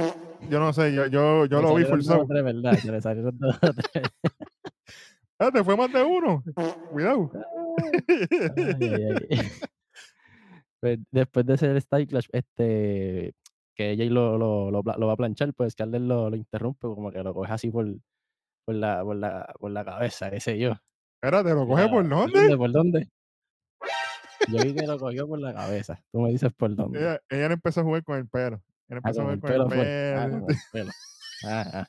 yo 0.50 0.58
no 0.58 0.72
sé, 0.72 0.92
yo, 0.92 1.06
yo, 1.06 1.46
yo 1.46 1.62
lo 1.62 1.76
vi 1.76 1.84
forzado. 1.84 2.26
tres, 2.26 2.42
¿verdad? 2.42 2.76
Le 2.82 3.00
salieron 3.00 3.38
dos. 3.38 3.56
Ah, 5.38 5.50
te 5.52 5.62
fue 5.62 5.76
más 5.76 5.92
de 5.92 6.02
uno. 6.02 6.42
Cuidado. 6.90 7.30
Ay, 8.56 8.76
ay, 8.80 9.26
ay. 9.30 9.48
Pues, 10.80 10.98
después 11.12 11.46
de 11.46 11.54
ese 11.54 11.80
Style 11.80 12.08
Clash, 12.08 12.26
este, 12.32 13.34
que 13.76 13.96
Jay 13.96 14.08
lo, 14.08 14.36
lo, 14.38 14.72
lo, 14.72 14.82
pla- 14.82 14.96
lo 14.98 15.06
va 15.06 15.12
a 15.12 15.16
planchar, 15.16 15.54
pues 15.54 15.72
Scarlett 15.74 16.02
lo, 16.02 16.30
lo 16.30 16.36
interrumpe, 16.36 16.80
como 16.88 17.12
que 17.12 17.22
lo 17.22 17.32
coge 17.32 17.52
así 17.52 17.70
por, 17.70 17.86
por, 18.64 18.74
la, 18.74 19.04
por, 19.04 19.14
la, 19.16 19.54
por 19.60 19.70
la 19.70 19.84
cabeza, 19.84 20.30
qué 20.32 20.40
sé 20.40 20.58
yo. 20.58 20.72
Espérate, 21.22 21.50
¿lo 21.54 21.66
coge 21.68 21.84
Ya, 21.84 21.90
por 21.90 22.08
dónde? 22.08 22.56
¿Por 22.56 22.72
dónde? 22.72 23.08
Yo 24.48 24.62
vi 24.64 24.74
que 24.74 24.86
lo 24.86 24.98
cogió 24.98 25.26
por 25.28 25.40
la 25.40 25.54
cabeza. 25.54 26.02
Tú 26.12 26.20
me 26.20 26.30
dices 26.30 26.52
por 26.52 26.74
dónde. 26.74 26.98
Ella, 27.00 27.20
ella 27.30 27.48
le 27.48 27.54
empezó 27.54 27.80
a 27.80 27.84
jugar 27.84 28.02
con 28.04 28.18
el 28.18 28.28
pelo. 28.28 28.62
Ella 28.88 29.00
Ah, 29.04 29.08
empezó 29.08 29.20
a 29.20 29.24
jugar 29.24 29.34
el 29.34 29.40
con 29.40 29.50
el 29.52 29.56
pelo. 29.56 29.64
Ah, 29.64 30.24
pelo. 30.26 30.40
con 30.40 30.50
el 30.50 30.56
pelo. 30.72 30.90
Ah, 31.44 31.70
ah. 31.74 31.86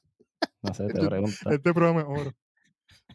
No 0.62 0.74
sé, 0.74 0.88
te 0.88 0.94
Este- 0.94 1.08
pregunto. 1.08 1.50
Este 1.50 1.74
programa 1.74 2.02
es 2.02 2.08
oro. 2.08 2.32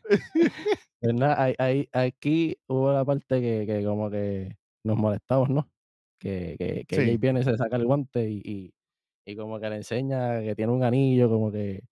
Pues 1.00 1.14
ahí- 1.22 1.54
ahí- 1.58 1.88
aquí 1.92 2.58
hubo 2.66 2.92
la 2.92 3.04
parte 3.04 3.40
que, 3.40 3.64
que 3.66 3.84
como 3.84 4.10
que 4.10 4.56
nos 4.84 4.96
molestamos, 4.96 5.48
¿no? 5.48 5.70
Que, 6.18 6.56
que, 6.58 6.84
que 6.88 6.96
Sí. 6.96 7.02
Jay 7.02 7.16
viene 7.16 7.40
y 7.40 7.44
se 7.44 7.56
saca 7.56 7.76
el 7.76 7.84
guante 7.86 8.28
y, 8.28 8.42
y, 8.44 8.74
y 9.24 9.36
como 9.36 9.60
que 9.60 9.70
le 9.70 9.76
enseña 9.76 10.40
que 10.40 10.56
tiene 10.56 10.72
un 10.72 10.82
anillo, 10.82 11.28
como 11.28 11.52
que 11.52 11.82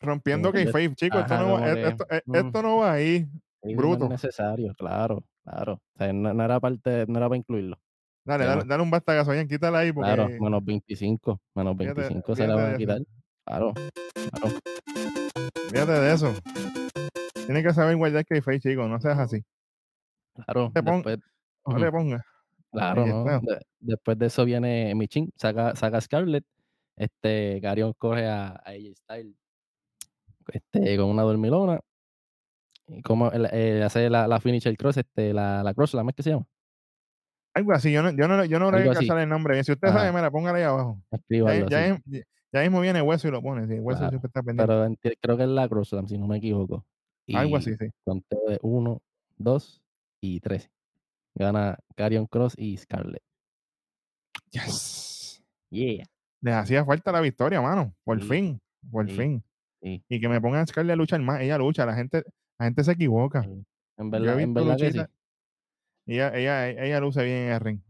Rompiendo 0.00 0.48
Como 0.50 0.58
que- 0.58 0.64
kayfabe, 0.72 0.94
chicos. 0.94 1.20
Esto, 1.20 1.36
no 1.38 1.66
e- 1.66 1.74
que, 1.74 1.88
esto, 1.88 2.06
e- 2.10 2.22
mm. 2.24 2.34
esto 2.36 2.62
no 2.62 2.76
va 2.78 2.92
ahí. 2.92 3.18
sí, 3.20 3.28
no 3.64 3.70
es 3.70 3.76
Bruto. 3.76 4.08
necesario, 4.08 4.74
claro, 4.74 5.22
claro. 5.44 5.74
O 5.74 5.98
sea, 5.98 6.12
no, 6.12 6.34
no 6.34 6.44
era 6.44 6.58
parte, 6.60 7.04
no 7.06 7.18
era 7.18 7.28
para 7.28 7.36
incluirlo. 7.38 7.78
Dale, 8.26 8.46
dale, 8.46 8.64
dale 8.64 8.82
un 8.82 8.90
bastagazo, 8.90 9.32
bien, 9.32 9.46
quítala 9.46 9.80
ahí 9.80 9.92
porque 9.92 10.14
Claro, 10.14 10.28
menos 10.40 10.64
25, 10.64 11.40
menos 11.54 11.76
Fíjate- 11.76 12.00
25 12.00 12.34
se 12.36 12.46
la 12.48 12.54
van 12.54 12.74
a 12.74 12.76
quitar. 12.78 12.96
eso. 12.96 13.06
Claro, 13.46 13.72
claro. 14.32 14.56
fíjate 15.70 15.92
de 15.92 16.12
eso. 16.14 16.32
Tienes 17.46 17.62
que 17.62 17.74
saber 17.74 17.96
guardar 17.96 18.24
kayfabe, 18.24 18.60
chicos. 18.60 18.88
No 18.88 18.98
seas 19.00 19.18
así. 19.18 19.42
Claro, 20.34 20.70
te 20.72 20.82
pon- 20.82 21.02
después, 21.02 21.18
No 21.66 21.76
te 21.78 21.90
pongas. 21.92 22.22
Claro, 22.72 23.06
¿no? 23.06 23.24
De- 23.40 23.60
después 23.80 24.18
de 24.18 24.26
eso 24.26 24.44
viene 24.46 24.94
Michin, 24.94 25.30
saca, 25.36 25.76
saca 25.76 26.00
Scarlett, 26.00 26.44
este, 26.96 27.60
Garion 27.60 27.92
coge 27.98 28.26
a, 28.26 28.48
a 28.48 28.70
AJ 28.70 28.94
Styles 28.96 29.36
este, 30.48 30.96
con 30.96 31.06
una 31.10 31.22
dormilona, 31.22 31.78
él, 32.86 33.48
eh, 33.52 33.82
hace 33.84 34.10
la, 34.10 34.26
la 34.28 34.40
finisher 34.40 34.76
cross, 34.76 34.96
este, 34.98 35.32
la, 35.32 35.62
la 35.62 35.74
cross, 35.74 35.94
la 35.94 36.04
más 36.04 36.14
que 36.14 36.22
se 36.22 36.30
llama, 36.30 36.46
Algo 37.54 37.72
así. 37.72 37.92
Yo 37.92 38.02
no, 38.02 38.10
yo 38.10 38.28
no, 38.28 38.44
yo 38.44 38.58
no 38.58 38.70
logré 38.70 38.90
así. 38.90 39.06
cachar 39.06 39.22
el 39.22 39.28
nombre. 39.28 39.62
Si 39.64 39.72
usted 39.72 39.88
Ajá. 39.88 40.00
sabe, 40.00 40.12
mira, 40.12 40.30
póngale 40.30 40.58
ahí 40.58 40.64
abajo. 40.64 41.00
escribo 41.10 41.48
Ya, 41.68 41.98
ya, 42.52 42.60
mismo 42.62 42.80
viene 42.80 43.00
hueso 43.02 43.26
y 43.28 43.30
lo 43.30 43.42
pone. 43.42 43.66
Sí, 43.66 43.80
hueso 43.80 43.98
Claro, 43.98 44.10
siempre 44.10 44.26
está 44.28 44.42
pendiente. 44.42 44.66
pero 44.66 44.86
enti- 44.86 45.18
creo 45.20 45.36
que 45.36 45.42
es 45.44 45.48
la 45.48 45.68
cross, 45.68 45.94
si 46.06 46.18
no 46.18 46.26
me 46.26 46.36
equivoco. 46.38 46.84
Algo 47.32 47.56
así, 47.56 47.74
sí. 47.76 47.86
conteo 48.04 48.40
de 48.48 48.58
1, 48.62 49.02
2 49.38 49.82
y 50.20 50.40
3. 50.40 50.70
Gana 51.36 51.78
Garion 51.96 52.26
Cross 52.26 52.54
y 52.56 52.76
Scarlett. 52.76 53.22
Yes. 54.50 55.42
Yeah. 55.70 56.04
Les 56.40 56.54
hacía 56.54 56.84
falta 56.84 57.10
la 57.10 57.20
victoria, 57.20 57.60
mano. 57.60 57.94
Por 58.04 58.20
Sí, 58.22 58.28
fin. 58.28 58.60
Por 58.90 59.08
sí, 59.08 59.16
fin. 59.16 59.44
sí. 59.82 60.04
Y 60.08 60.20
que 60.20 60.28
me 60.28 60.40
pongan 60.40 60.60
a 60.60 60.66
Scarlett 60.66 60.92
a 60.94 60.96
luchar 60.96 61.20
más. 61.22 61.40
Ella 61.40 61.58
lucha. 61.58 61.86
La 61.86 61.94
gente, 61.94 62.22
la 62.58 62.66
gente 62.66 62.84
se 62.84 62.92
equivoca. 62.92 63.42
sí. 63.42 63.64
En 63.96 64.10
Yo 64.10 64.16
he 64.16 64.20
verdad, 64.20 64.40
en 64.40 64.54
verdad 64.54 64.76
que 64.76 64.92
sí. 64.92 65.00
Ella, 66.06 66.36
ella, 66.36 66.68
ella 66.68 67.00
luce 67.00 67.24
bien 67.24 67.46
en 67.46 67.52
el 67.52 67.60
ring. 67.60 67.80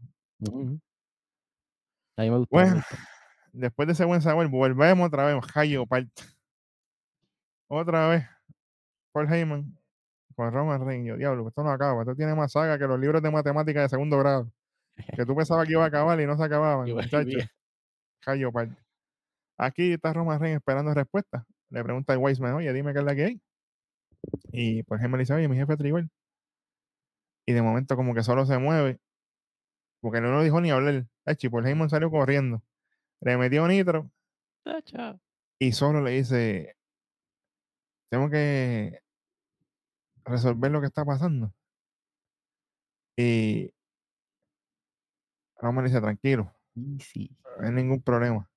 A 2.17 2.21
mí 2.21 2.29
me 2.29 2.45
Bueno, 2.49 2.81
después 3.53 3.87
de 3.87 3.93
ese 3.93 4.05
buen 4.05 4.21
sabor, 4.21 4.47
volvemos 4.47 5.07
otra 5.07 5.25
vez. 5.25 5.43
Hayo 5.55 5.85
Part. 5.85 6.09
Otra 7.67 8.07
vez. 8.07 8.23
Paul 9.11 9.31
Heyman 9.31 9.77
con 10.35 10.51
Roman 10.51 10.85
Reigns. 10.85 11.07
Yo, 11.07 11.17
diablo, 11.17 11.47
esto 11.47 11.63
no 11.63 11.71
acaba. 11.71 12.01
Esto 12.01 12.15
tiene 12.15 12.35
más 12.35 12.51
saga 12.51 12.77
que 12.77 12.85
los 12.85 12.99
libros 12.99 13.21
de 13.21 13.31
matemáticas 13.31 13.83
de 13.83 13.89
segundo 13.89 14.19
grado. 14.19 14.51
Que 15.15 15.25
tú 15.25 15.35
pensabas 15.35 15.65
que 15.65 15.73
iba 15.73 15.83
a 15.83 15.87
acabar 15.87 16.19
y 16.19 16.25
no 16.25 16.37
se 16.37 16.43
acababan, 16.45 16.89
muchachos. 16.93 17.49
Hayo 18.25 18.51
Part. 18.51 18.71
Aquí 19.57 19.93
está 19.93 20.13
Roman 20.13 20.39
Reigns 20.39 20.57
esperando 20.57 20.93
respuesta. 20.93 21.45
Le 21.69 21.83
pregunta 21.83 22.13
al 22.13 22.19
Wiseman, 22.19 22.53
oye, 22.53 22.71
dime 22.73 22.93
qué 22.93 22.99
es 22.99 23.05
la 23.05 23.15
que 23.15 23.25
hay. 23.25 23.41
Y 24.51 24.83
pues 24.83 25.01
Heyman 25.01 25.17
le 25.17 25.23
dice, 25.23 25.33
oye, 25.33 25.47
mi 25.47 25.57
jefe 25.57 25.75
tribal. 25.77 26.09
Y 27.45 27.53
de 27.53 27.61
momento 27.61 27.95
como 27.95 28.13
que 28.13 28.23
solo 28.23 28.45
se 28.45 28.57
mueve. 28.57 28.99
Porque 30.01 30.21
no 30.21 30.31
lo 30.31 30.41
dijo 30.43 30.61
ni 30.61 30.71
hablar. 30.71 31.05
Echi, 31.25 31.49
Paul 31.49 31.65
Heyman 31.67 31.89
salió 31.89 32.09
corriendo. 32.09 32.61
Le 33.21 33.37
metió 33.37 33.67
nitro 33.67 34.11
Chacho. 34.63 35.19
y 35.59 35.71
solo 35.71 36.01
le 36.01 36.11
dice, 36.11 36.75
tengo 38.09 38.29
que 38.29 38.99
resolver 40.25 40.71
lo 40.71 40.81
que 40.81 40.87
está 40.87 41.05
pasando. 41.05 41.53
Y 43.17 43.71
Roman 45.57 45.85
dice, 45.85 46.01
tranquilo, 46.01 46.53
Easy. 46.75 47.35
no 47.59 47.67
hay 47.67 47.73
ningún 47.73 48.01
problema. 48.01 48.49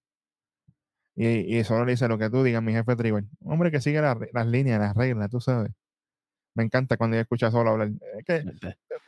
Y, 1.20 1.58
y 1.58 1.64
solo 1.64 1.84
le 1.84 1.92
dice 1.92 2.06
lo 2.06 2.16
que 2.16 2.30
tú 2.30 2.44
digas, 2.44 2.62
mi 2.62 2.72
jefe. 2.72 2.92
Un 3.12 3.28
hombre 3.42 3.70
que 3.72 3.80
sigue 3.80 4.00
la 4.00 4.16
las 4.32 4.46
líneas, 4.46 4.78
las 4.78 4.94
reglas, 4.94 5.28
tú 5.30 5.40
sabes. 5.40 5.72
Me 6.54 6.64
encanta 6.64 6.96
cuando 6.96 7.16
ella 7.16 7.22
escucha 7.22 7.50
solo 7.50 7.70
hablar. 7.70 7.90
Es 8.18 8.24
que 8.24 8.44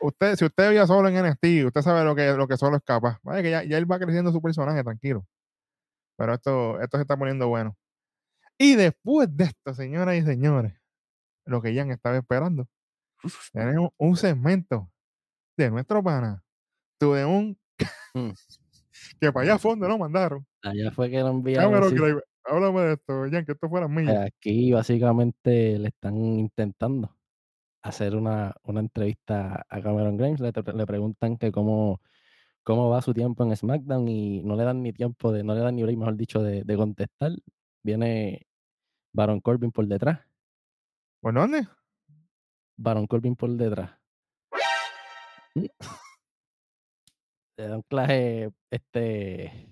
usted, 0.01 0.35
si 0.35 0.45
usted 0.45 0.69
veía 0.69 0.85
solo 0.87 1.07
en 1.07 1.25
NXT, 1.25 1.65
usted 1.67 1.81
sabe 1.81 2.03
lo 2.03 2.15
que, 2.15 2.33
lo 2.33 2.47
que 2.47 2.57
solo 2.57 2.77
es 2.77 2.83
capaz. 2.83 3.19
Vaya 3.23 3.41
que 3.41 3.51
ya, 3.51 3.63
ya 3.63 3.77
él 3.77 3.89
va 3.89 3.99
creciendo 3.99 4.31
su 4.31 4.41
personaje, 4.41 4.83
tranquilo. 4.83 5.25
Pero 6.17 6.33
esto, 6.33 6.81
esto 6.81 6.97
se 6.97 7.03
está 7.03 7.17
poniendo 7.17 7.47
bueno. 7.47 7.77
Y 8.57 8.75
después 8.75 9.35
de 9.35 9.45
esto, 9.45 9.73
señoras 9.73 10.15
y 10.15 10.23
señores, 10.23 10.73
lo 11.45 11.61
que 11.61 11.73
Jan 11.73 11.91
estaba 11.91 12.17
esperando, 12.17 12.67
tenemos 13.53 13.91
un 13.97 14.17
segmento 14.17 14.91
de 15.57 15.71
nuestro 15.71 16.03
pana, 16.03 16.43
de 16.99 17.25
un 17.25 17.57
Mm. 18.13 18.31
que 19.19 19.31
para 19.31 19.43
allá 19.43 19.55
a 19.55 19.59
fondo 19.59 19.87
lo 19.87 19.97
mandaron. 19.97 20.45
Allá 20.63 20.91
fue 20.91 21.09
que 21.09 21.19
lo 21.19 21.29
enviaron. 21.29 21.71
Cameron 21.71 21.89
sí. 21.89 22.25
Háblame 22.43 22.81
de 22.81 22.93
esto, 22.93 23.13
Jan, 23.31 23.45
que 23.45 23.51
esto 23.51 23.69
fuera 23.69 23.87
mío. 23.87 24.19
Aquí 24.19 24.71
básicamente 24.71 25.77
le 25.77 25.89
están 25.89 26.15
intentando 26.17 27.15
hacer 27.83 28.15
una, 28.15 28.55
una 28.63 28.79
entrevista 28.79 29.65
a 29.69 29.81
Cameron 29.81 30.17
Grimes. 30.17 30.39
Le, 30.39 30.51
le 30.51 30.85
preguntan 30.85 31.37
que 31.37 31.51
cómo, 31.51 32.01
cómo 32.63 32.89
va 32.89 33.01
su 33.01 33.13
tiempo 33.13 33.43
en 33.43 33.55
SmackDown 33.55 34.07
y 34.07 34.41
no 34.43 34.55
le 34.55 34.63
dan 34.63 34.81
ni 34.81 34.91
tiempo 34.91 35.31
de, 35.31 35.43
no 35.43 35.53
le 35.53 35.61
dan 35.61 35.75
ni 35.75 35.83
break, 35.83 35.97
mejor 35.97 36.17
dicho, 36.17 36.41
de, 36.41 36.63
de 36.63 36.77
contestar. 36.77 37.31
Viene 37.83 38.47
Baron 39.13 39.39
Corbin 39.39 39.71
por 39.71 39.87
detrás. 39.87 40.19
¿Por 41.21 41.33
dónde? 41.33 41.67
Baron 42.77 43.05
Corbin 43.05 43.35
por 43.35 43.51
detrás. 43.51 43.91
Mm. 45.55 45.65
Le 47.57 47.67
da 47.67 47.75
un 47.75 47.83
claje, 47.83 48.49
este, 48.71 49.69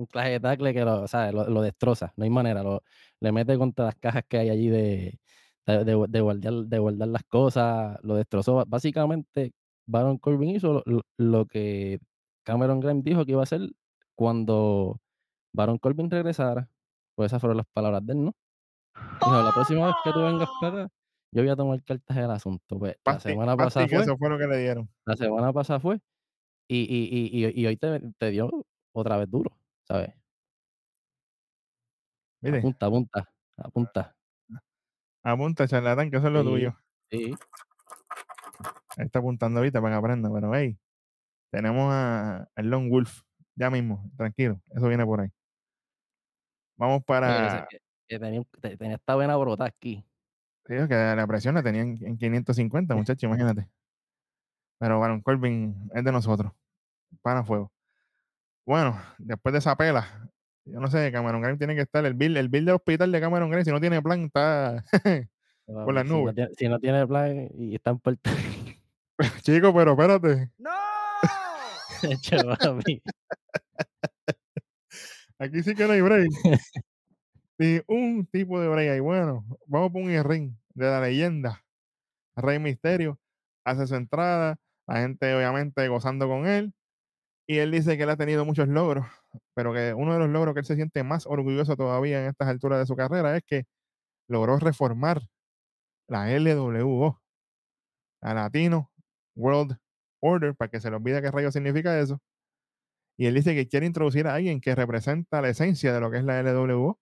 un 0.00 0.06
claje 0.06 0.30
de 0.32 0.40
tackle 0.40 0.72
que 0.74 0.84
lo, 0.84 1.06
¿sabes? 1.08 1.34
lo, 1.34 1.48
lo 1.48 1.62
destroza, 1.62 2.12
no 2.16 2.24
hay 2.24 2.30
manera, 2.30 2.62
lo, 2.62 2.82
le 3.20 3.32
mete 3.32 3.56
contra 3.58 3.86
las 3.86 3.96
cajas 3.96 4.24
que 4.28 4.38
hay 4.38 4.50
allí 4.50 4.68
de, 4.68 5.20
de, 5.66 5.84
de- 5.84 6.06
de 6.08 6.20
guardar, 6.20 6.52
de 6.54 6.78
guardar 6.78 7.08
las 7.08 7.24
cosas, 7.24 7.98
lo 8.02 8.14
destrozó. 8.16 8.64
Básicamente, 8.66 9.52
Baron 9.86 10.18
Corbin 10.18 10.50
hizo 10.56 10.82
lo, 10.86 11.02
lo- 11.18 11.46
que 11.46 12.00
Cameron 12.44 12.80
Grimes 12.80 13.04
dijo 13.04 13.24
que 13.26 13.32
iba 13.32 13.40
a 13.42 13.44
hacer 13.44 13.60
cuando 14.14 15.00
Baron 15.52 15.78
Corbin 15.78 16.10
regresara. 16.10 16.68
Pues 17.16 17.30
esas 17.32 17.40
fueron 17.40 17.58
las 17.58 17.66
palabras 17.72 18.04
de 18.06 18.14
él, 18.14 18.24
¿no? 18.24 18.34
Dijo, 18.94 19.42
la 19.42 19.52
próxima 19.52 19.86
vez 19.86 19.94
que 20.04 20.12
tú 20.12 20.20
vengas 20.20 20.48
para 20.60 20.84
acá, 20.84 20.92
yo 21.32 21.42
voy 21.42 21.50
a 21.50 21.56
tomar 21.56 21.82
cartas 21.84 22.16
del 22.16 22.30
asunto. 22.30 22.78
Pues 22.78 22.96
la 23.04 23.20
semana 23.20 23.56
pasada 23.56 23.86
fue, 23.88 24.02
eso 24.02 24.16
fue 24.16 24.30
lo 24.30 24.38
que 24.38 24.46
le 24.46 24.58
dieron. 24.58 24.88
la 25.06 25.16
semana 25.16 25.52
pasada 25.52 25.80
fue, 25.80 26.00
y, 26.68 26.78
y, 26.80 27.08
y, 27.42 27.46
y, 27.46 27.60
y 27.62 27.66
hoy 27.66 27.76
te, 27.76 28.00
te 28.18 28.30
dio 28.30 28.50
otra 28.94 29.16
vez 29.18 29.30
duro, 29.30 29.50
¿sabes? 29.90 30.14
Mire, 32.42 32.58
Apunta, 32.58 32.86
apunta, 32.86 33.28
apunta. 33.56 34.16
apunta, 35.24 35.66
charlatán, 35.68 36.10
que 36.10 36.16
eso 36.18 36.28
es 36.28 36.32
lo 36.32 36.42
Sí, 36.42 36.48
tuyo. 36.48 36.76
Sí, 37.10 37.34
Ahí 38.96 39.06
está 39.06 39.18
apuntando 39.18 39.58
ahorita 39.58 39.80
para 39.80 39.94
que 39.94 39.98
aprenda, 39.98 40.30
pero 40.32 40.54
hey, 40.54 40.78
tenemos 41.50 41.92
a, 41.92 42.48
al 42.54 42.70
Lone 42.70 42.88
Wolf, 42.88 43.22
ya 43.56 43.68
mismo, 43.68 44.08
tranquilo, 44.16 44.60
eso 44.74 44.86
viene 44.88 45.04
por 45.04 45.20
ahí. 45.22 45.28
Vamos 46.76 47.02
para. 47.04 47.50
se- 47.50 47.66
que- 47.68 47.82
que 48.08 48.18
tenía, 48.18 48.42
te- 48.60 48.76
tenía 48.76 48.96
esta 48.96 49.14
buena 49.16 49.36
brota 49.36 49.64
aquí. 49.64 50.04
Sí, 50.66 50.74
que 50.88 50.94
la 50.94 51.26
presión 51.26 51.54
la 51.56 51.62
tenían 51.62 51.98
en 52.00 52.16
550, 52.16 52.94
muchachos, 52.96 53.22
imagínate. 53.24 53.68
Pero 54.78 54.98
Baron 55.00 55.20
Corbin 55.20 55.90
es 55.94 56.04
de 56.04 56.12
nosotros. 56.12 56.52
Para 57.22 57.44
fuego. 57.44 57.70
Bueno, 58.70 58.96
después 59.18 59.52
de 59.52 59.58
esa 59.58 59.74
pela, 59.76 60.30
yo 60.64 60.78
no 60.78 60.88
sé, 60.88 61.10
Cameron 61.10 61.40
Grimes 61.42 61.58
tiene 61.58 61.74
que 61.74 61.80
estar. 61.80 62.06
El 62.06 62.14
bill, 62.14 62.36
el 62.36 62.48
bill 62.48 62.64
del 62.66 62.76
hospital 62.76 63.10
de 63.10 63.20
Cameron 63.20 63.50
Grimes, 63.50 63.64
si 63.64 63.72
no 63.72 63.80
tiene 63.80 64.00
plan, 64.00 64.26
está. 64.26 64.84
Por 65.66 65.92
las 65.92 66.04
si 66.04 66.08
no 66.12 66.18
nubes. 66.18 66.36
tiene- 66.36 66.54
si 66.56 66.68
no 66.68 66.78
tiene 66.78 67.04
plan 67.04 67.48
y 67.58 67.74
está 67.74 67.90
en 67.90 67.98
Puerto 67.98 68.30
Chico, 69.42 69.74
pero 69.74 69.90
espérate. 69.90 70.52
¡No! 70.58 70.70
Papi. 72.60 73.02
Aquí 75.40 75.62
sí 75.64 75.74
que 75.74 75.86
no 75.88 75.92
hay 75.94 76.00
break. 76.02 76.30
Ni 77.58 77.80
un 77.88 78.24
tipo 78.26 78.60
de 78.60 78.68
break 78.68 78.88
ahí. 78.88 79.00
Bueno, 79.00 79.44
vamos 79.66 79.90
por 79.90 80.00
un 80.02 80.22
ring 80.22 80.52
de 80.74 80.86
la 80.86 81.00
leyenda. 81.00 81.64
Rey 82.36 82.60
Misterio 82.60 83.18
hace 83.64 83.88
su 83.88 83.96
entrada. 83.96 84.58
La 84.86 85.00
gente, 85.00 85.34
obviamente, 85.34 85.88
gozando 85.88 86.28
con 86.28 86.46
él. 86.46 86.72
Y 87.50 87.58
él 87.58 87.72
dice 87.72 87.96
que 87.96 88.04
él 88.04 88.10
ha 88.10 88.16
tenido 88.16 88.44
muchos 88.44 88.68
logros, 88.68 89.04
pero 89.56 89.72
que 89.74 89.92
uno 89.92 90.12
de 90.12 90.20
los 90.20 90.28
logros 90.28 90.54
que 90.54 90.60
él 90.60 90.66
se 90.66 90.76
siente 90.76 91.02
más 91.02 91.26
orgulloso 91.26 91.74
todavía 91.74 92.22
en 92.22 92.28
estas 92.28 92.46
alturas 92.46 92.78
de 92.78 92.86
su 92.86 92.94
carrera 92.94 93.36
es 93.36 93.42
que 93.44 93.64
logró 94.28 94.56
reformar 94.60 95.22
la 96.08 96.30
LWO, 96.30 97.20
la 98.22 98.34
Latino 98.34 98.92
World 99.34 99.78
Order, 100.22 100.54
para 100.54 100.70
que 100.70 100.80
se 100.80 100.90
le 100.90 100.96
olvide 100.98 101.20
qué 101.20 101.32
rayo 101.32 101.50
significa 101.50 101.98
eso. 101.98 102.20
Y 103.18 103.26
él 103.26 103.34
dice 103.34 103.52
que 103.56 103.66
quiere 103.66 103.86
introducir 103.86 104.28
a 104.28 104.34
alguien 104.34 104.60
que 104.60 104.76
representa 104.76 105.42
la 105.42 105.48
esencia 105.48 105.92
de 105.92 106.00
lo 106.00 106.08
que 106.12 106.18
es 106.18 106.24
la 106.24 106.38
LWO 106.38 107.00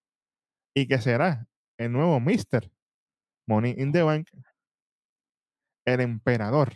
y 0.75 0.89
que 0.89 0.99
será 0.99 1.47
el 1.79 1.93
nuevo 1.93 2.21
Mister 2.21 2.73
Money 3.47 3.75
in 3.77 3.93
the 3.93 4.03
Bank, 4.03 4.31
el 5.85 6.01
emperador 6.01 6.73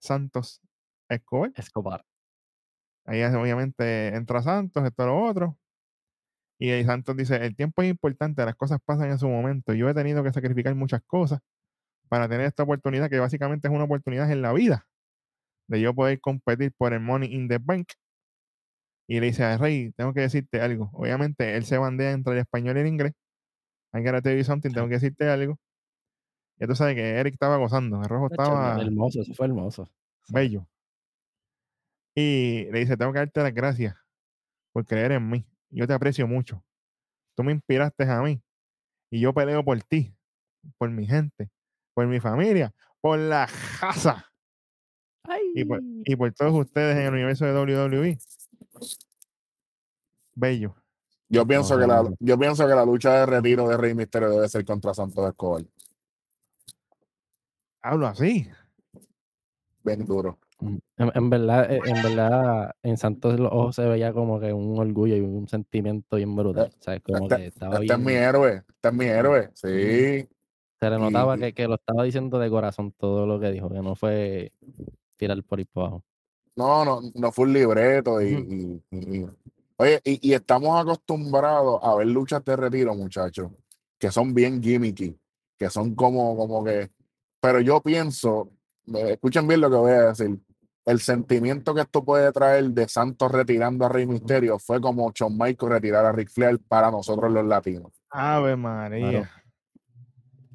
Santos 0.00 0.60
Escobar. 1.08 1.52
Escobar. 1.54 2.09
Ahí 3.10 3.24
obviamente 3.24 4.14
entra 4.14 4.40
Santos, 4.40 4.84
esto 4.84 5.04
lo 5.04 5.20
otro. 5.20 5.58
Y 6.60 6.70
ahí 6.70 6.84
Santos 6.84 7.16
dice, 7.16 7.44
el 7.44 7.56
tiempo 7.56 7.82
es 7.82 7.90
importante, 7.90 8.44
las 8.44 8.54
cosas 8.54 8.78
pasan 8.84 9.10
en 9.10 9.18
su 9.18 9.28
momento. 9.28 9.74
Yo 9.74 9.88
he 9.88 9.94
tenido 9.94 10.22
que 10.22 10.32
sacrificar 10.32 10.76
muchas 10.76 11.02
cosas 11.02 11.40
para 12.08 12.28
tener 12.28 12.46
esta 12.46 12.62
oportunidad, 12.62 13.10
que 13.10 13.18
básicamente 13.18 13.66
es 13.66 13.74
una 13.74 13.84
oportunidad 13.84 14.30
en 14.30 14.42
la 14.42 14.52
vida, 14.52 14.86
de 15.66 15.80
yo 15.80 15.92
poder 15.92 16.20
competir 16.20 16.72
por 16.78 16.92
el 16.92 17.00
Money 17.00 17.34
in 17.34 17.48
the 17.48 17.58
Bank. 17.58 17.88
Y 19.08 19.18
le 19.18 19.26
dice 19.26 19.42
a 19.42 19.58
Rey, 19.58 19.90
tengo 19.96 20.14
que 20.14 20.20
decirte 20.20 20.60
algo. 20.60 20.90
Obviamente 20.92 21.56
él 21.56 21.64
se 21.64 21.78
bandea 21.78 22.12
entre 22.12 22.34
el 22.34 22.38
español 22.38 22.76
y 22.76 22.80
el 22.80 22.86
inglés. 22.86 23.12
I 23.92 24.04
gotta 24.04 24.22
tell 24.22 24.36
you 24.36 24.44
something, 24.44 24.70
tengo 24.70 24.86
que 24.86 24.94
decirte 24.94 25.28
algo. 25.28 25.58
Y 26.60 26.66
tú 26.68 26.76
sabes 26.76 26.94
que 26.94 27.18
Eric 27.18 27.32
estaba 27.32 27.56
gozando, 27.56 28.00
el 28.02 28.08
rojo 28.08 28.28
estaba 28.30 28.80
hermoso, 28.80 29.22
eso 29.22 29.34
fue 29.34 29.46
hermoso. 29.46 29.88
bello. 30.28 30.64
Y 32.14 32.64
le 32.70 32.80
dice, 32.80 32.96
tengo 32.96 33.12
que 33.12 33.20
darte 33.20 33.42
las 33.42 33.54
gracias 33.54 33.96
por 34.72 34.84
creer 34.84 35.12
en 35.12 35.28
mí. 35.28 35.46
Yo 35.70 35.86
te 35.86 35.92
aprecio 35.92 36.26
mucho. 36.26 36.64
Tú 37.36 37.44
me 37.44 37.52
inspiraste 37.52 38.04
a 38.04 38.20
mí. 38.22 38.42
Y 39.10 39.20
yo 39.20 39.32
peleo 39.32 39.64
por 39.64 39.80
ti, 39.82 40.14
por 40.78 40.90
mi 40.90 41.06
gente, 41.06 41.50
por 41.94 42.06
mi 42.06 42.20
familia, 42.20 42.72
por 43.00 43.18
la 43.18 43.48
casa 43.80 44.30
y 45.54 45.64
por, 45.64 45.80
y 46.04 46.16
por 46.16 46.32
todos 46.32 46.54
ustedes 46.54 46.96
en 46.96 47.06
el 47.06 47.14
universo 47.14 47.44
de 47.44 47.52
WWE. 47.52 48.18
Bello. 50.34 50.74
Yo 51.28 51.46
pienso, 51.46 51.78
que 51.78 51.86
la, 51.86 52.02
yo 52.18 52.38
pienso 52.38 52.66
que 52.66 52.74
la 52.74 52.84
lucha 52.84 53.20
de 53.20 53.26
retiro 53.26 53.68
de 53.68 53.76
Rey 53.76 53.94
Misterio 53.94 54.30
debe 54.30 54.48
ser 54.48 54.64
contra 54.64 54.92
Santos 54.92 55.28
Escobar. 55.28 55.62
Hablo 57.82 58.08
así. 58.08 58.48
Bien 59.84 60.04
duro. 60.04 60.38
Mm, 60.60 60.76
En, 60.98 61.10
en 61.14 61.30
verdad, 61.30 61.72
eh, 61.72 61.80
en 61.84 62.02
verdad, 62.02 62.70
en 62.82 62.96
Santos 62.98 63.38
los 63.40 63.50
ojos 63.50 63.76
se 63.76 63.84
veía 63.86 64.12
como 64.12 64.38
que 64.38 64.52
un 64.52 64.78
orgullo 64.78 65.16
y 65.16 65.20
un 65.20 65.48
sentimiento 65.48 66.16
bien 66.16 66.36
brutal. 66.36 66.70
¿sabes? 66.80 67.00
Como 67.02 67.24
Este, 67.24 67.36
que 67.36 67.46
estaba 67.46 67.80
este 67.80 67.92
es 67.94 67.98
mi 67.98 68.06
bien. 68.12 68.22
héroe. 68.22 68.52
Este 68.68 68.88
es 68.88 68.94
mi 68.94 69.04
héroe. 69.06 69.50
Sí. 69.54 70.28
Se 70.78 70.88
le 70.90 70.98
notaba 70.98 71.36
y- 71.36 71.40
que, 71.40 71.54
que 71.54 71.68
lo 71.68 71.74
estaba 71.74 72.04
diciendo 72.04 72.38
de 72.38 72.50
corazón 72.50 72.92
todo 72.92 73.26
lo 73.26 73.38
que 73.40 73.50
dijo, 73.50 73.68
que 73.70 73.80
no 73.80 73.94
fue 73.94 74.52
tirar 75.16 75.42
por 75.44 75.58
ahí 75.58 75.64
para 75.66 75.86
abajo. 75.88 76.04
No, 76.56 76.84
no, 76.84 77.00
no 77.14 77.32
fue 77.32 77.46
un 77.46 77.52
libreto. 77.54 78.20
Y, 78.20 78.34
Ujú. 78.34 78.82
y- 78.90 79.26
oye, 79.76 80.00
y, 80.04 80.28
y 80.30 80.34
estamos 80.34 80.78
acostumbrados 80.78 81.80
a 81.82 81.94
ver 81.96 82.06
luchas 82.08 82.44
de 82.44 82.56
retiro, 82.56 82.94
muchachos, 82.94 83.50
que 83.98 84.10
son 84.10 84.34
bien 84.34 84.62
gimmicky, 84.62 85.16
que 85.58 85.70
son 85.70 85.94
como, 85.94 86.36
como 86.36 86.62
que. 86.64 86.90
Pero 87.40 87.60
yo 87.60 87.80
pienso, 87.80 88.50
eh, 88.94 89.12
escuchen 89.12 89.46
bien 89.48 89.60
lo 89.62 89.70
que 89.70 89.76
voy 89.76 89.92
a 89.92 90.06
decir. 90.08 90.38
El 90.90 90.98
sentimiento 90.98 91.72
que 91.72 91.82
esto 91.82 92.04
puede 92.04 92.32
traer 92.32 92.64
de 92.70 92.88
Santos 92.88 93.30
retirando 93.30 93.84
a 93.86 93.88
Rey 93.88 94.06
Misterio 94.06 94.58
fue 94.58 94.80
como 94.80 95.12
Shawn 95.14 95.38
Michaels 95.38 95.72
retirar 95.74 96.04
a 96.04 96.10
Ric 96.10 96.30
Flair 96.30 96.58
para 96.66 96.90
nosotros 96.90 97.30
los 97.30 97.46
latinos. 97.46 97.92
Ave 98.10 98.56
María. 98.56 99.30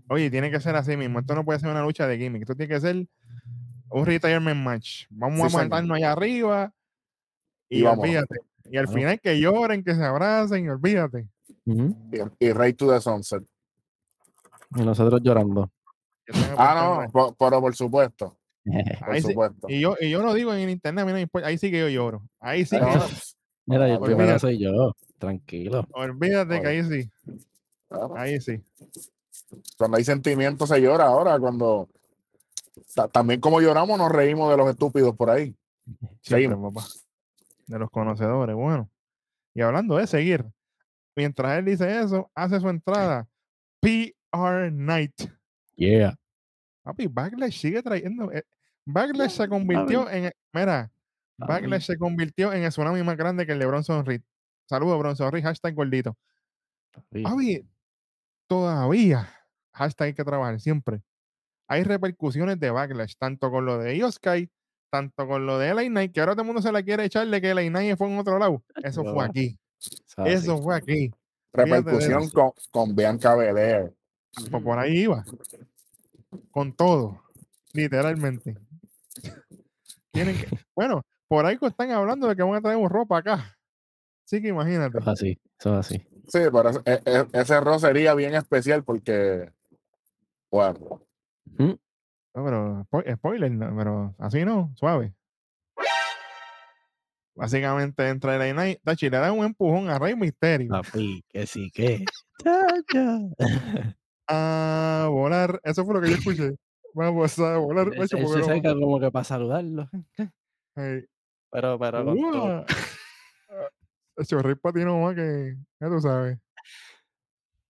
Oye, 0.10 0.30
tiene 0.30 0.52
que 0.52 0.60
ser 0.60 0.76
así 0.76 0.98
mismo. 0.98 1.20
Esto 1.20 1.36
no 1.36 1.46
puede 1.46 1.60
ser 1.60 1.70
una 1.70 1.82
lucha 1.82 2.06
de 2.06 2.18
gimmick. 2.18 2.42
Esto 2.42 2.54
tiene 2.54 2.74
que 2.74 2.82
ser 2.82 3.08
un 3.92 4.06
retirement 4.06 4.62
match. 4.62 5.06
Vamos 5.10 5.40
Sí, 5.40 5.46
a 5.46 5.50
señor. 5.52 5.64
matarnos 5.70 5.96
allá 5.98 6.12
arriba 6.12 6.74
y, 7.70 7.80
Y 7.80 7.86
olvídate. 7.86 8.36
Y 8.66 8.76
al 8.78 8.86
Claro. 8.88 9.00
final 9.00 9.20
que 9.22 9.40
lloren, 9.40 9.84
que 9.86 9.96
se 9.96 10.04
abracen, 10.04 10.70
olvídate. 10.70 11.30
Ujú. 11.66 11.96
Y, 12.40 12.46
y 12.48 12.52
Rey 12.52 12.74
to 12.74 12.92
the 12.92 13.00
Sunset. 13.00 13.42
Y 14.76 14.84
nosotros 14.84 15.22
llorando. 15.24 15.72
Ah, 16.58 17.08
no, 17.14 17.36
pero 17.40 17.62
por 17.62 17.74
supuesto. 17.74 18.38
Por 19.00 19.10
Ahí 19.14 19.22
sí- 19.22 19.28
supuesto. 19.30 19.68
Y 19.70 19.80
yo, 19.80 19.96
y 20.00 20.10
yo 20.10 20.22
lo 20.22 20.34
digo 20.34 20.54
en 20.54 20.70
internet, 20.70 21.04
a 21.04 21.06
mí 21.06 21.12
no 21.12 21.16
me 21.16 21.22
importa, 21.22 21.48
ahí 21.48 21.58
sí 21.58 21.70
que 21.72 21.80
yo 21.80 21.90
lloro. 21.90 22.24
Ahí 22.40 22.66
sí 22.66 22.78
que 22.78 22.82
No, 22.82 22.92
Mira, 23.68 23.88
yo, 23.88 23.96
olvídate. 23.96 24.06
primero 24.16 24.40
soy 24.40 24.60
yo. 24.60 24.96
Tranquilo. 25.18 25.88
olvídate 25.94 26.62
que 26.62 26.68
ahí 26.68 26.84
sí, 26.84 27.10
claro. 27.88 28.16
ahí 28.18 28.40
sí. 28.42 28.62
Cuando 29.78 29.98
hay 29.98 30.04
sentimientos 30.04 30.70
se 30.70 30.82
llora 30.82 31.06
ahora, 31.06 31.40
cuando 31.40 31.90
ta- 32.94 33.08
también 33.08 33.40
como 33.40 33.62
lloramos 33.62 33.98
nos 33.98 34.12
reímos 34.12 34.52
de 34.52 34.58
los 34.58 34.70
estúpidos 34.70 35.16
por 35.16 35.30
ahí. 35.30 35.56
Siempre, 35.86 36.18
Seguimos. 36.22 36.74
papá. 36.74 36.88
De 37.68 37.80
los 37.80 37.90
conocedores, 37.90 38.56
bueno. 38.56 38.90
Y 39.54 39.62
hablando 39.62 39.96
de 39.98 40.06
seguir, 40.06 40.46
mientras 41.16 41.58
él 41.58 41.66
dice 41.66 42.00
eso, 42.02 42.30
hace 42.36 42.60
su 42.60 42.70
entrada 42.70 43.28
PR 43.80 44.72
Night. 44.72 45.14
Yeah. 45.76 46.16
Papi, 46.84 47.08
Backlash 47.08 47.58
sigue 47.60 47.82
trayendo. 47.82 48.32
Backlash 48.86 49.32
se 49.32 49.48
convirtió 49.48 50.10
en. 50.10 50.32
Mira, 50.54 50.92
Backlash 51.38 51.84
se 51.84 51.98
convirtió 51.98 52.54
en 52.54 52.64
el 52.64 52.70
tsunami 52.70 53.04
más 53.04 53.18
grande 53.18 53.46
que 53.46 53.54
el 53.54 53.60
de 53.60 53.66
Bronson 53.66 54.06
Reed. 54.06 54.22
Saludos, 54.68 55.00
Bronson 55.00 55.32
Reed, 55.32 55.44
hashtag 55.44 55.74
gordito. 55.74 56.18
Papi, 57.24 57.68
todavía, 58.48 59.30
hashtag 59.74 60.08
hay 60.08 60.14
que 60.14 60.24
trabajar 60.24 60.60
siempre. 60.60 61.02
Hay 61.68 61.84
repercusiones 61.84 62.60
de 62.60 62.70
Backlash, 62.70 63.16
tanto 63.18 63.50
con 63.50 63.66
lo 63.66 63.80
de 63.80 64.00
Sky, 64.12 64.50
tanto 64.92 65.28
con 65.28 65.46
lo 65.46 65.58
de 65.58 65.74
LA 65.74 65.84
Knight, 65.86 66.14
que 66.14 66.20
ahora 66.20 66.34
todo 66.34 66.44
el 66.44 66.48
mundo 66.48 66.62
se 66.62 66.72
la 66.72 66.84
quiere 66.84 67.06
echar 67.06 67.28
de 67.28 67.42
que 67.42 67.54
LA 67.54 67.64
Knight 67.70 67.98
fue 67.98 68.08
en 68.08 68.20
otro 68.20 68.38
lado. 68.38 68.64
Eso 68.84 69.04
fue 69.04 69.26
aquí. 69.26 69.60
Eso 70.26 70.62
fue 70.62 70.76
aquí. 70.76 71.12
Repercusión 71.52 72.30
con, 72.30 72.52
con 72.72 72.96
Bianca 72.96 73.36
Belair. 73.36 73.94
Pues 74.52 74.64
por 74.64 74.78
ahí 74.78 75.00
iba. 75.04 75.24
Con 76.52 76.74
todo. 76.74 77.22
Literalmente. 77.74 78.56
Tienen 80.16 80.36
que. 80.38 80.48
Bueno, 80.76 81.04
por 81.28 81.46
ahí 81.46 81.58
están 81.62 81.92
hablando 81.92 82.28
de 82.28 82.36
que 82.36 82.42
van 82.44 82.56
a 82.56 82.62
traer 82.62 82.78
un 82.78 82.90
ropa 82.90 83.20
acá. 83.20 83.56
Así 84.26 84.42
que 84.42 84.48
imagínate. 84.48 84.98
Eso 84.98 85.12
es 85.12 85.20
así. 85.20 85.40
Eso 85.60 85.74
es 85.74 85.80
así. 85.86 85.98
Sí, 86.28 86.40
pero 86.52 86.70
ese, 86.70 86.80
e- 86.86 87.02
e- 87.06 87.28
ese 87.34 87.60
sería 87.80 88.16
bien 88.16 88.34
especial 88.34 88.84
porque, 88.84 89.52
bueno, 90.50 91.02
No, 91.58 91.78
pero 92.34 92.86
spo- 92.90 93.16
spoiler, 93.16 93.52
no, 93.52 93.76
pero 93.78 94.16
así 94.18 94.44
no, 94.44 94.72
suave. 94.76 95.14
Básicamente 97.36 98.08
entra 98.08 98.36
el 98.48 98.54
Knight, 98.54 98.80
Tachi 98.84 99.10
le 99.10 99.18
da 99.18 99.32
un 99.32 99.44
empujón 99.46 99.90
a 99.90 100.00
Rey 100.00 100.16
Misterio 100.16 100.70
Papi, 100.70 101.24
que 101.28 101.46
sí 101.46 101.70
que. 101.74 102.06
A 104.28 105.08
volar. 105.12 105.60
Eso 105.64 105.86
fue 105.86 105.96
lo 105.96 106.02
que 106.02 106.10
yo 106.10 106.16
escuché. 106.16 106.56
Vamos 106.96 107.40
a 107.40 107.58
volar. 107.58 107.88
Él, 107.90 108.00
macho, 108.00 108.16
él 108.18 108.28
se 108.28 108.44
seca 108.44 108.74
como 108.74 109.00
que 109.00 109.12
para 109.12 109.26
saludarlo. 109.26 109.90
Pero, 111.52 111.80
pero 111.80 112.04
con 112.04 112.20
todo. 112.20 112.32
¡guau! 112.32 112.66
Tacho, 114.14 114.42
Rey 114.42 114.56
patinó 114.56 115.00
más 115.00 115.16
que, 115.16 115.56
ya 115.80 115.88
tú 115.88 116.02
sabes. 116.02 116.38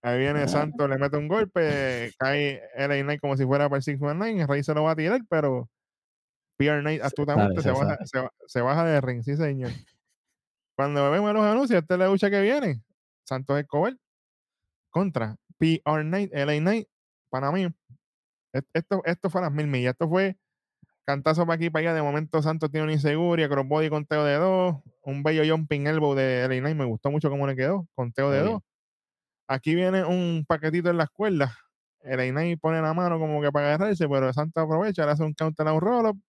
Ahí 0.01 0.19
viene 0.19 0.41
Ah. 0.43 0.47
Santos, 0.47 0.89
le 0.89 0.97
mete 0.97 1.17
un 1.17 1.27
golpe, 1.27 2.11
cae 2.17 2.63
LA 2.75 3.03
Knight 3.03 3.21
como 3.21 3.37
si 3.37 3.45
fuera 3.45 3.69
para 3.69 3.77
el 3.77 3.83
619, 3.83 4.47
Rey 4.47 4.63
se 4.63 4.73
lo 4.73 4.83
va 4.83 4.91
a 4.91 4.95
tirar, 4.95 5.21
pero 5.29 5.69
PR 6.57 6.81
Knight 6.81 7.03
astutamente 7.03 7.61
se, 7.61 7.69
baja, 7.69 7.99
se 8.47 8.61
baja 8.61 8.85
de 8.85 9.01
ring, 9.01 9.21
sí 9.21 9.35
señor. 9.35 9.71
Cuando 10.75 11.11
vemos 11.11 11.31
los 11.33 11.43
anuncios, 11.43 11.79
esta 11.79 11.93
es 11.93 11.99
la 11.99 12.07
lucha 12.07 12.31
que 12.31 12.41
viene. 12.41 12.81
Santos 13.23 13.59
Escobar 13.59 13.95
contra 14.89 15.35
PR 15.59 16.01
Knight, 16.01 16.33
LA 16.33 16.57
Knight, 16.57 16.87
para 17.29 17.51
mí. 17.51 17.67
Esto, 18.73 19.01
esto 19.05 19.29
fue 19.29 19.41
a 19.41 19.45
las 19.45 19.53
mil 19.53 19.67
millas, 19.67 19.93
esto 19.93 20.07
fue 20.07 20.37
cantazo 21.05 21.45
para 21.45 21.55
aquí 21.55 21.69
para 21.69 21.81
allá. 21.89 21.95
De 21.95 22.01
momento 22.03 22.41
Santos 22.41 22.71
tiene 22.71 22.85
una 22.85 22.93
inseguridad, 22.93 23.49
crossbody 23.49 23.89
conteo 23.89 24.23
de 24.25 24.35
dos, 24.35 24.77
un 25.03 25.23
bello 25.23 25.43
jumping 25.55 25.87
elbow 25.87 26.15
de 26.15 26.45
LA 26.45 26.59
Knight, 26.61 26.77
me 26.77 26.85
gustó 26.85 27.11
mucho 27.11 27.29
cómo 27.29 27.47
le 27.47 27.55
quedó, 27.55 27.87
conteo 27.95 28.31
de 28.31 28.39
Muy 28.39 28.43
bien. 28.43 28.53
dos. 28.53 28.61
Aquí 29.47 29.75
viene 29.75 30.03
un 30.05 30.45
paquetito 30.47 30.89
en 30.89 30.97
las 30.97 31.09
cuerdas. 31.11 31.53
El 32.01 32.31
Knight 32.31 32.59
pone 32.61 32.81
la 32.81 32.93
mano 32.93 33.19
como 33.19 33.41
que 33.41 33.51
para 33.51 33.67
agarrarse, 33.75 34.07
pero 34.09 34.31
Santos 34.33 34.63
aprovecha, 34.63 35.05
le 35.05 35.11
hace 35.13 35.23
un 35.23 35.33
counter 35.33 35.67
a 35.67 35.73
un 35.73 35.81
roll 35.81 36.07
up. 36.07 36.21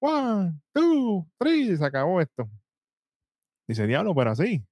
One, 0.00 0.60
two, 0.74 1.26
three, 1.38 1.72
y 1.72 1.76
se 1.76 1.84
acabó 1.84 2.20
esto. 2.20 2.48
Dice, 3.68 3.86
diablo, 3.86 4.14
pero 4.14 4.30
así. 4.30 4.64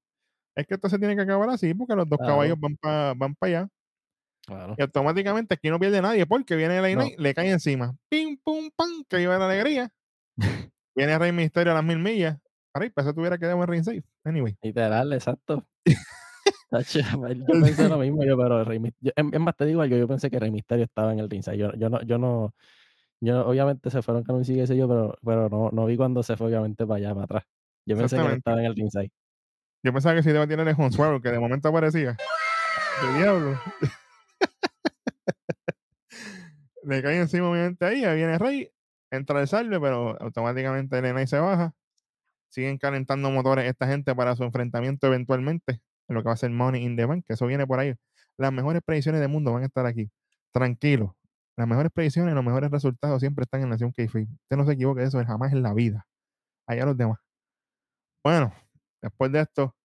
Es 0.57 0.67
que 0.67 0.75
esto 0.75 0.89
se 0.89 0.99
tiene 0.99 1.17
que 1.17 1.23
acabar 1.23 1.51
así 1.51 1.75
porque 1.75 1.95
los 1.97 2.09
dos 2.09 2.19
Claro. 2.19 2.25
caballos 2.25 2.59
van 2.61 2.77
para 2.77 3.15
van 3.15 3.35
pa 3.37 3.47
allá. 3.49 3.69
Claro. 4.47 4.75
Y 4.77 4.83
automáticamente 4.83 5.55
aquí 5.55 5.71
no 5.71 5.79
pierde 5.79 6.03
nadie 6.03 6.27
porque 6.27 6.57
viene 6.57 6.79
el 6.79 6.97
No. 6.99 7.05
Le 7.17 7.35
cae 7.35 7.51
encima. 7.51 7.95
Pim, 8.09 8.39
pum, 8.43 8.71
pam, 8.75 9.05
que 9.09 9.21
iba 9.23 9.39
la 9.39 9.47
alegría. 9.47 9.93
viene 10.97 11.19
Rey 11.19 11.33
Misterio 11.33 11.73
a 11.73 11.77
las 11.77 11.85
mil 11.85 11.99
millas. 11.99 12.39
Rey, 12.75 12.91
pues 12.91 13.07
eso 13.07 13.15
tuviera 13.15 13.39
quedado 13.39 13.61
en 13.63 13.69
ring 13.69 13.85
safe. 13.85 14.03
Anyway. 14.25 14.57
Literal, 14.63 15.13
exacto. 15.13 15.67
Tacho, 16.71 17.01
yo 17.01 17.45
pensé 17.47 17.87
lo 17.89 17.99
mismo, 17.99 18.25
yo, 18.25 18.37
pero 18.37 18.65
Rey 18.65 18.79
Mis- 18.79 18.95
yo- 19.01 19.13
en- 19.15 19.33
es 19.33 19.41
más, 19.41 19.55
te 19.57 19.67
digo 19.67 19.83
algo, 19.83 19.95
yo 19.97 20.09
pensé 20.09 20.31
que 20.31 20.39
Rey 20.41 20.51
Misterio 20.51 20.85
estaba 20.87 21.13
en 21.13 21.19
el 21.19 21.29
ringside. 21.29 21.59
Yo, 21.59 21.73
yo 21.75 21.91
no, 21.91 22.01
yo 22.03 22.17
no, 22.17 22.55
yo 23.21 23.47
obviamente 23.47 23.91
se 23.91 24.01
fueron 24.01 24.25
con 24.25 24.37
un 24.37 24.45
sigue 24.47 24.63
ese 24.63 24.75
yo, 24.77 24.89
pero, 24.89 25.19
pero 25.23 25.49
no, 25.51 25.69
no 25.71 25.85
vi 25.85 25.99
cuando 25.99 26.23
se 26.23 26.35
fue 26.37 26.47
obviamente 26.47 26.87
para 26.87 26.97
allá, 26.97 27.11
para 27.13 27.25
atrás. 27.25 27.45
Yo 27.87 27.97
pensé 27.97 28.17
que 28.17 28.23
Exactamente. 28.23 28.39
estaba 28.39 28.61
en 28.61 28.67
el 28.67 28.75
ringside. 28.75 29.11
Yo 29.85 29.93
pensaba 29.93 30.15
que 30.15 30.23
si 30.23 30.31
iba 30.31 30.43
a 30.43 30.47
tirar 30.49 30.67
el 30.67 30.75
Hornswoggle, 30.79 31.21
que 31.21 31.31
de 31.31 31.39
momento 31.39 31.69
aparecía. 31.69 32.17
De 33.03 33.19
diablo. 33.19 33.61
Le 36.85 37.03
cae 37.03 37.21
encima, 37.21 37.51
obviamente, 37.51 37.85
ahí. 37.85 38.05
Ahí 38.05 38.17
viene 38.17 38.39
Rey. 38.39 38.71
Entra 39.11 39.41
el 39.41 39.49
salve, 39.49 39.79
pero 39.81 40.21
automáticamente 40.21 41.01
Knight 41.01 41.29
se 41.29 41.39
baja. 41.39 41.75
Siguen 42.49 42.79
calentando 42.79 43.31
motores 43.31 43.67
esta 43.67 43.87
gente 43.87 44.15
para 44.15 44.37
su 44.37 44.45
enfrentamiento 44.45 45.07
eventualmente. 45.07 45.81
En 46.09 46.15
lo 46.17 46.23
que 46.23 46.29
va 46.29 46.35
a 46.35 46.37
ser 46.37 46.51
Money 46.51 46.83
in 46.85 46.97
the 46.97 47.07
Bank, 47.07 47.25
que 47.27 47.35
eso 47.35 47.47
viene 47.47 47.67
por 47.67 47.79
ahí. 47.79 47.95
Las 48.37 48.53
mejores 48.53 48.83
predicciones 48.85 49.21
del 49.21 49.31
mundo 49.31 49.53
van 49.53 49.63
a 49.63 49.67
estar 49.67 49.87
aquí. 49.87 50.11
Tranquilo. 50.53 51.17
Las 51.57 51.69
mejores 51.69 51.93
predicciones, 51.93 52.35
los 52.35 52.45
mejores 52.45 52.71
resultados 52.71 53.21
siempre 53.21 53.45
están 53.45 53.63
en 53.63 53.69
Nación 53.69 53.93
k 53.93 54.05
Usted 54.05 54.57
no 54.57 54.65
se 54.65 54.73
equivoque 54.73 55.03
de 55.03 55.09
eso 55.09 55.23
jamás 55.25 55.53
en 55.53 55.63
la 55.63 55.75
vida. 55.75 56.07
Allá 56.67 56.87
los 56.87 56.97
demás. 56.97 57.19
Bueno, 58.25 58.55
después 59.03 59.33
de 59.33 59.41
esto, 59.41 59.77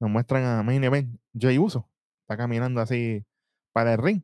nos 0.00 0.10
muestran 0.10 0.44
a 0.44 0.62
Main 0.62 0.82
Event. 0.84 1.20
Jay 1.38 1.58
Uso 1.58 1.88
está 2.22 2.36
caminando 2.36 2.80
así 2.80 3.24
para 3.72 3.94
el 3.94 3.98
ring. 4.02 4.22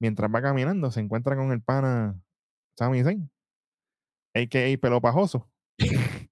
Mientras 0.00 0.30
va 0.34 0.42
caminando, 0.42 0.90
se 0.90 1.00
encuentra 1.00 1.36
con 1.36 1.52
el 1.52 1.62
pana 1.62 2.18
Sami 2.76 3.02
Zayn, 3.04 3.30
a.k.a. 4.34 4.78
Pelo 4.78 5.00
Pajoso. 5.00 5.48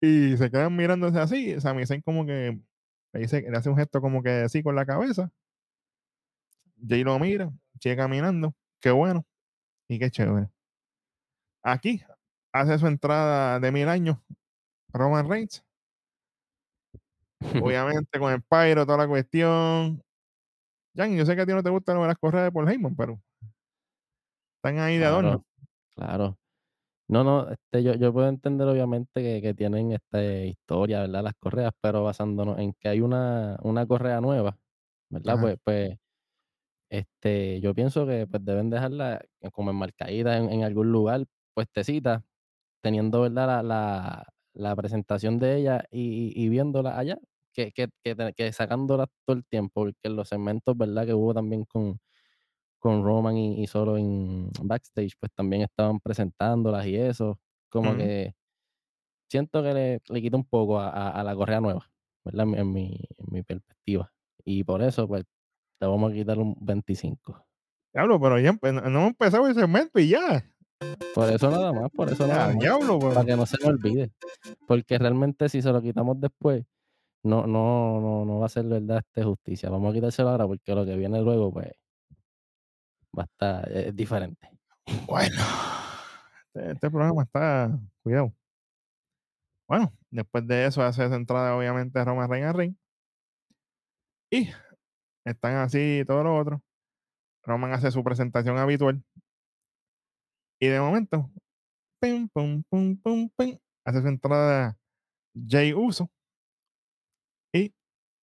y 0.00 0.36
se 0.36 0.50
quedan 0.50 0.76
mirándose 0.76 1.18
así. 1.18 1.58
Sami 1.60 1.86
Zayn 1.86 2.02
como 2.02 2.26
que 2.26 2.60
le, 3.12 3.20
dice, 3.20 3.42
le 3.50 3.56
hace 3.56 3.70
un 3.70 3.76
gesto 3.76 4.00
como 4.02 4.22
que 4.22 4.30
así 4.42 4.62
con 4.62 4.76
la 4.76 4.84
cabeza. 4.84 5.30
Jay 6.86 7.02
lo 7.02 7.18
mira, 7.18 7.50
sigue 7.80 7.96
caminando. 7.96 8.54
Qué 8.80 8.90
bueno 8.90 9.24
y 9.88 9.98
qué 9.98 10.10
chévere. 10.10 10.48
Aquí 11.62 12.02
hace 12.52 12.78
su 12.78 12.86
entrada 12.86 13.58
de 13.58 13.72
mil 13.72 13.88
años 13.88 14.18
Roman 14.92 15.28
Reigns. 15.28 15.64
Obviamente 17.62 18.18
con 18.18 18.32
el 18.32 18.42
Pyro, 18.42 18.86
toda 18.86 18.98
la 18.98 19.08
cuestión. 19.08 20.02
Jan, 20.96 21.16
yo 21.16 21.26
sé 21.26 21.36
que 21.36 21.42
a 21.42 21.46
ti 21.46 21.52
no 21.52 21.62
te 21.62 21.70
gustan 21.70 22.00
las 22.00 22.16
correas 22.18 22.44
de 22.44 22.52
Paul 22.52 22.68
Heyman, 22.68 22.96
pero 22.96 23.20
están 24.56 24.78
ahí 24.78 24.98
de 24.98 25.04
adorno. 25.04 25.44
Claro. 25.94 26.38
No, 27.08 27.22
no, 27.22 27.48
este, 27.50 27.84
yo, 27.84 27.94
yo 27.94 28.12
puedo 28.12 28.28
entender 28.28 28.66
obviamente 28.66 29.22
que, 29.22 29.40
que 29.40 29.54
tienen 29.54 29.92
esta 29.92 30.24
historia, 30.24 31.02
¿verdad? 31.02 31.22
Las 31.22 31.34
correas, 31.38 31.72
pero 31.80 32.02
basándonos 32.02 32.58
en 32.58 32.72
que 32.72 32.88
hay 32.88 33.00
una, 33.00 33.56
una 33.62 33.86
correa 33.86 34.20
nueva, 34.20 34.58
¿verdad? 35.08 35.34
Ajá. 35.34 35.42
Pues, 35.42 35.56
pues, 35.62 35.98
este, 36.90 37.60
yo 37.60 37.74
pienso 37.74 38.06
que 38.06 38.26
pues 38.26 38.44
deben 38.44 38.70
dejarla 38.70 39.20
como 39.52 39.70
enmarcadita 39.70 40.36
en, 40.36 40.50
en 40.50 40.64
algún 40.64 40.90
lugar, 40.90 41.24
puestecita, 41.54 42.24
teniendo, 42.82 43.20
¿verdad? 43.20 43.46
La, 43.46 43.62
la, 43.62 44.26
la 44.54 44.76
presentación 44.76 45.38
de 45.38 45.56
ella 45.56 45.84
y, 45.90 46.32
y 46.34 46.48
viéndola 46.48 46.98
allá, 46.98 47.18
que, 47.56 47.72
que, 47.72 47.88
que, 48.04 48.34
que 48.36 48.52
sacándola 48.52 49.08
todo 49.26 49.36
el 49.38 49.46
tiempo, 49.46 49.82
porque 49.84 50.10
los 50.10 50.28
segmentos, 50.28 50.76
¿verdad? 50.78 51.06
Que 51.06 51.14
hubo 51.14 51.34
también 51.34 51.64
con, 51.64 51.98
con 52.80 53.04
Roman 53.04 53.36
y, 53.38 53.62
y 53.62 53.66
solo 53.68 53.98
en 53.98 54.50
backstage, 54.64 55.14
pues 55.20 55.32
también 55.34 55.62
estaban 55.62 56.00
presentándolas 56.00 56.86
y 56.86 56.96
eso, 56.96 57.40
como 57.70 57.96
que 57.96 58.34
siento 59.30 59.62
que 59.62 59.74
le, 59.74 60.00
le 60.08 60.22
quita 60.22 60.36
un 60.36 60.44
poco 60.46 60.78
a, 60.80 60.88
a- 60.90 61.10
a 61.20 61.24
la 61.24 61.34
correa 61.34 61.60
nueva, 61.60 61.90
¿verdad? 62.24 62.44
En 62.44 62.50
mi, 62.50 62.58
en 62.58 62.72
mi, 62.72 63.00
en 63.18 63.26
mi 63.32 63.42
perspectiva. 63.42 64.12
Y 64.44 64.64
por 64.64 64.82
eso, 64.82 65.08
pues, 65.08 65.24
le 65.80 65.86
vamos 65.88 66.12
a 66.12 66.14
quitar 66.14 66.38
un 66.38 66.56
25. 66.60 67.44
Diablo, 67.94 68.20
pero 68.20 68.38
ya 68.40 68.52
no 68.62 68.78
hemos 68.80 69.08
empezado 69.08 69.46
el 69.48 69.54
segmento 69.54 69.98
y 70.00 70.10
ya. 70.10 70.44
Por 71.14 71.30
eso 71.32 71.50
nada 71.50 71.72
más, 71.72 71.90
por 71.92 72.12
eso 72.12 72.26
nada 72.26 72.48
más. 72.48 72.58
diablo, 72.58 72.98
Para 73.00 73.24
que 73.24 73.36
no 73.36 73.46
se 73.46 73.56
me 73.62 73.68
olvide. 73.70 74.12
Porque 74.66 74.98
realmente 74.98 75.48
si 75.48 75.62
se 75.62 75.72
lo 75.72 75.82
quitamos 75.82 76.20
después, 76.20 76.64
no, 77.26 77.46
no, 77.46 78.00
no, 78.00 78.24
no 78.24 78.38
va 78.38 78.46
a 78.46 78.48
ser 78.48 78.64
verdad 78.66 78.98
este 78.98 79.24
justicia. 79.24 79.70
Vamos 79.70 79.90
a 79.90 79.94
quitárselo 79.94 80.30
ahora 80.30 80.46
porque 80.46 80.74
lo 80.74 80.84
que 80.86 80.96
viene 80.96 81.20
luego, 81.20 81.52
pues, 81.52 81.72
Va 83.18 83.22
a 83.22 83.26
estar, 83.26 83.72
es 83.72 83.96
diferente. 83.96 84.50
Bueno, 85.06 85.36
este, 86.54 86.72
este 86.72 86.90
programa 86.90 87.22
está. 87.22 87.78
Cuidado. 88.02 88.32
Bueno, 89.68 89.92
después 90.10 90.46
de 90.46 90.66
eso 90.66 90.82
hace 90.82 91.04
esa 91.04 91.16
entrada, 91.16 91.56
obviamente, 91.56 92.04
Roman 92.04 92.28
Reigns 92.30 92.48
al 92.48 92.54
ring. 92.54 92.76
Y 94.30 94.50
están 95.24 95.56
así 95.56 96.04
todo 96.06 96.22
lo 96.24 96.36
otro. 96.36 96.62
Roman 97.44 97.72
hace 97.72 97.90
su 97.90 98.04
presentación 98.04 98.58
habitual. 98.58 99.02
Y 100.60 100.68
de 100.68 100.80
momento, 100.80 101.30
pum, 102.00 102.28
pum, 102.28 102.62
pum, 102.70 102.96
pum, 103.02 103.30
pum, 103.36 103.58
hace 103.84 104.02
su 104.02 104.08
entrada 104.08 104.78
Jay 105.48 105.72
Uso. 105.74 106.10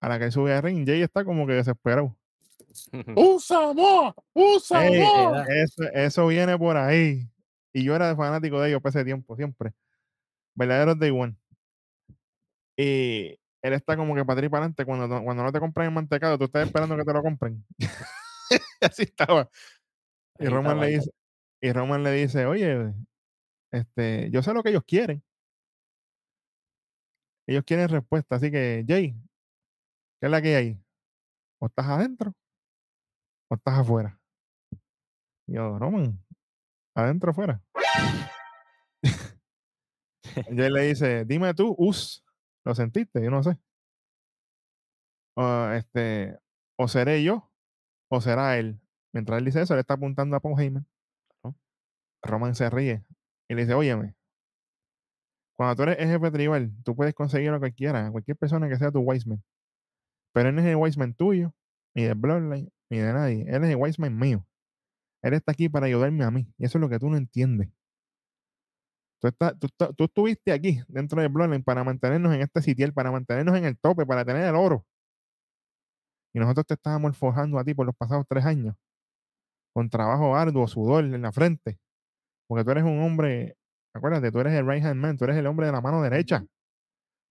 A 0.04 0.10
la 0.10 0.20
que 0.20 0.32
sube 0.32 0.54
al 0.54 0.62
ring, 0.64 0.86
Jay 0.86 1.02
está 1.02 1.24
como 1.24 1.48
que 1.48 1.54
desesperado. 1.54 2.14
¡Usa 3.16 3.72
more! 3.74 4.14
¡Usa 4.34 4.86
Ey, 4.86 5.00
more! 5.00 5.40
era- 5.40 5.64
Eso, 5.64 5.84
eso 5.94 6.28
viene 6.28 6.58
por 6.58 6.76
ahí. 6.76 7.30
Y 7.72 7.86
yo 7.86 7.96
era 7.96 8.14
fanático 8.16 8.60
de 8.60 8.68
ellos 8.70 8.82
por 8.82 8.90
ese 8.90 9.06
tiempo, 9.06 9.36
siempre. 9.38 9.72
Verdaderos 10.56 11.00
Day 11.00 11.10
One. 11.12 11.36
Y 12.76 13.40
él 13.62 13.74
está 13.74 13.96
como 13.96 14.14
que 14.14 14.26
para 14.26 14.34
atrás 14.34 14.48
y 14.48 14.50
para 14.50 14.60
adelante. 14.66 14.84
Cuando, 14.86 15.08
no- 15.08 15.24
cuando 15.24 15.42
no 15.44 15.52
te 15.54 15.60
compran 15.62 15.88
el 15.88 15.94
mantecado, 15.94 16.38
tú 16.38 16.44
estás 16.46 16.66
esperando 16.68 16.98
que 16.98 17.04
te 17.06 17.14
lo 17.14 17.22
compren. 17.22 17.64
Así 18.82 19.04
estaba. 19.04 19.50
Y 20.38 20.48
Roman, 20.48 20.82
le 20.82 20.88
dice, 20.88 21.12
y 21.62 21.72
Roman 21.72 22.04
le 22.04 22.12
dice, 22.12 22.46
oye, 22.46 22.94
este, 23.72 24.30
yo 24.32 24.44
sé 24.44 24.54
lo 24.54 24.64
que 24.64 24.70
ellos 24.72 24.84
quieren. 24.86 25.24
Ellos 27.48 27.64
quieren 27.66 27.88
respuesta. 27.88 28.36
Así 28.36 28.52
que, 28.52 28.84
Jay, 28.88 29.16
¿qué 30.24 30.28
es 30.28 30.32
la 30.32 30.42
que 30.42 30.56
hay? 30.56 30.82
¿O 31.60 31.66
estás 31.66 31.86
adentro? 31.86 32.34
¿O 33.52 33.56
estás 33.56 33.78
afuera? 33.78 34.18
Y 35.46 35.56
yo, 35.56 35.78
Roman, 35.78 36.18
adentro 36.96 37.32
o 37.32 37.34
afuera. 37.34 37.62
Jay 40.24 40.72
le 40.72 40.82
dice, 40.84 41.26
dime 41.26 41.54
tú, 41.54 41.76
us, 41.78 42.24
¿lo 42.64 42.74
sentiste? 42.74 43.22
Yo 43.22 43.30
no 43.30 43.44
sé. 43.44 43.60
O, 45.36 45.68
este, 45.74 46.40
o 46.80 46.88
seré 46.88 47.22
yo, 47.22 47.52
o 48.10 48.22
será 48.22 48.58
él. 48.58 48.80
Mientras 49.14 49.40
él 49.40 49.46
dice 49.46 49.64
eso, 49.64 49.74
él 49.74 49.82
está 49.82 49.96
apuntando 49.96 50.38
a 50.38 50.40
Paul 50.40 50.58
Heyman. 50.58 50.88
¿no? 51.44 51.54
Roman 52.22 52.56
se 52.56 52.70
ríe 52.70 53.04
y 53.50 53.56
le 53.56 53.64
dice, 53.64 53.74
óyeme, 53.74 54.16
cuando 55.58 55.76
tú 55.76 55.84
eres 55.84 55.98
jefe 55.98 56.32
tribal, 56.32 56.72
tú 56.86 56.96
puedes 56.96 57.14
conseguir 57.14 57.52
lo 57.52 57.60
que 57.60 57.74
quieras, 57.74 58.10
cualquier 58.10 58.38
persona 58.38 58.70
que 58.70 58.78
sea 58.78 58.90
tu 58.90 59.02
Wiseman. 59.02 59.44
Pero 60.34 60.50
él 60.50 60.56
no 60.56 60.62
es 60.62 60.68
el 60.68 60.76
Wiseman 60.76 61.14
tuyo, 61.14 61.54
ni 61.96 62.04
de 62.04 62.14
Bloodline, 62.14 62.70
ni 62.90 62.98
de 62.98 63.14
nadie. 63.14 63.46
Él 63.48 63.64
es 63.64 63.70
el 63.70 63.76
Wiseman 63.78 64.18
mío. 64.18 64.46
Él 65.24 65.34
está 65.34 65.52
aquí 65.54 65.70
para 65.70 65.86
ayudarme 65.86 66.24
a 66.24 66.32
mí. 66.32 66.48
Y 66.58 66.66
eso 66.66 66.78
es 66.78 66.82
lo 66.82 66.90
que 66.90 67.00
tú 67.00 67.10
no 67.10 67.18
entiendes. 67.18 67.70
Tú, 69.22 69.28
estás- 69.30 69.58
tú, 69.58 69.70
tú 69.96 70.04
estuviste 70.04 70.52
aquí 70.52 70.82
dentro 70.88 71.22
de 71.22 71.30
Bloodline 71.30 71.64
para 71.64 71.84
mantenernos 71.84 72.34
en 72.34 72.42
este 72.42 72.62
sitial, 72.62 72.94
para 72.94 73.12
mantenernos 73.12 73.56
en 73.56 73.66
el 73.66 73.78
tope, 73.78 74.06
para 74.06 74.26
tener 74.26 74.44
el 74.46 74.56
oro. 74.56 74.86
Y 76.36 76.40
nosotros 76.40 76.66
te 76.66 76.74
estábamos 76.74 77.16
forjando 77.16 77.58
a 77.60 77.64
ti 77.64 77.74
por 77.74 77.86
los 77.86 77.96
pasados 77.96 78.26
tres 78.28 78.44
años. 78.46 78.76
Con 79.74 79.90
trabajo 79.90 80.36
arduo, 80.36 80.68
sudor 80.68 81.06
en 81.06 81.22
la 81.22 81.32
frente. 81.32 81.80
Porque 82.48 82.64
tú 82.66 82.72
eres 82.72 82.84
un 82.84 83.00
hombre, 83.02 83.56
acuérdate, 83.96 84.32
tú 84.32 84.40
eres 84.40 84.54
el 84.54 84.68
right 84.68 84.84
hand 84.84 85.00
man, 85.00 85.18
tú 85.18 85.24
eres 85.26 85.38
el 85.38 85.48
hombre 85.48 85.68
de 85.68 85.72
la 85.72 85.82
mano 85.82 86.02
derecha. 86.02 86.46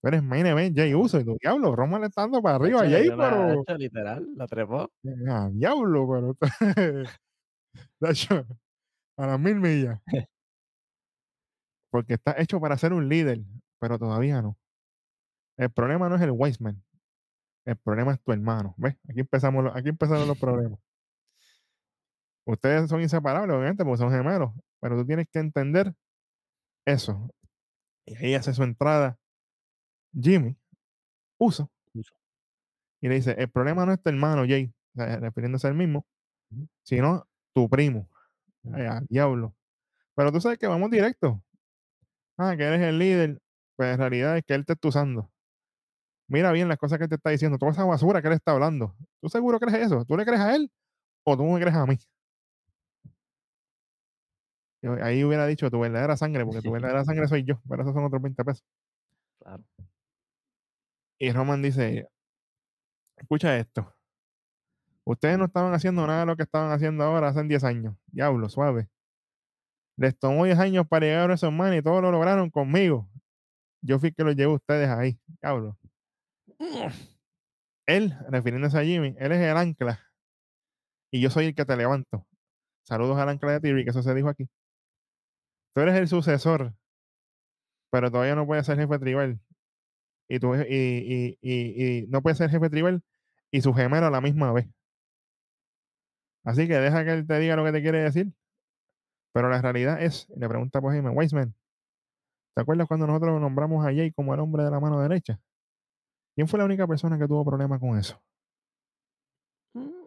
Eres 0.04 0.22
main 0.22 0.44
event, 0.46 0.76
Jay 0.76 0.94
Uso. 0.94 1.20
Y 1.20 1.24
tú, 1.24 1.36
diablo, 1.40 1.76
Roman 1.76 2.00
le 2.00 2.08
está 2.08 2.22
dando 2.22 2.42
para 2.42 2.56
arriba 2.56 2.80
a 2.82 2.88
Jay, 2.90 3.08
pero. 3.08 3.60
hacho, 3.62 3.78
literal, 3.78 4.26
la 4.34 4.46
trepó. 4.48 4.90
Ah, 5.28 5.48
diablo, 5.52 6.08
pero. 6.08 6.36
Tacho, 8.00 8.44
a 9.16 9.26
las 9.26 9.38
mil 9.40 9.56
millas. 9.60 10.00
Porque 11.90 12.14
está 12.14 12.34
hecho 12.38 12.60
para 12.60 12.76
ser 12.78 12.92
un 12.92 13.08
líder, 13.08 13.40
pero 13.80 13.98
todavía 13.98 14.42
no. 14.42 14.56
El 15.58 15.70
problema 15.70 16.08
no 16.08 16.16
es 16.16 16.22
el 16.22 16.30
Wiseman. 16.32 16.82
El 17.64 17.76
problema 17.76 18.12
es 18.12 18.20
tu 18.20 18.32
hermano. 18.32 18.74
¿Ves? 18.78 18.96
Aquí 19.08 19.20
empezamos, 19.20 19.62
los- 19.62 19.76
aquí 19.76 19.88
empezaron 19.90 20.26
los 20.26 20.38
problemas. 20.40 20.80
Ustedes 22.44 22.88
son 22.90 23.00
inseparables, 23.02 23.54
obviamente, 23.54 23.84
porque 23.84 23.98
son 23.98 24.10
gemelos. 24.10 24.50
Pero 24.80 24.96
tú 24.96 25.06
tienes 25.06 25.28
que 25.30 25.38
entender 25.38 25.94
eso. 26.86 27.30
Y 28.04 28.16
ahí 28.16 28.34
hace 28.34 28.52
su 28.52 28.64
entrada 28.64 29.16
Jimmy. 30.20 30.56
Uso. 31.38 31.70
Y 33.00 33.08
le 33.08 33.16
dice: 33.16 33.34
El 33.36 33.50
problema 33.50 33.84
no 33.84 33.92
es 33.92 34.02
tu 34.02 34.08
hermano, 34.08 34.44
Jay, 34.46 34.72
refiriéndose 34.94 35.66
al 35.66 35.74
mismo, 35.74 36.06
sino 36.82 37.26
tu 37.52 37.68
primo. 37.68 38.08
Ujú. 38.62 38.76
Ay, 38.76 38.86
al 38.86 39.06
diablo. 39.08 39.54
Pero 40.14 40.30
tú 40.30 40.40
sabes 40.40 40.58
que 40.58 40.66
vamos 40.66 40.90
directo. 40.90 41.42
Ah, 42.36 42.54
que 42.56 42.64
eres 42.64 42.80
el 42.80 42.98
líder. 42.98 43.42
Pues 43.76 43.92
en 43.94 43.98
realidad 43.98 44.36
es 44.36 44.44
que 44.44 44.54
él 44.54 44.64
te 44.64 44.74
está 44.74 44.88
usando. 44.88 45.30
Mira 46.28 46.52
bien 46.52 46.68
las 46.68 46.78
cosas 46.78 46.98
que 46.98 47.04
él 47.04 47.10
te 47.10 47.16
está 47.16 47.30
diciendo, 47.30 47.58
toda 47.58 47.72
esa 47.72 47.84
basura 47.84 48.22
que 48.22 48.28
él 48.28 48.34
está 48.34 48.52
hablando. 48.52 48.94
¿Tú 49.20 49.28
seguro 49.28 49.58
crees 49.58 49.86
eso? 49.86 50.04
¿Tú 50.04 50.16
le 50.16 50.24
crees 50.24 50.40
a 50.40 50.54
él 50.54 50.70
o 51.24 51.36
tú 51.36 51.44
me 51.44 51.60
crees 51.60 51.76
a 51.76 51.86
mí? 51.86 51.98
Yo 54.82 54.94
ahí 55.02 55.22
hubiera 55.24 55.46
dicho 55.46 55.70
tu 55.70 55.78
verdadera 55.78 56.16
sangre, 56.16 56.44
porque 56.44 56.62
tu 56.62 56.72
verdadera 56.72 57.04
sangre 57.04 57.28
soy 57.28 57.44
yo, 57.44 57.60
pero 57.68 57.82
esos 57.82 57.94
son 57.94 58.04
otros 58.04 58.22
20 58.22 58.44
pesos. 58.44 58.64
Claro. 59.40 59.62
Y 61.22 61.30
Roman 61.30 61.62
dice, 61.62 62.08
escucha 63.16 63.56
esto. 63.56 63.94
Ustedes 65.04 65.38
no 65.38 65.44
estaban 65.44 65.72
haciendo 65.72 66.04
nada 66.04 66.20
de 66.20 66.26
lo 66.26 66.36
que 66.36 66.42
estaban 66.42 66.72
haciendo 66.72 67.04
ahora 67.04 67.28
hace 67.28 67.44
10 67.44 67.62
años. 67.62 67.96
Diablo, 68.08 68.48
suave. 68.48 68.88
Les 69.96 70.18
tomó 70.18 70.46
10 70.46 70.58
años 70.58 70.84
para 70.88 71.06
llegar 71.06 71.30
a 71.30 71.34
esos 71.34 71.52
manes 71.52 71.78
y 71.78 71.82
todo 71.84 72.00
lo 72.00 72.10
lograron 72.10 72.50
conmigo. 72.50 73.08
Yo 73.82 74.00
fui 74.00 74.12
que 74.12 74.24
los 74.24 74.34
llevo 74.34 74.54
a 74.54 74.56
ustedes 74.56 74.88
ahí. 74.88 75.20
Diablo. 75.40 75.78
Él, 77.86 78.18
refiriéndose 78.28 78.78
a 78.80 78.82
Jimmy, 78.82 79.14
él 79.16 79.30
es 79.30 79.40
el 79.40 79.56
ancla. 79.56 80.00
Y 81.12 81.20
yo 81.20 81.30
soy 81.30 81.46
el 81.46 81.54
que 81.54 81.64
te 81.64 81.76
levanto. 81.76 82.26
Saludos 82.84 83.16
al 83.18 83.28
ancla 83.28 83.52
de 83.52 83.60
Tiri, 83.60 83.84
que 83.84 83.90
eso 83.90 84.02
se 84.02 84.12
dijo 84.12 84.28
aquí. 84.28 84.50
Tú 85.72 85.82
eres 85.82 85.94
el 85.94 86.08
sucesor, 86.08 86.74
pero 87.92 88.10
todavía 88.10 88.34
no 88.34 88.44
puedes 88.44 88.66
ser 88.66 88.76
jefe 88.76 88.98
tribal. 88.98 89.40
Y, 90.34 90.40
tú, 90.40 90.54
y, 90.54 90.64
y, 90.66 91.38
y, 91.42 91.98
y 91.98 92.06
no 92.06 92.22
puedes 92.22 92.38
ser 92.38 92.48
jefe 92.48 92.70
tribal 92.70 93.02
y 93.50 93.60
su 93.60 93.74
gemelo 93.74 94.06
a 94.06 94.10
la 94.10 94.22
misma 94.22 94.50
vez. 94.50 94.66
Así 96.42 96.66
que 96.66 96.78
deja 96.78 97.04
que 97.04 97.12
él 97.12 97.26
te 97.26 97.38
diga 97.38 97.54
lo 97.54 97.64
que 97.66 97.72
te 97.72 97.82
quiere 97.82 97.98
decir. 97.98 98.32
Pero 99.34 99.50
la 99.50 99.60
realidad 99.60 100.02
es, 100.02 100.26
le 100.34 100.48
pregunta 100.48 100.80
por 100.80 100.92
Jaime 100.92 101.10
Wiseman, 101.10 101.54
¿te 102.54 102.62
acuerdas 102.62 102.88
cuando 102.88 103.06
nosotros 103.06 103.38
nombramos 103.42 103.84
a 103.84 103.90
Jay 103.90 104.10
como 104.10 104.32
el 104.32 104.40
hombre 104.40 104.64
de 104.64 104.70
la 104.70 104.80
mano 104.80 105.02
derecha? 105.02 105.38
¿Quién 106.34 106.48
fue 106.48 106.58
la 106.58 106.64
única 106.64 106.86
persona 106.86 107.18
que 107.18 107.28
tuvo 107.28 107.44
problemas 107.44 107.78
con 107.78 107.98
eso? 107.98 108.18
Mm, 109.74 110.06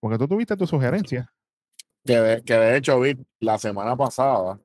Porque 0.00 0.18
tú 0.18 0.28
tuviste 0.28 0.54
tu 0.54 0.66
sugerencia. 0.66 1.32
Que 2.04 2.20
de, 2.20 2.42
que 2.42 2.54
de 2.54 2.76
hecho, 2.76 3.00
vi 3.00 3.16
la 3.40 3.56
semana 3.56 3.96
pasada, 3.96 4.60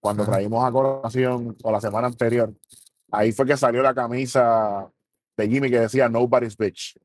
cuando 0.00 0.24
Ajá. 0.24 0.32
traímos 0.32 0.62
a 0.62 0.70
colación, 0.70 1.56
o 1.62 1.72
la 1.72 1.80
semana 1.80 2.08
anterior, 2.08 2.52
ahí 3.10 3.32
fue 3.32 3.46
que 3.46 3.56
salió 3.56 3.82
la 3.82 3.94
camisa 3.94 4.90
de 5.36 5.48
Jimmy 5.48 5.70
que 5.70 5.80
decía 5.80 6.08
Nobody's 6.08 6.56
Bitch. 6.56 6.98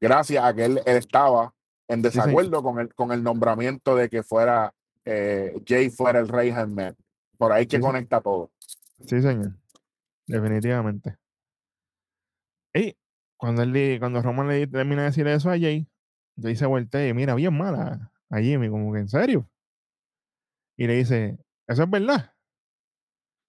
Gracias 0.00 0.44
a 0.44 0.54
que 0.54 0.64
él, 0.64 0.80
él 0.84 0.96
estaba 0.96 1.54
en 1.88 2.02
desacuerdo 2.02 2.62
con, 2.62 2.78
el, 2.78 2.94
con 2.94 3.12
el 3.12 3.22
nombramiento 3.22 3.96
de 3.96 4.08
que 4.08 4.22
fuera 4.22 4.72
eh, 5.10 5.54
Jay 5.66 5.88
fuera 5.88 6.18
el 6.18 6.28
Rey 6.28 6.52
Man. 6.52 6.94
Por 7.38 7.52
ahí 7.52 7.66
que 7.66 7.76
Sí, 7.76 7.82
conecta 7.82 8.20
todo. 8.20 8.50
Sí, 9.06 9.22
señor. 9.22 9.54
Definitivamente. 10.26 11.16
Y 12.74 12.96
cuando 13.38 13.62
él 13.62 13.98
cuando 13.98 14.20
Roman 14.20 14.48
le 14.48 14.66
termina 14.66 15.02
de 15.02 15.08
decir 15.08 15.26
eso 15.26 15.50
a 15.50 15.58
Jay, 15.58 15.88
Jay 16.36 16.56
se 16.56 16.66
voltea 16.66 17.08
y 17.08 17.14
mira 17.14 17.34
bien 17.34 17.56
mala 17.56 18.12
a 18.28 18.38
Jimmy, 18.38 18.68
como 18.68 18.92
que 18.92 18.98
en 18.98 19.08
serio. 19.08 19.48
Y 20.76 20.86
le 20.86 20.96
dice, 20.96 21.38
¿eso 21.66 21.84
es 21.84 21.90
verdad? 21.90 22.34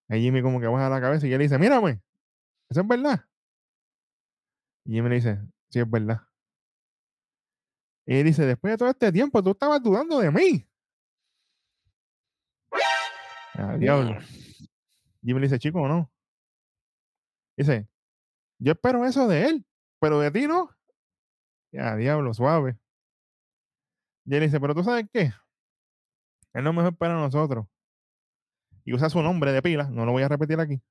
Y 0.10 0.22
Jimmy 0.22 0.42
como 0.42 0.60
que 0.60 0.68
baja 0.68 0.90
la 0.90 1.00
cabeza 1.00 1.28
y 1.28 1.34
él 1.34 1.38
le 1.38 1.44
dice, 1.44 1.60
mírame, 1.60 2.02
¿eso 2.70 2.82
es 2.82 2.88
verdad? 2.88 3.26
Y 4.86 4.94
Jimmy 4.94 5.10
le 5.10 5.16
dice, 5.16 5.40
sí, 5.70 5.80
es 5.80 5.90
verdad. 5.90 6.22
Y 8.08 8.16
él 8.16 8.26
dice, 8.26 8.46
después 8.46 8.74
de 8.74 8.78
todo 8.78 8.90
este 8.90 9.12
tiempo, 9.12 9.44
tú 9.44 9.52
estabas 9.52 9.84
dudando 9.84 10.20
de 10.20 10.32
mí. 10.32 10.68
Ah, 13.54 13.78
diablo. 13.78 14.20
Jimmy 15.22 15.42
le 15.42 15.46
dice, 15.48 15.60
chico, 15.60 15.88
no. 15.88 16.12
Dice, 17.56 17.88
yo 18.58 18.72
espero 18.72 19.06
eso 19.06 19.28
de 19.28 19.46
él, 19.46 19.66
pero 20.00 20.20
de 20.20 20.32
ti 20.32 20.48
no. 20.48 20.76
Ya, 21.72 21.96
diablo, 21.96 22.34
suave. 22.34 22.80
Y 24.26 24.36
él 24.36 24.42
dice, 24.42 24.60
pero 24.60 24.74
tú 24.74 24.84
sabes 24.84 25.06
qué? 25.14 25.32
Él 26.54 26.64
no 26.64 26.74
mejor 26.74 26.96
para 26.98 27.14
nosotros. 27.14 27.68
Y 28.90 28.94
usa 28.94 29.08
su 29.08 29.22
nombre 29.22 29.52
de 29.52 29.62
pila, 29.62 29.88
no 29.92 30.04
lo 30.04 30.14
voy 30.14 30.24
a 30.24 30.28
repetir 30.28 30.60
aquí. 30.60 30.82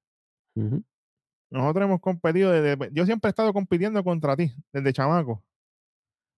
Nosotros 1.51 1.85
hemos 1.85 2.01
competido 2.01 2.53
desde. 2.53 2.91
Yo 2.93 3.05
siempre 3.05 3.29
he 3.29 3.31
estado 3.31 3.53
compitiendo 3.53 4.05
contra 4.05 4.37
ti, 4.37 4.55
desde 4.73 4.93
chamaco. 4.93 5.43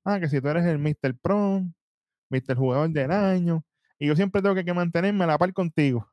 Ah, 0.03 0.19
que 0.19 0.31
si 0.31 0.41
tú 0.41 0.49
eres 0.49 0.65
el 0.65 0.79
Mr. 0.79 1.19
Prom, 1.21 1.75
el 2.31 2.57
jugador 2.57 2.89
del 2.89 3.11
año, 3.11 3.63
y 3.99 4.07
yo 4.07 4.17
siempre 4.17 4.41
tengo 4.41 4.55
que, 4.55 4.65
que 4.65 4.73
mantenerme 4.73 5.25
a 5.25 5.27
la 5.27 5.37
par 5.37 5.53
contigo. 5.53 6.11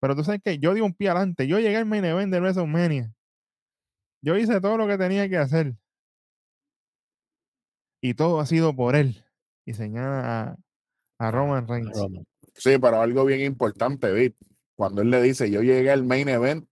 Pero 0.00 0.16
tú 0.16 0.24
sabes 0.24 0.42
que 0.42 0.58
yo 0.58 0.74
di 0.74 0.80
un 0.80 0.94
pie 0.94 1.10
adelante, 1.10 1.46
yo 1.46 1.60
llegué 1.60 1.76
al 1.76 1.86
main 1.86 2.04
event 2.04 2.32
de 2.32 2.40
WrestleMania. 2.40 3.14
Yo 4.20 4.36
hice 4.36 4.60
todo 4.60 4.76
lo 4.78 4.88
que 4.88 4.98
tenía 4.98 5.28
que 5.28 5.36
hacer. 5.36 5.76
Y 8.02 8.14
todo 8.14 8.40
ha 8.40 8.46
sido 8.46 8.74
por 8.74 8.96
él. 8.96 9.24
Y 9.64 9.74
señala 9.74 10.56
a, 11.20 11.24
a 11.24 11.30
Roman 11.30 11.68
Reigns. 11.68 11.96
Roman. 11.96 12.24
Sí, 12.58 12.76
pero 12.78 13.00
algo 13.00 13.24
bien 13.24 13.40
importante, 13.40 14.12
Vic. 14.12 14.34
Cuando 14.76 15.02
él 15.02 15.10
le 15.10 15.22
dice, 15.22 15.50
yo 15.50 15.62
llegué 15.62 15.90
al 15.90 16.04
main 16.04 16.28
event 16.28 16.68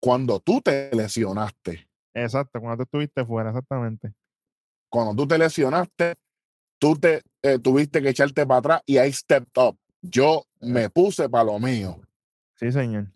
cuando 0.00 0.40
tú 0.40 0.60
te 0.60 0.94
lesionaste. 0.94 1.88
Exacto, 2.14 2.60
cuando 2.60 2.76
tú 2.78 2.82
estuviste 2.82 3.24
fuera, 3.24 3.50
exactamente. 3.50 4.12
Cuando 4.90 5.14
tú 5.14 5.26
te 5.28 5.38
lesionaste, 5.38 6.14
tú 6.78 6.96
te 6.96 7.22
eh, 7.42 7.58
tuviste 7.58 8.02
que 8.02 8.10
echarte 8.10 8.46
para 8.46 8.58
atrás 8.58 8.82
y 8.86 8.98
I 8.98 9.12
stepped 9.12 9.50
up. 9.62 9.78
Yo 10.02 10.44
me 10.60 10.90
puse 10.90 11.28
para 11.28 11.44
lo 11.44 11.58
mío. 11.58 12.00
Sí, 12.56 12.70
señor. 12.72 13.06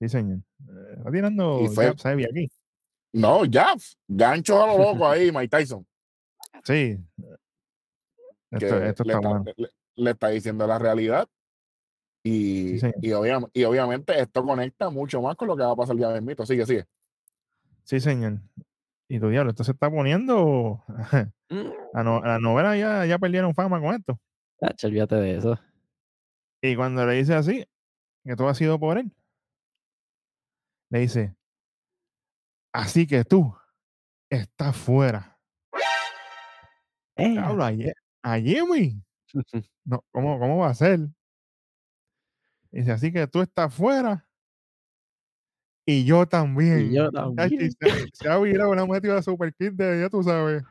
Sí, 0.00 0.08
señor. 0.08 0.38
Eh, 0.68 0.94
Está 0.98 1.10
tirando 1.10 1.60
Y 1.62 1.68
fue- 1.68 1.86
jabs 1.86 2.06
aquí. 2.06 2.50
No, 3.12 3.44
ya, 3.46 3.74
gancho 4.08 4.62
a 4.62 4.66
lo 4.66 4.78
loco 4.78 5.08
ahí, 5.08 5.30
Mike 5.32 5.48
Tyson. 5.56 5.86
Sí. 6.64 6.98
Esto, 8.50 8.82
esto 8.82 9.02
está 9.02 9.02
está, 9.04 9.18
bueno. 9.20 9.44
le- 9.56 9.70
le 9.96 10.10
está 10.12 10.28
diciendo 10.28 10.66
la 10.66 10.78
realidad. 10.78 11.28
Y, 12.24 12.78
Sí, 12.80 12.88
y, 13.02 13.10
obvia- 13.12 13.48
y 13.52 13.64
obviamente 13.64 14.18
esto 14.20 14.44
conecta 14.44 14.90
mucho 14.90 15.22
más 15.22 15.36
con 15.36 15.48
lo 15.48 15.56
que 15.56 15.62
va 15.62 15.72
a 15.72 15.76
pasar 15.76 15.92
el 15.94 15.98
día 15.98 16.08
del 16.08 16.22
mito. 16.22 16.44
Sigue, 16.44 16.66
sigue. 16.66 16.84
Sí, 17.84 18.00
señor. 18.00 18.40
Y 19.08 19.20
tu 19.20 19.28
diablo, 19.28 19.50
esto 19.50 19.62
se 19.64 19.72
está 19.72 19.90
poniendo. 19.90 20.82
Mm. 21.48 21.70
La, 21.92 22.02
no- 22.02 22.20
la 22.22 22.40
novela 22.40 22.76
ya, 22.76 23.06
ya 23.06 23.20
perdieron 23.20 23.54
fama 23.54 23.80
con 23.80 23.94
esto. 23.94 24.18
Tacho, 24.58 24.88
olvídate 24.88 25.14
de 25.14 25.36
eso. 25.36 25.56
Y 26.60 26.74
cuando 26.74 27.06
le 27.06 27.12
dice 27.12 27.34
así, 27.34 27.64
que 28.24 28.34
todo 28.34 28.48
ha 28.48 28.54
sido 28.56 28.80
por 28.80 28.98
él, 28.98 29.12
le 30.90 30.98
dice, 30.98 31.36
así 32.72 33.06
que 33.06 33.22
tú 33.22 33.54
estás 34.28 34.76
fuera. 34.76 35.38
Eh, 37.14 37.28
Diablo, 37.30 37.64
a, 37.64 37.70
a 38.24 38.38
Jimmy. 38.40 39.00
No, 39.84 40.04
¿cómo, 40.12 40.38
¿Cómo 40.38 40.58
va 40.58 40.68
a 40.68 40.74
ser? 40.74 41.00
Dice, 42.70 42.92
así 42.92 43.12
que 43.12 43.26
tú 43.26 43.40
estás 43.42 43.72
fuera 43.74 44.26
y 45.86 46.04
yo 46.04 46.26
también. 46.26 46.90
y 46.90 46.94
yo 46.94 47.10
también. 47.10 47.70
se, 47.70 48.08
se 48.12 48.28
ha 48.28 48.38
virado 48.38 48.70
una 48.70 48.86
metido 48.86 49.14
de 49.14 49.22
Super 49.22 49.54
Kid 49.54 49.72
de, 49.72 50.00
ya 50.00 50.08
tú 50.10 50.22
sabes, 50.22 50.62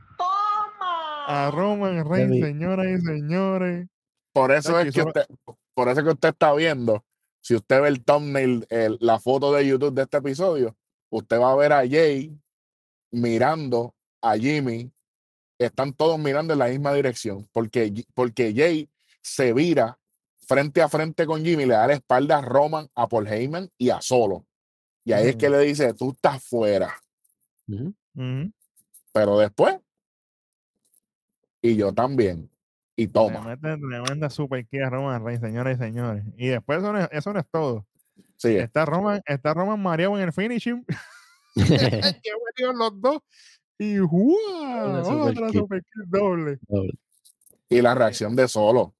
a 1.27 1.49
¡Toma! 1.49 1.51
Roman 1.51 2.07
Reigns, 2.09 2.39
señoras 2.45 2.85
y 2.87 3.01
señores. 3.05 3.87
Por 4.33 4.51
eso 4.51 4.73
Chachi, 4.73 4.89
es 4.89 4.95
que 4.95 5.01
usted, 5.03 5.25
por 5.73 5.87
eso 5.87 5.99
es 6.01 6.05
que 6.05 6.11
usted 6.11 6.29
está 6.29 6.53
viendo, 6.53 7.03
si 7.41 7.55
usted 7.55 7.81
ve 7.81 7.87
el 7.87 8.03
thumbnail, 8.03 8.65
el- 8.69 8.97
la 8.99 9.19
foto 9.19 9.53
de 9.53 9.65
YouTube 9.65 9.93
de 9.95 10.01
este 10.03 10.17
episodio, 10.17 10.75
usted 11.09 11.39
va 11.39 11.51
a 11.53 11.55
ver 11.55 11.71
a 11.71 11.87
Jay 11.87 12.37
mirando 13.11 13.95
a 14.21 14.35
Jimmy. 14.37 14.91
Están 15.57 15.93
todos 15.93 16.19
mirando 16.19 16.53
en 16.53 16.59
la 16.59 16.67
misma 16.67 16.93
dirección, 16.93 17.47
porque, 17.51 18.05
porque 18.13 18.53
Jay 18.55 18.89
se 19.21 19.53
vira 19.53 19.97
frente 20.45 20.81
a 20.81 20.89
frente 20.89 21.25
con 21.25 21.43
Jimmy, 21.43 21.65
le 21.65 21.73
da 21.73 21.87
la 21.87 21.93
espalda 21.93 22.37
a 22.37 22.41
Roman, 22.41 22.89
a 22.93 23.07
Paul 23.07 23.27
Heyman 23.27 23.69
y 23.77 23.89
a 23.89 24.01
Solo. 24.01 24.45
Y 25.03 25.13
ahí 25.13 25.29
es 25.29 25.35
que 25.35 25.49
le 25.49 25.59
dice, 25.59 25.93
tú 25.93 26.11
estás 26.11 26.43
fuera. 26.43 26.93
Ujú. 27.67 27.93
Ujú. 28.15 28.51
Pero 29.13 29.39
después, 29.39 29.77
y 31.61 31.75
yo 31.75 31.93
también. 31.93 32.49
Y 32.95 33.07
toma. 33.07 33.57
tremenda 33.59 34.29
Super 34.29 34.65
a 34.83 34.89
Roman 34.89 35.23
Reigns, 35.23 35.41
señoras 35.41 35.77
y 35.77 35.83
señores. 35.83 36.23
Y 36.37 36.47
después 36.47 36.79
eso 36.79 36.93
no 36.93 36.99
es, 36.99 37.09
eso 37.11 37.33
no 37.33 37.39
es 37.39 37.45
todo. 37.51 37.85
Sigue. 38.37 38.61
Está 38.61 38.85
Roman, 38.85 39.21
está 39.25 39.53
Roman 39.53 39.81
mareado 39.81 40.15
en 40.17 40.23
el 40.23 40.33
finishing. 40.33 40.85
que 41.55 42.63
los 42.63 43.01
dos. 43.01 43.21
Y 43.77 43.95
Super 43.97 45.03
otra. 45.03 45.49
Super 45.49 45.81
Kick 45.83 46.05
doble. 46.07 46.59
Doble. 46.67 46.93
Y 47.69 47.81
la 47.81 47.95
reacción 47.95 48.35
de 48.35 48.47
Solo. 48.47 48.93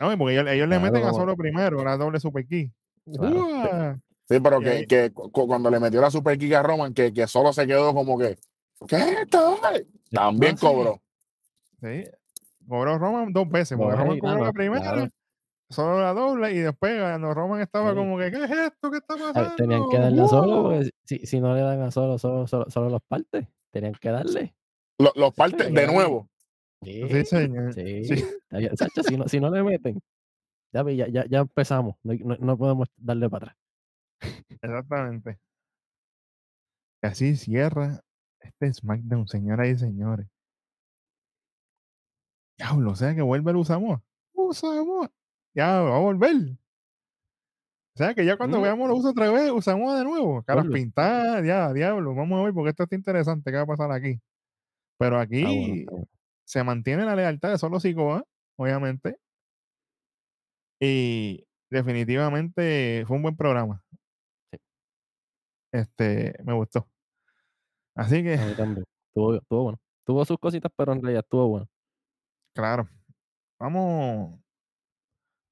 No, 0.00 0.18
porque 0.18 0.34
ellos, 0.34 0.46
ellos 0.50 0.68
le 0.68 0.76
Claro, 0.78 0.92
meten 0.92 1.08
a 1.08 1.12
solo 1.12 1.36
primero, 1.36 1.84
la 1.84 1.96
doble 1.96 2.18
Super 2.18 2.46
Kick. 2.46 2.72
Claro. 3.16 4.00
Sí, 4.28 4.40
pero 4.40 4.58
que, 4.60 4.70
ahí- 4.70 4.86
que 4.86 5.12
cu- 5.12 5.30
cuando 5.46 5.70
le 5.70 5.78
metió 5.78 6.00
la 6.00 6.10
super 6.10 6.38
kick 6.38 6.54
a 6.54 6.62
Roman, 6.62 6.94
que, 6.94 7.12
que 7.12 7.26
solo 7.26 7.52
se 7.52 7.66
quedó 7.66 7.92
como 7.92 8.18
que, 8.18 8.38
¿qué 8.88 8.96
es 8.96 9.06
esto? 9.20 9.58
También 10.10 10.52
No, 10.52 10.58
sí. 10.58 10.66
cobró. 10.66 11.02
Sí. 11.82 12.04
Cobró 12.66 12.98
Roman 12.98 13.32
dos 13.34 13.46
veces, 13.50 13.76
porque 13.76 13.94
Roman 13.94 14.18
cobró 14.18 14.32
claro, 14.36 14.44
la 14.46 14.52
primera, 14.54 14.80
claro. 14.94 15.08
solo 15.68 16.00
la 16.00 16.14
doble, 16.14 16.52
y 16.52 16.58
después 16.60 16.98
cuando 16.98 17.34
Roman 17.34 17.60
estaba 17.60 17.90
Sí. 17.90 17.96
como 17.96 18.16
que, 18.18 18.30
¿qué 18.30 18.44
es 18.44 18.50
esto? 18.50 18.90
¿Qué 18.90 18.96
está 18.96 19.14
pasando? 19.16 19.56
Tenían 19.56 19.88
que 19.90 19.98
darle 19.98 20.22
a 20.22 20.28
solo, 20.28 20.62
porque 20.62 20.90
si, 21.04 21.18
si 21.26 21.40
no 21.40 21.54
le 21.54 21.60
dan 21.60 21.82
a 21.82 21.90
solo, 21.90 22.18
solo, 22.18 22.46
solo, 22.46 22.70
solo 22.70 22.88
los 22.88 23.02
partes. 23.02 23.46
Tenían 23.74 23.94
que 23.94 24.08
darle. 24.08 24.54
Lo- 25.00 25.12
Los 25.16 25.34
partes 25.34 25.74
de 25.74 25.86
nuevo. 25.88 26.30
Sí, 26.80 27.24
señor. 27.24 27.74
Sí, 27.74 28.04
Sí. 28.04 28.24
Sacho, 28.76 29.02
si, 29.02 29.16
no, 29.16 29.26
si 29.26 29.40
no 29.40 29.50
le 29.50 29.64
meten, 29.64 30.00
ya, 30.72 30.84
ya, 31.08 31.26
ya, 31.26 31.38
empezamos. 31.40 31.96
No, 32.04 32.14
no- 32.14 32.36
no 32.36 32.56
podemos 32.56 32.88
darle 32.96 33.28
para 33.28 33.46
atrás. 34.20 34.36
Exactamente. 34.48 35.40
Y 37.02 37.06
así 37.08 37.34
cierra 37.36 38.00
este 38.38 38.72
SmackDown, 38.72 39.26
señoras 39.26 39.68
y 39.68 39.76
señores. 39.76 40.28
Diablo, 42.56 42.92
o 42.92 42.96
sea 42.96 43.12
que 43.14 43.22
vuelve 43.22 43.50
el 43.50 43.56
Usamoa. 43.56 44.00
Usamoa. 44.34 45.10
Ya, 45.52 45.80
va 45.80 45.96
a 45.96 46.00
volver. 46.00 46.36
O 47.94 47.98
sea 47.98 48.14
que 48.14 48.24
ya 48.24 48.36
cuando 48.36 48.58
Mm. 48.58 48.62
veamos 48.62 48.88
lo 48.88 48.96
uso 48.96 49.10
otra 49.10 49.30
vez, 49.30 49.50
Usamoa 49.52 49.98
de 49.98 50.04
nuevo. 50.04 50.42
Caras 50.42 50.64
Vuelve. 50.64 50.80
pintadas, 50.80 51.44
ya, 51.44 51.72
diablo. 51.72 52.14
Vamos 52.14 52.40
a 52.40 52.44
ver 52.44 52.52
porque 52.54 52.70
esto 52.70 52.82
está 52.84 52.96
interesante. 52.96 53.50
¿Qué 53.50 53.56
va 53.56 53.62
a 53.62 53.66
pasar 53.66 53.92
aquí? 53.92 54.20
Pero 54.98 55.18
aquí 55.20 55.38
Está 55.42 55.50
bueno, 55.50 55.74
está 55.76 55.90
bueno. 55.92 56.06
se 56.44 56.64
mantiene 56.64 57.04
la 57.04 57.16
lealtad 57.16 57.50
de 57.50 57.58
solo 57.58 57.80
Sikoa, 57.80 58.24
obviamente. 58.58 59.16
Y 60.80 61.46
definitivamente 61.70 63.04
fue 63.06 63.16
un 63.16 63.22
buen 63.22 63.36
programa. 63.36 63.82
Sí. 64.52 64.58
Este, 65.72 66.34
me 66.44 66.52
gustó. 66.54 66.88
Así 67.96 68.22
que, 68.22 68.34
A 68.34 68.46
mí 68.46 68.54
también. 68.56 68.84
Estuvo, 69.08 69.34
estuvo 69.36 69.62
bueno. 69.64 69.78
Tuvo 70.04 70.24
sus 70.24 70.38
cositas, 70.38 70.70
pero 70.76 70.92
en 70.92 71.02
realidad 71.02 71.22
estuvo 71.24 71.48
bueno. 71.48 71.68
claro, 72.54 72.88
vamos, 73.58 74.40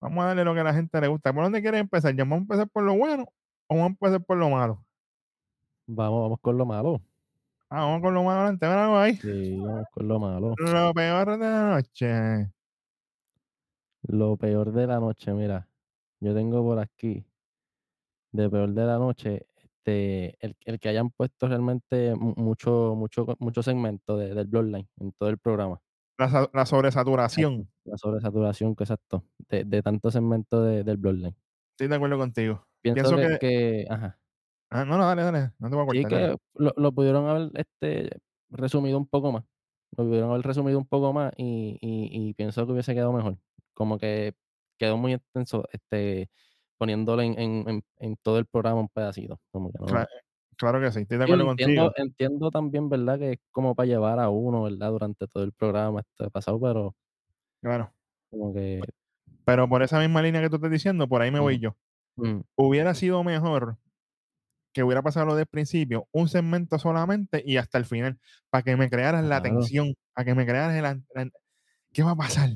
vamos 0.02 0.24
a 0.24 0.26
darle 0.28 0.44
lo 0.44 0.52
que 0.54 0.60
a 0.60 0.64
la 0.64 0.74
gente 0.74 1.00
le 1.00 1.08
gusta. 1.08 1.32
¿Por 1.32 1.44
dónde 1.44 1.62
quieres 1.62 1.80
empezar? 1.80 2.14
¿Ya 2.14 2.24
vamos 2.24 2.38
a 2.38 2.42
empezar 2.42 2.68
por 2.68 2.82
lo 2.82 2.94
bueno 2.94 3.24
o 3.68 3.74
vamos 3.74 3.84
a 3.84 3.88
empezar 3.92 4.22
por 4.24 4.36
lo 4.36 4.50
malo? 4.50 4.84
Vamos, 5.86 6.22
vamos 6.22 6.38
con 6.40 6.58
lo 6.58 6.66
malo. 6.66 7.00
Ah, 7.70 7.84
vamos 7.86 8.02
con 8.02 8.12
lo 8.14 8.22
malo 8.22 8.40
adelante. 8.40 8.66
Míralo 8.66 8.98
ahí. 8.98 9.14
Sí, 9.16 9.56
vamos 9.58 9.86
con 9.92 10.08
lo 10.08 10.18
malo. 10.20 10.54
Lo 10.58 10.92
peor 10.92 11.38
de 11.38 11.48
la 11.48 11.70
noche. 11.74 12.52
Lo 14.02 14.36
peor 14.36 14.72
de 14.72 14.86
la 14.86 15.00
noche, 15.00 15.32
mira. 15.32 15.68
Yo 16.20 16.34
tengo 16.34 16.62
por 16.62 16.78
aquí. 16.78 17.24
De 18.32 18.48
peor 18.50 18.70
de 18.70 18.84
la 18.84 18.98
noche, 18.98 19.46
este, 19.56 20.36
el, 20.44 20.56
el 20.64 20.78
que 20.80 20.88
hayan 20.88 21.10
puesto 21.10 21.48
realmente 21.48 22.14
mu- 22.14 22.34
mucho, 22.36 22.94
mucho, 22.96 23.26
mucho 23.38 23.62
segmento 23.62 24.16
de- 24.16 24.34
del 24.34 24.46
Bloodline 24.46 24.88
en 25.00 25.12
todo 25.12 25.28
el 25.28 25.38
programa. 25.38 25.80
La 26.52 26.66
sobresaturación. 26.66 27.68
La 27.84 27.96
sobresaturación, 27.96 28.74
que 28.76 28.84
exacto, 28.84 29.24
de, 29.48 29.64
de 29.64 29.82
tanto 29.82 30.10
segmento 30.10 30.62
de- 30.62 30.84
del 30.84 30.96
Bloodline. 30.98 31.36
Estoy 31.72 31.88
de 31.88 31.96
acuerdo 31.96 32.18
contigo. 32.18 32.66
Pienso, 32.80 33.16
Pienso 33.16 33.38
que, 33.38 33.86
ajá, 33.88 34.18
Ah, 34.70 34.84
no, 34.86 34.96
no, 34.96 35.04
dale, 35.06 35.22
dale. 35.22 35.50
No 35.58 35.68
te 35.68 35.76
voy 35.76 35.82
a 35.98 36.02
cortar. 36.02 36.30
que 36.30 36.36
lo, 36.54 36.72
lo 36.76 36.92
pudieron 36.92 37.26
haber 37.28 37.50
este, 37.54 38.18
resumido 38.48 38.96
un 38.96 39.06
poco 39.06 39.30
más. 39.30 39.44
Lo 39.96 40.04
pudieron 40.04 40.30
haber 40.30 40.46
resumido 40.46 40.78
un 40.78 40.86
poco 40.86 41.12
más 41.12 41.32
y, 41.36 41.76
y- 41.82 42.28
y 42.30 42.34
pienso 42.34 42.64
que 42.66 42.72
hubiese 42.72 42.94
quedado 42.94 43.12
mejor. 43.12 43.36
Como 43.74 43.98
que 43.98 44.32
quedó 44.78 44.96
muy 44.96 45.12
extenso, 45.12 45.68
este, 45.72 46.30
poniéndolo 46.78 47.20
en, 47.22 47.38
en- 47.38 47.68
en- 47.68 47.84
en 47.98 48.16
todo 48.22 48.38
el 48.38 48.46
programa 48.46 48.80
un 48.80 48.88
pedacito. 48.88 49.40
Como 49.50 49.70
que 49.70 49.78
no, 49.78 49.86
Cla- 49.86 50.08
Claro 50.56 50.80
que 50.80 50.90
sí, 50.92 51.00
estoy 51.00 51.18
de 51.18 51.24
acuerdo 51.24 51.50
entiendo, 51.50 51.82
contigo. 51.86 52.06
entiendo 52.06 52.50
también, 52.50 52.88
¿verdad? 52.88 53.18
Que 53.18 53.32
es 53.32 53.38
como 53.50 53.74
para 53.74 53.86
llevar 53.88 54.18
a 54.20 54.30
uno, 54.30 54.62
¿verdad? 54.62 54.90
Durante 54.90 55.26
todo 55.28 55.44
el 55.44 55.52
programa 55.52 56.00
este 56.00 56.30
pasado, 56.30 56.58
pero 56.60 56.94
Claro. 57.62 57.92
como 58.30 58.52
que 58.52 58.80
Pero 59.44 59.68
por 59.68 59.82
esa 59.82 59.98
misma 60.00 60.20
línea 60.22 60.40
que 60.42 60.50
tú 60.50 60.56
estás 60.56 60.70
diciendo, 60.70 61.08
por 61.08 61.22
ahí 61.22 61.30
me 61.30 61.40
voy 61.40 61.58
yo. 61.58 61.76
mm, 62.16 62.40
Hubiera 62.56 62.94
sido 62.94 63.22
mejor 63.24 63.78
que 64.74 64.82
hubiera 64.82 65.02
pasado 65.02 65.26
lo 65.26 65.34
del 65.36 65.46
principio, 65.46 66.08
un 66.12 66.28
segmento 66.28 66.78
solamente 66.78 67.42
y 67.44 67.58
hasta 67.58 67.76
el 67.78 67.84
final, 67.84 68.18
para 68.50 68.62
que 68.62 68.76
me 68.76 68.88
crearas 68.88 69.22
la 69.24 69.42
tensión, 69.42 69.94
para 70.14 70.24
que 70.24 70.34
me 70.34 70.46
crearas 70.46 70.74
el, 71.14 71.30
¿Qué 71.92 72.02
va 72.02 72.12
a 72.12 72.16
pasar? 72.16 72.48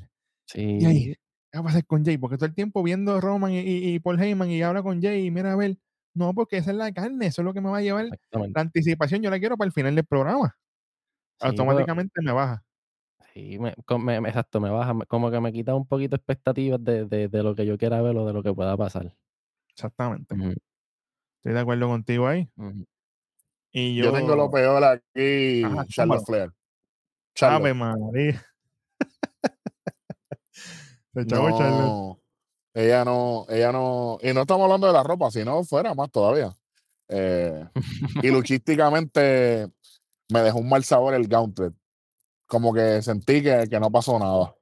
sí, 0.47 0.79
Y 0.81 0.85
ahí, 0.87 1.05
¿qué 1.53 1.59
va 1.59 1.61
a 1.61 1.65
pasar 1.65 1.85
con 1.85 2.05
Jay? 2.05 2.17
Porque 2.17 2.37
todo 2.39 2.47
el 2.47 2.55
tiempo 2.55 2.83
viendo 2.83 3.15
a 3.17 3.21
Roman 3.21 3.53
y, 3.53 3.59
y- 3.61 3.95
y 3.95 4.01
Paul 4.01 4.19
Heyman 4.21 4.51
y 4.51 4.63
habla 4.63 4.83
con 4.83 5.03
Jay 5.03 5.27
y 5.27 5.31
mira 5.31 5.53
a 5.53 5.57
ver, 5.57 5.77
no, 6.15 6.33
porque 6.33 6.57
esa 6.57 6.71
es 6.71 6.77
la 6.79 6.91
carne, 6.93 7.27
eso 7.27 7.43
es 7.43 7.45
lo 7.45 7.53
que 7.53 7.61
me 7.61 7.69
va 7.69 7.79
a 7.79 7.83
llevar. 7.83 8.07
La 8.55 8.63
anticipación 8.63 9.21
yo 9.21 9.29
la 9.29 9.39
quiero 9.39 9.59
para 9.59 9.67
el 9.67 9.73
final 9.73 9.95
del 9.95 10.07
programa. 10.07 10.57
Sí, 10.57 11.37
pero- 11.41 11.51
Automáticamente 11.51 12.23
me 12.23 12.33
baja. 12.33 12.65
Sí, 13.37 13.59
me, 13.59 13.74
co- 13.84 13.99
me- 13.99 14.18
me- 14.18 14.30
exacto, 14.30 14.61
me 14.62 14.70
baja, 14.70 14.95
como 15.09 15.30
que 15.30 15.39
me 15.41 15.53
quita 15.53 15.74
un 15.74 15.87
poquito 15.87 16.16
expectativas 16.16 16.82
de, 16.82 17.05
de, 17.05 17.28
de 17.28 17.43
lo 17.43 17.55
que 17.55 17.66
yo 17.66 17.76
quiera 17.76 18.01
ver 18.01 18.16
o 18.16 18.24
de 18.26 18.32
lo 18.32 18.43
que 18.43 18.55
pueda 18.55 18.74
pasar. 18.78 19.14
Exactamente. 19.68 20.34
Estoy 20.34 21.53
de 21.53 21.61
acuerdo 21.61 21.87
contigo 21.87 22.26
ahí. 22.28 22.49
Y 23.72 23.95
yo. 23.95 24.07
Yo 24.07 24.12
tengo 24.14 24.34
lo 24.37 24.51
peor 24.51 24.82
aquí, 24.82 25.62
Ajá, 25.64 25.84
Charlotte. 25.87 26.24
Flair. 26.24 26.51
Charlotte. 27.34 27.74
María. 27.74 28.43
Se 31.12 31.26
chavo 31.26 31.51
Charlotte. 31.59 31.89
No, 31.89 32.20
ella 32.72 33.05
no, 33.05 33.45
ella 33.51 33.70
no, 33.70 34.16
y 34.22 34.32
no 34.32 34.41
estamos 34.41 34.64
hablando 34.64 34.87
de 34.87 34.95
la 34.95 35.03
ropa, 35.03 35.30
sino 35.30 35.62
fuera 35.62 35.95
más 35.95 36.11
todavía. 36.11 36.57
Eh, 37.09 37.68
y 38.22 38.30
luchísticamente 38.30 39.68
me 40.30 40.41
dejó 40.41 40.59
un 40.59 40.70
mal 40.70 40.84
sabor 40.84 41.12
el 41.12 41.28
Gauntlet. 41.28 41.74
Como 42.47 42.73
que 42.73 43.03
sentí 43.03 43.43
que, 43.43 43.67
que 43.69 43.81
no 43.81 43.91
pasó 43.91 44.19
nada. 44.19 44.55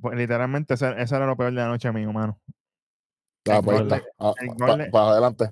Pues, 0.00 0.16
literalmente, 0.18 0.74
ese, 0.74 1.00
ese 1.00 1.14
era 1.16 1.26
lo 1.26 1.36
peor 1.36 1.50
de 1.50 1.56
la 1.60 1.68
noche 1.68 1.92
mío, 1.92 2.12
mano. 2.12 2.40
Ah, 3.48 3.58
El 3.58 3.64
pues 3.64 3.76
ahí 3.76 3.82
gol 3.82 3.88
de- 3.88 3.96
está. 3.96 4.08
Ah, 4.18 4.32
el 4.40 4.48
pa- 4.56 4.90
para 4.90 5.10
adelante. 5.10 5.50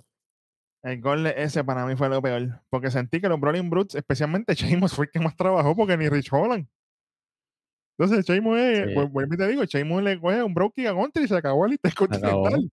El 0.82 1.00
gol 1.00 1.22
de 1.24 1.34
ese 1.38 1.62
para 1.64 1.86
mí 1.86 1.96
fue 1.96 2.08
lo 2.08 2.20
peor. 2.20 2.60
Porque 2.68 2.90
sentí 2.90 3.20
que 3.20 3.28
los 3.28 3.40
Brawling 3.40 3.70
Brutes, 3.70 3.94
especialmente 3.94 4.54
Sheamus, 4.54 4.92
fue 4.94 5.06
el 5.06 5.10
que 5.12 5.20
más 5.20 5.36
trabajó 5.36 5.74
porque 5.76 5.96
ni 5.96 6.08
Rich 6.08 6.32
Holland. 6.32 6.66
Entonces, 7.96 8.24
Sheamus 8.26 8.58
es, 8.58 8.88
Sí. 8.88 9.08
pues, 9.12 9.28
te 9.30 9.46
digo, 9.46 9.64
Sheamus 9.64 10.02
le 10.02 10.20
coge 10.20 10.42
un 10.42 10.52
Brookie 10.52 10.86
a 10.86 10.92
Gunter 10.92 11.22
y 11.22 11.28
se 11.28 11.36
acabó 11.36 11.64
el 11.66 11.72
intercontinental. 11.72 12.70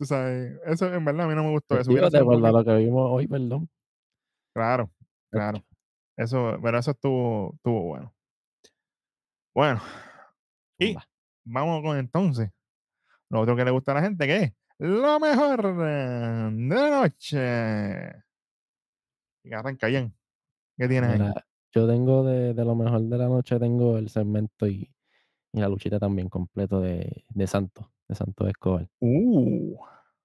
Tú 0.00 0.06
sabes, 0.06 0.58
eso 0.64 0.92
en 0.92 1.04
verdad 1.04 1.26
a 1.26 1.28
mí 1.28 1.34
no 1.34 1.44
me 1.44 1.50
gustó. 1.50 1.74
Eso 1.74 1.82
Digo, 1.90 1.92
hubiera 1.92 2.06
de 2.06 2.12
sido 2.18 2.24
un 2.24 2.34
acuerdo 2.34 2.46
a 2.46 2.50
poquito- 2.52 2.72
lo 2.72 2.76
que 2.78 2.84
vimos 2.84 3.10
hoy, 3.12 3.26
perdón. 3.28 3.68
Claro, 4.54 4.90
claro. 5.30 5.62
Eso, 6.16 6.58
pero 6.62 6.78
eso 6.78 6.90
estuvo, 6.90 7.54
estuvo 7.54 7.82
bueno. 7.82 8.14
Bueno, 9.54 9.82
y 10.78 10.94
vamos 11.44 11.82
con 11.82 11.98
entonces. 11.98 12.50
Lo 13.30 13.40
otro 13.40 13.56
que 13.56 13.64
le 13.64 13.70
gusta 13.70 13.92
a 13.92 13.96
la 13.96 14.02
gente, 14.02 14.26
que 14.26 14.36
es 14.42 14.52
lo 14.78 15.20
mejor 15.20 15.76
de 15.76 16.20
la 16.20 16.50
noche. 16.50 18.12
Y 19.44 19.52
arranca 19.52 19.86
bien. 19.88 20.14
¿Qué 20.76 20.88
tienes 20.88 21.20
ahí? 21.20 21.32
Yo 21.74 21.86
tengo 21.86 22.24
de, 22.24 22.52
de 22.54 22.64
lo 22.64 22.74
mejor 22.74 23.00
de 23.02 23.18
la 23.18 23.26
noche, 23.26 23.58
tengo 23.58 23.96
el 23.96 24.08
segmento 24.10 24.66
y, 24.66 24.94
y 25.52 25.60
la 25.60 25.68
luchita 25.68 25.98
también 25.98 26.28
completo 26.28 26.80
de, 26.80 27.24
de 27.28 27.46
Santos, 27.46 27.86
de 28.08 28.14
Santos 28.14 28.48
Escobar. 28.48 28.88
Uh, 29.00 29.76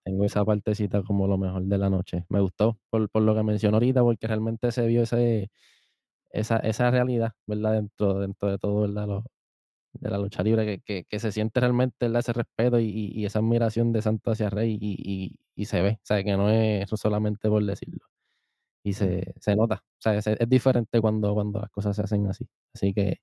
Tengo 0.04 0.26
esa 0.26 0.44
partecita 0.44 1.04
como 1.04 1.28
lo 1.28 1.38
mejor 1.38 1.64
de 1.64 1.78
la 1.78 1.90
noche. 1.90 2.26
Me 2.30 2.40
gustó 2.40 2.80
por, 2.90 3.10
por 3.10 3.22
lo 3.22 3.36
que 3.36 3.44
mencionó 3.44 3.78
ahorita, 3.78 4.02
porque 4.02 4.28
realmente 4.28 4.72
se 4.72 4.88
vio 4.88 5.04
ese, 5.04 5.52
esa, 6.32 6.58
esa 6.60 6.92
realidad, 6.92 7.34
¿verdad? 7.48 7.74
Dentro, 7.74 8.20
dentro 8.20 8.50
de 8.52 8.58
todo, 8.60 8.82
¿verdad? 8.82 9.08
Lo- 9.08 9.24
de 9.94 10.10
la 10.12 10.18
lucha 10.20 10.44
libre, 10.44 10.66
que, 10.66 10.82
que, 10.86 11.06
que 11.10 11.20
se 11.20 11.32
siente 11.32 11.60
realmente 11.60 11.96
¿verdad? 12.08 12.20
ese 12.20 12.34
respeto 12.34 12.80
y, 12.80 12.86
y- 12.90 13.26
esa 13.26 13.40
admiración 13.40 13.92
de 13.94 14.02
Santos 14.04 14.34
hacia 14.34 14.50
Rey 14.50 14.78
y, 14.82 15.38
y- 15.56 15.66
se 15.66 15.82
ve, 15.82 15.92
o 16.02 16.06
sea, 16.06 16.24
que 16.24 16.38
no 16.38 16.50
es 16.52 16.84
eso 16.86 16.98
solamente 16.98 17.50
por 17.50 17.64
decirlo. 17.66 18.06
Y 18.84 18.94
se, 18.94 19.34
se 19.42 19.56
nota, 19.56 19.76
o 19.86 20.02
sea, 20.02 20.16
es, 20.18 20.28
es 20.28 20.50
diferente 20.50 21.02
cuando, 21.02 21.34
cuando 21.36 21.60
las 21.62 21.70
cosas 21.72 21.96
se 21.98 22.04
hacen 22.04 22.28
así. 22.28 22.48
Así 22.76 22.94
que 22.94 23.18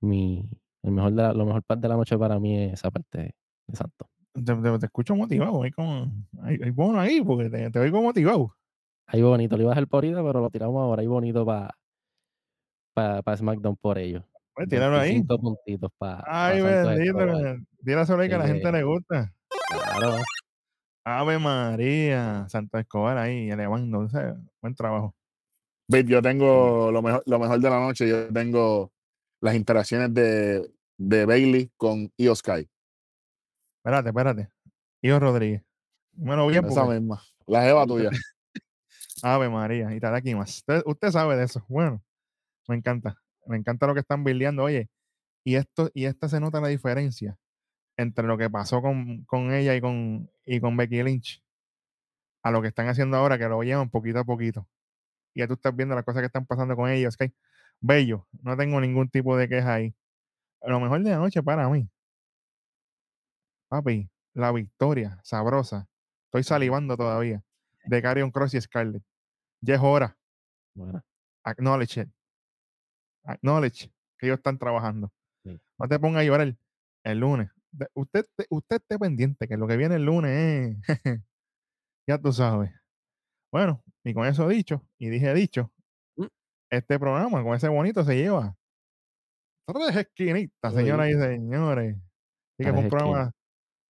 mi, 0.00 0.48
el 0.82 0.92
mejor 0.92 1.12
de 1.12 1.22
la- 1.22 1.32
lo 1.32 1.46
mejor 1.46 1.62
parte 1.64 1.82
de 1.82 1.88
la 1.88 1.96
noche 1.96 2.18
para 2.18 2.38
mí 2.40 2.56
es 2.64 2.74
esa 2.74 2.90
parte 2.90 3.18
de, 3.18 3.34
Santos. 3.74 4.08
te, 4.32 4.42
te- 4.54 4.78
te 4.78 4.86
escucho 4.86 5.14
motivado. 5.16 5.62
Hay, 5.62 5.70
como, 5.70 6.12
hay, 6.42 6.58
hay 6.62 6.70
bono 6.70 7.00
ahí 7.00 7.20
porque 7.22 7.50
te, 7.50 7.70
te 7.70 7.78
oigo 7.78 8.02
motivado. 8.02 8.56
Ahí 9.06 9.22
bonito, 9.22 9.56
lo 9.56 9.62
iba 9.62 9.72
a 9.72 9.74
dejar 9.74 9.88
por 9.88 10.04
ahorita, 10.04 10.22
pero 10.22 10.40
lo 10.40 10.50
tiramos 10.50 10.80
ahora. 10.82 11.00
Ahí 11.02 11.06
bonito 11.06 11.44
para 11.46 11.74
pa, 12.94 13.36
SmackDown 13.36 13.76
por 13.76 13.98
ello. 13.98 14.24
Pues 14.54 14.68
tíralo 14.68 14.98
ahí. 14.98 15.10
25 15.14 15.38
puntitos 15.40 15.90
para 15.98 16.22
Ay, 16.26 16.62
bendito. 16.62 17.18
Tira 17.84 18.06
sobre 18.06 18.28
que 18.28 18.34
a 18.36 18.38
la 18.38 18.46
gente 18.46 18.70
le 18.70 18.82
gusta. 18.84 19.34
Claro. 19.68 20.18
Ave 21.04 21.38
María. 21.38 22.46
Santo 22.48 22.78
Escobar 22.78 23.18
ahí, 23.18 23.50
elevando. 23.50 24.00
o 24.00 24.08
sea, 24.08 24.36
buen 24.62 24.74
trabajo. 24.74 25.14
Babe, 25.88 26.04
yo 26.04 26.22
tengo 26.22 26.90
lo 26.90 27.02
mejor, 27.02 27.22
lo 27.26 27.38
mejor 27.38 27.60
de 27.60 27.70
la 27.70 27.80
noche. 27.80 28.08
Yo 28.08 28.32
tengo 28.32 28.90
las 29.42 29.54
interacciones 29.54 30.14
de, 30.14 30.70
de 30.96 31.26
Bailey 31.26 31.70
con 31.76 32.10
Io 32.16 32.34
Sky. 32.34 32.68
Espérate, 33.84 34.08
espérate. 34.08 34.50
Ivo 35.02 35.18
Rodríguez. 35.18 35.62
Dímelo 36.12 36.46
bien, 36.46 36.64
Esa 36.64 36.82
porque- 36.82 37.00
misma. 37.00 37.20
La 37.46 37.62
jeva 37.62 37.84
tuya. 37.86 38.08
Ave 39.22 39.50
María, 39.50 39.94
y 39.94 40.00
aquí 40.02 40.34
más. 40.34 40.56
Usted, 40.58 40.82
usted 40.86 41.10
sabe 41.10 41.36
de 41.36 41.44
eso. 41.44 41.64
Bueno, 41.68 42.02
me 42.68 42.76
encanta. 42.76 43.16
Me 43.46 43.56
encanta 43.56 43.86
lo 43.86 43.94
que 43.94 44.00
están 44.00 44.24
bildeando. 44.24 44.64
Oye, 44.64 44.88
y 45.44 45.56
esto, 45.56 45.90
y 45.94 46.06
esta 46.06 46.28
se 46.28 46.40
nota 46.40 46.60
la 46.60 46.68
diferencia 46.68 47.38
entre 47.96 48.26
lo 48.26 48.38
que 48.38 48.50
pasó 48.50 48.82
con, 48.82 49.24
con 49.24 49.52
ella 49.52 49.74
y 49.76 49.80
con, 49.80 50.30
y 50.46 50.60
con 50.60 50.76
Becky 50.76 51.02
Lynch 51.02 51.42
a 52.42 52.50
lo 52.50 52.62
que 52.62 52.68
están 52.68 52.88
haciendo 52.88 53.16
ahora, 53.16 53.38
que 53.38 53.48
lo 53.48 53.62
llevan 53.62 53.90
poquito 53.90 54.18
a 54.20 54.24
poquito. 54.24 54.68
Y 55.34 55.40
ya 55.40 55.48
tú 55.48 55.54
estás 55.54 55.74
viendo 55.74 55.94
las 55.94 56.04
cosas 56.04 56.22
que 56.22 56.26
están 56.26 56.46
pasando 56.46 56.76
con 56.76 56.90
ellos. 56.90 57.16
¿ok? 57.20 57.32
Bello, 57.80 58.28
no 58.42 58.56
tengo 58.56 58.80
ningún 58.80 59.08
tipo 59.08 59.36
de 59.36 59.48
queja 59.48 59.74
ahí. 59.74 59.94
Lo 60.62 60.80
mejor 60.80 61.02
de 61.02 61.10
la 61.10 61.18
noche 61.18 61.42
para 61.42 61.68
mí. 61.68 61.88
Papi, 63.68 64.10
la 64.34 64.52
victoria, 64.52 65.20
sabrosa. 65.22 65.88
Estoy 66.26 66.44
salivando 66.44 66.96
todavía. 66.96 67.42
De 67.86 68.00
Carrion 68.02 68.30
Cross 68.30 68.54
y 68.54 68.60
Scarlett. 68.60 69.02
Ya 69.60 69.74
es 69.74 69.80
hora. 69.82 70.16
Bueno, 70.74 71.02
Acknowledge 71.44 72.00
it. 72.02 72.08
Acknowledge 73.24 73.90
que 74.18 74.26
ellos 74.26 74.38
están 74.38 74.58
trabajando. 74.58 75.12
Sí. 75.44 75.58
No 75.78 75.88
te 75.88 75.98
pongas 75.98 76.22
a 76.22 76.24
llorar 76.24 76.56
el 77.04 77.18
lunes. 77.18 77.50
Usted, 77.94 78.24
te- 78.36 78.46
usted 78.50 78.76
esté 78.76 78.98
pendiente 78.98 79.48
que 79.48 79.56
lo 79.56 79.66
que 79.66 79.76
viene 79.76 79.96
el 79.96 80.04
lunes 80.04 80.78
es. 80.86 80.88
ya 82.08 82.18
tú 82.18 82.32
sabes. 82.32 82.70
Bueno, 83.52 83.82
y 84.04 84.14
con 84.14 84.26
eso 84.26 84.48
dicho, 84.48 84.86
y 84.98 85.08
dije 85.08 85.32
dicho, 85.34 85.70
Mm. 86.16 86.26
este 86.70 86.98
programa 86.98 87.42
con 87.42 87.54
ese 87.54 87.68
bonito 87.68 88.04
se 88.04 88.16
lleva 88.16 88.56
tres 89.66 89.96
esquinitas, 89.96 90.74
señoras 90.74 91.08
y 91.10 91.14
señores. 91.14 91.96
Así 91.96 92.64
que 92.64 92.72
fue 92.72 92.82
un 92.82 92.88
programa 92.88 93.32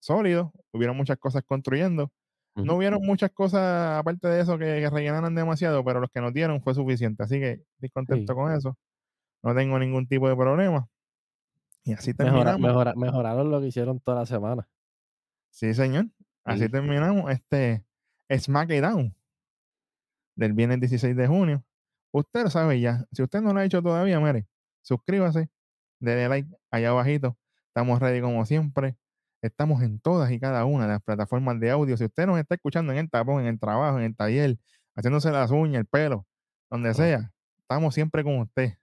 sólido. 0.03 0.53
Hubieron 0.73 0.97
muchas 0.97 1.19
cosas 1.19 1.43
construyendo. 1.45 2.11
No 2.57 2.77
hubieron 2.77 3.03
muchas 3.03 3.33
cosas 3.33 3.99
aparte 3.99 4.29
de 4.29 4.41
eso 4.41 4.57
que, 4.57 4.65
que 4.81 4.89
rellenaran 4.89 5.35
demasiado, 5.35 5.85
pero 5.85 5.99
los 6.01 6.09
que 6.11 6.21
nos 6.21 6.33
dieron 6.33 6.63
fue 6.63 6.73
suficiente. 6.75 7.25
Así 7.25 7.41
que 7.41 7.65
estoy 7.75 7.91
contento 7.91 8.33
Sí. 8.33 8.37
con 8.37 8.53
eso. 8.53 8.79
No 9.45 9.55
tengo 9.55 9.79
ningún 9.79 10.07
tipo 10.09 10.29
de 10.29 10.35
problema. 10.37 10.89
Y 11.85 11.93
así 11.93 12.13
Mejora- 12.13 12.25
terminamos. 12.55 12.61
mejora- 12.61 12.95
mejoraron 12.97 13.51
lo 13.51 13.61
que 13.61 13.67
hicieron 13.67 14.01
toda 14.01 14.21
la 14.21 14.27
semana. 14.27 14.69
Sí, 15.51 15.75
señor. 15.75 16.07
Así 16.45 16.65
Sí. 16.65 16.69
terminamos 16.71 17.31
este 17.31 17.85
SmackDown 18.31 19.15
del 20.35 20.53
viernes 20.53 20.81
16 20.81 21.15
de 21.17 21.27
junio. 21.27 21.65
Usted 22.13 22.45
lo 22.45 22.51
sabe 22.51 22.81
ya. 22.81 23.05
Si 23.13 23.23
usted 23.23 23.41
no 23.41 23.53
lo 23.53 23.61
ha 23.61 23.65
hecho 23.65 23.83
todavía, 23.83 24.19
mire, 24.21 24.47
suscríbase, 24.83 25.51
denle 26.01 26.29
like 26.29 26.49
allá 26.71 26.91
abajito. 26.91 27.37
Estamos 27.69 28.01
ready 28.01 28.21
como 28.21 28.45
siempre. 28.47 28.97
Estamos 29.43 29.83
en 29.83 30.01
todas 30.01 30.31
y 30.31 30.41
cada 30.41 30.65
una 30.65 30.85
de 30.85 30.93
las 30.95 31.03
plataformas 31.03 31.61
de 31.61 31.71
audio. 31.71 31.97
Si 31.97 32.05
usted 32.05 32.27
nos 32.27 32.39
está 32.39 32.55
escuchando 32.55 32.93
en 32.93 32.99
el 32.99 33.11
tapón, 33.11 33.43
en 33.43 33.49
el 33.49 33.59
trabajo, 33.61 33.99
en 33.99 34.05
el 34.05 34.17
taller, 34.17 34.57
haciéndose 34.97 35.31
las 35.31 35.51
uñas, 35.51 35.81
el 35.81 35.87
pelo, 35.87 36.27
donde 36.71 36.95
sea, 36.95 37.31
estamos 37.59 37.93
siempre 37.95 38.23
con 38.25 38.39
usted, 38.39 38.79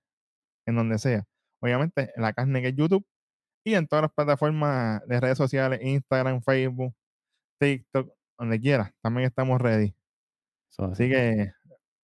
en 0.65 0.75
donde 0.75 0.97
sea. 0.99 1.25
Obviamente, 1.61 2.11
en 2.15 2.21
la 2.21 2.33
carne 2.33 2.61
que 2.61 2.69
es 2.69 2.75
YouTube 2.75 3.05
y 3.65 3.75
en 3.75 3.87
todas 3.87 4.03
las 4.03 4.13
plataformas 4.13 5.05
de 5.07 5.19
redes 5.19 5.37
sociales, 5.37 5.79
Instagram, 5.83 6.41
Facebook, 6.41 6.93
TikTok, 7.59 8.11
donde 8.39 8.59
quiera. 8.59 8.93
También 9.01 9.27
estamos 9.27 9.61
ready. 9.61 9.95
Así 10.77 11.09
que 11.09 11.51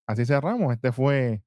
así 0.07 0.25
cerramos. 0.25 0.73
Este 0.73 0.91
fue 0.91 1.41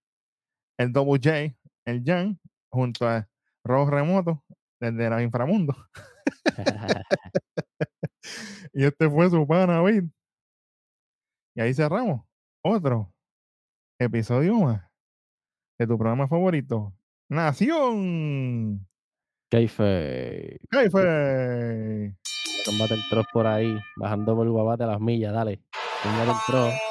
el 0.79 0.93
Double 0.93 1.21
J, 1.23 1.55
el 1.87 2.03
Jan, 2.05 2.41
junto 2.73 3.07
a 3.07 3.29
Robo 3.65 3.91
Remoto, 3.91 4.45
desde 4.81 5.11
los 5.11 5.23
inframundos. 5.23 5.77
Y 8.73 8.85
este 8.85 9.09
fue 9.11 9.29
su 9.31 9.47
pana, 9.47 9.75
David. 9.75 10.05
Y 11.57 11.61
ahí 11.61 11.75
cerramos. 11.75 12.25
Otro 12.65 13.13
episodio 13.99 14.55
más 14.61 14.91
de 15.79 15.87
tu 15.87 15.99
programa 15.99 16.29
favorito, 16.29 16.95
Nación. 17.31 18.89
Keife. 19.49 20.59
Jefe. 20.73 22.17
Tómate 22.65 22.95
el 22.95 23.01
troz 23.09 23.27
por 23.33 23.47
ahí, 23.47 23.79
bajando 23.97 24.35
por 24.35 24.49
guabate 24.49 24.83
a 24.83 24.89
las 24.89 25.01
millas, 25.01 25.33
dale. 25.33 25.63
Tómate 26.03 26.31
el 26.33 26.37
troz. 26.49 26.90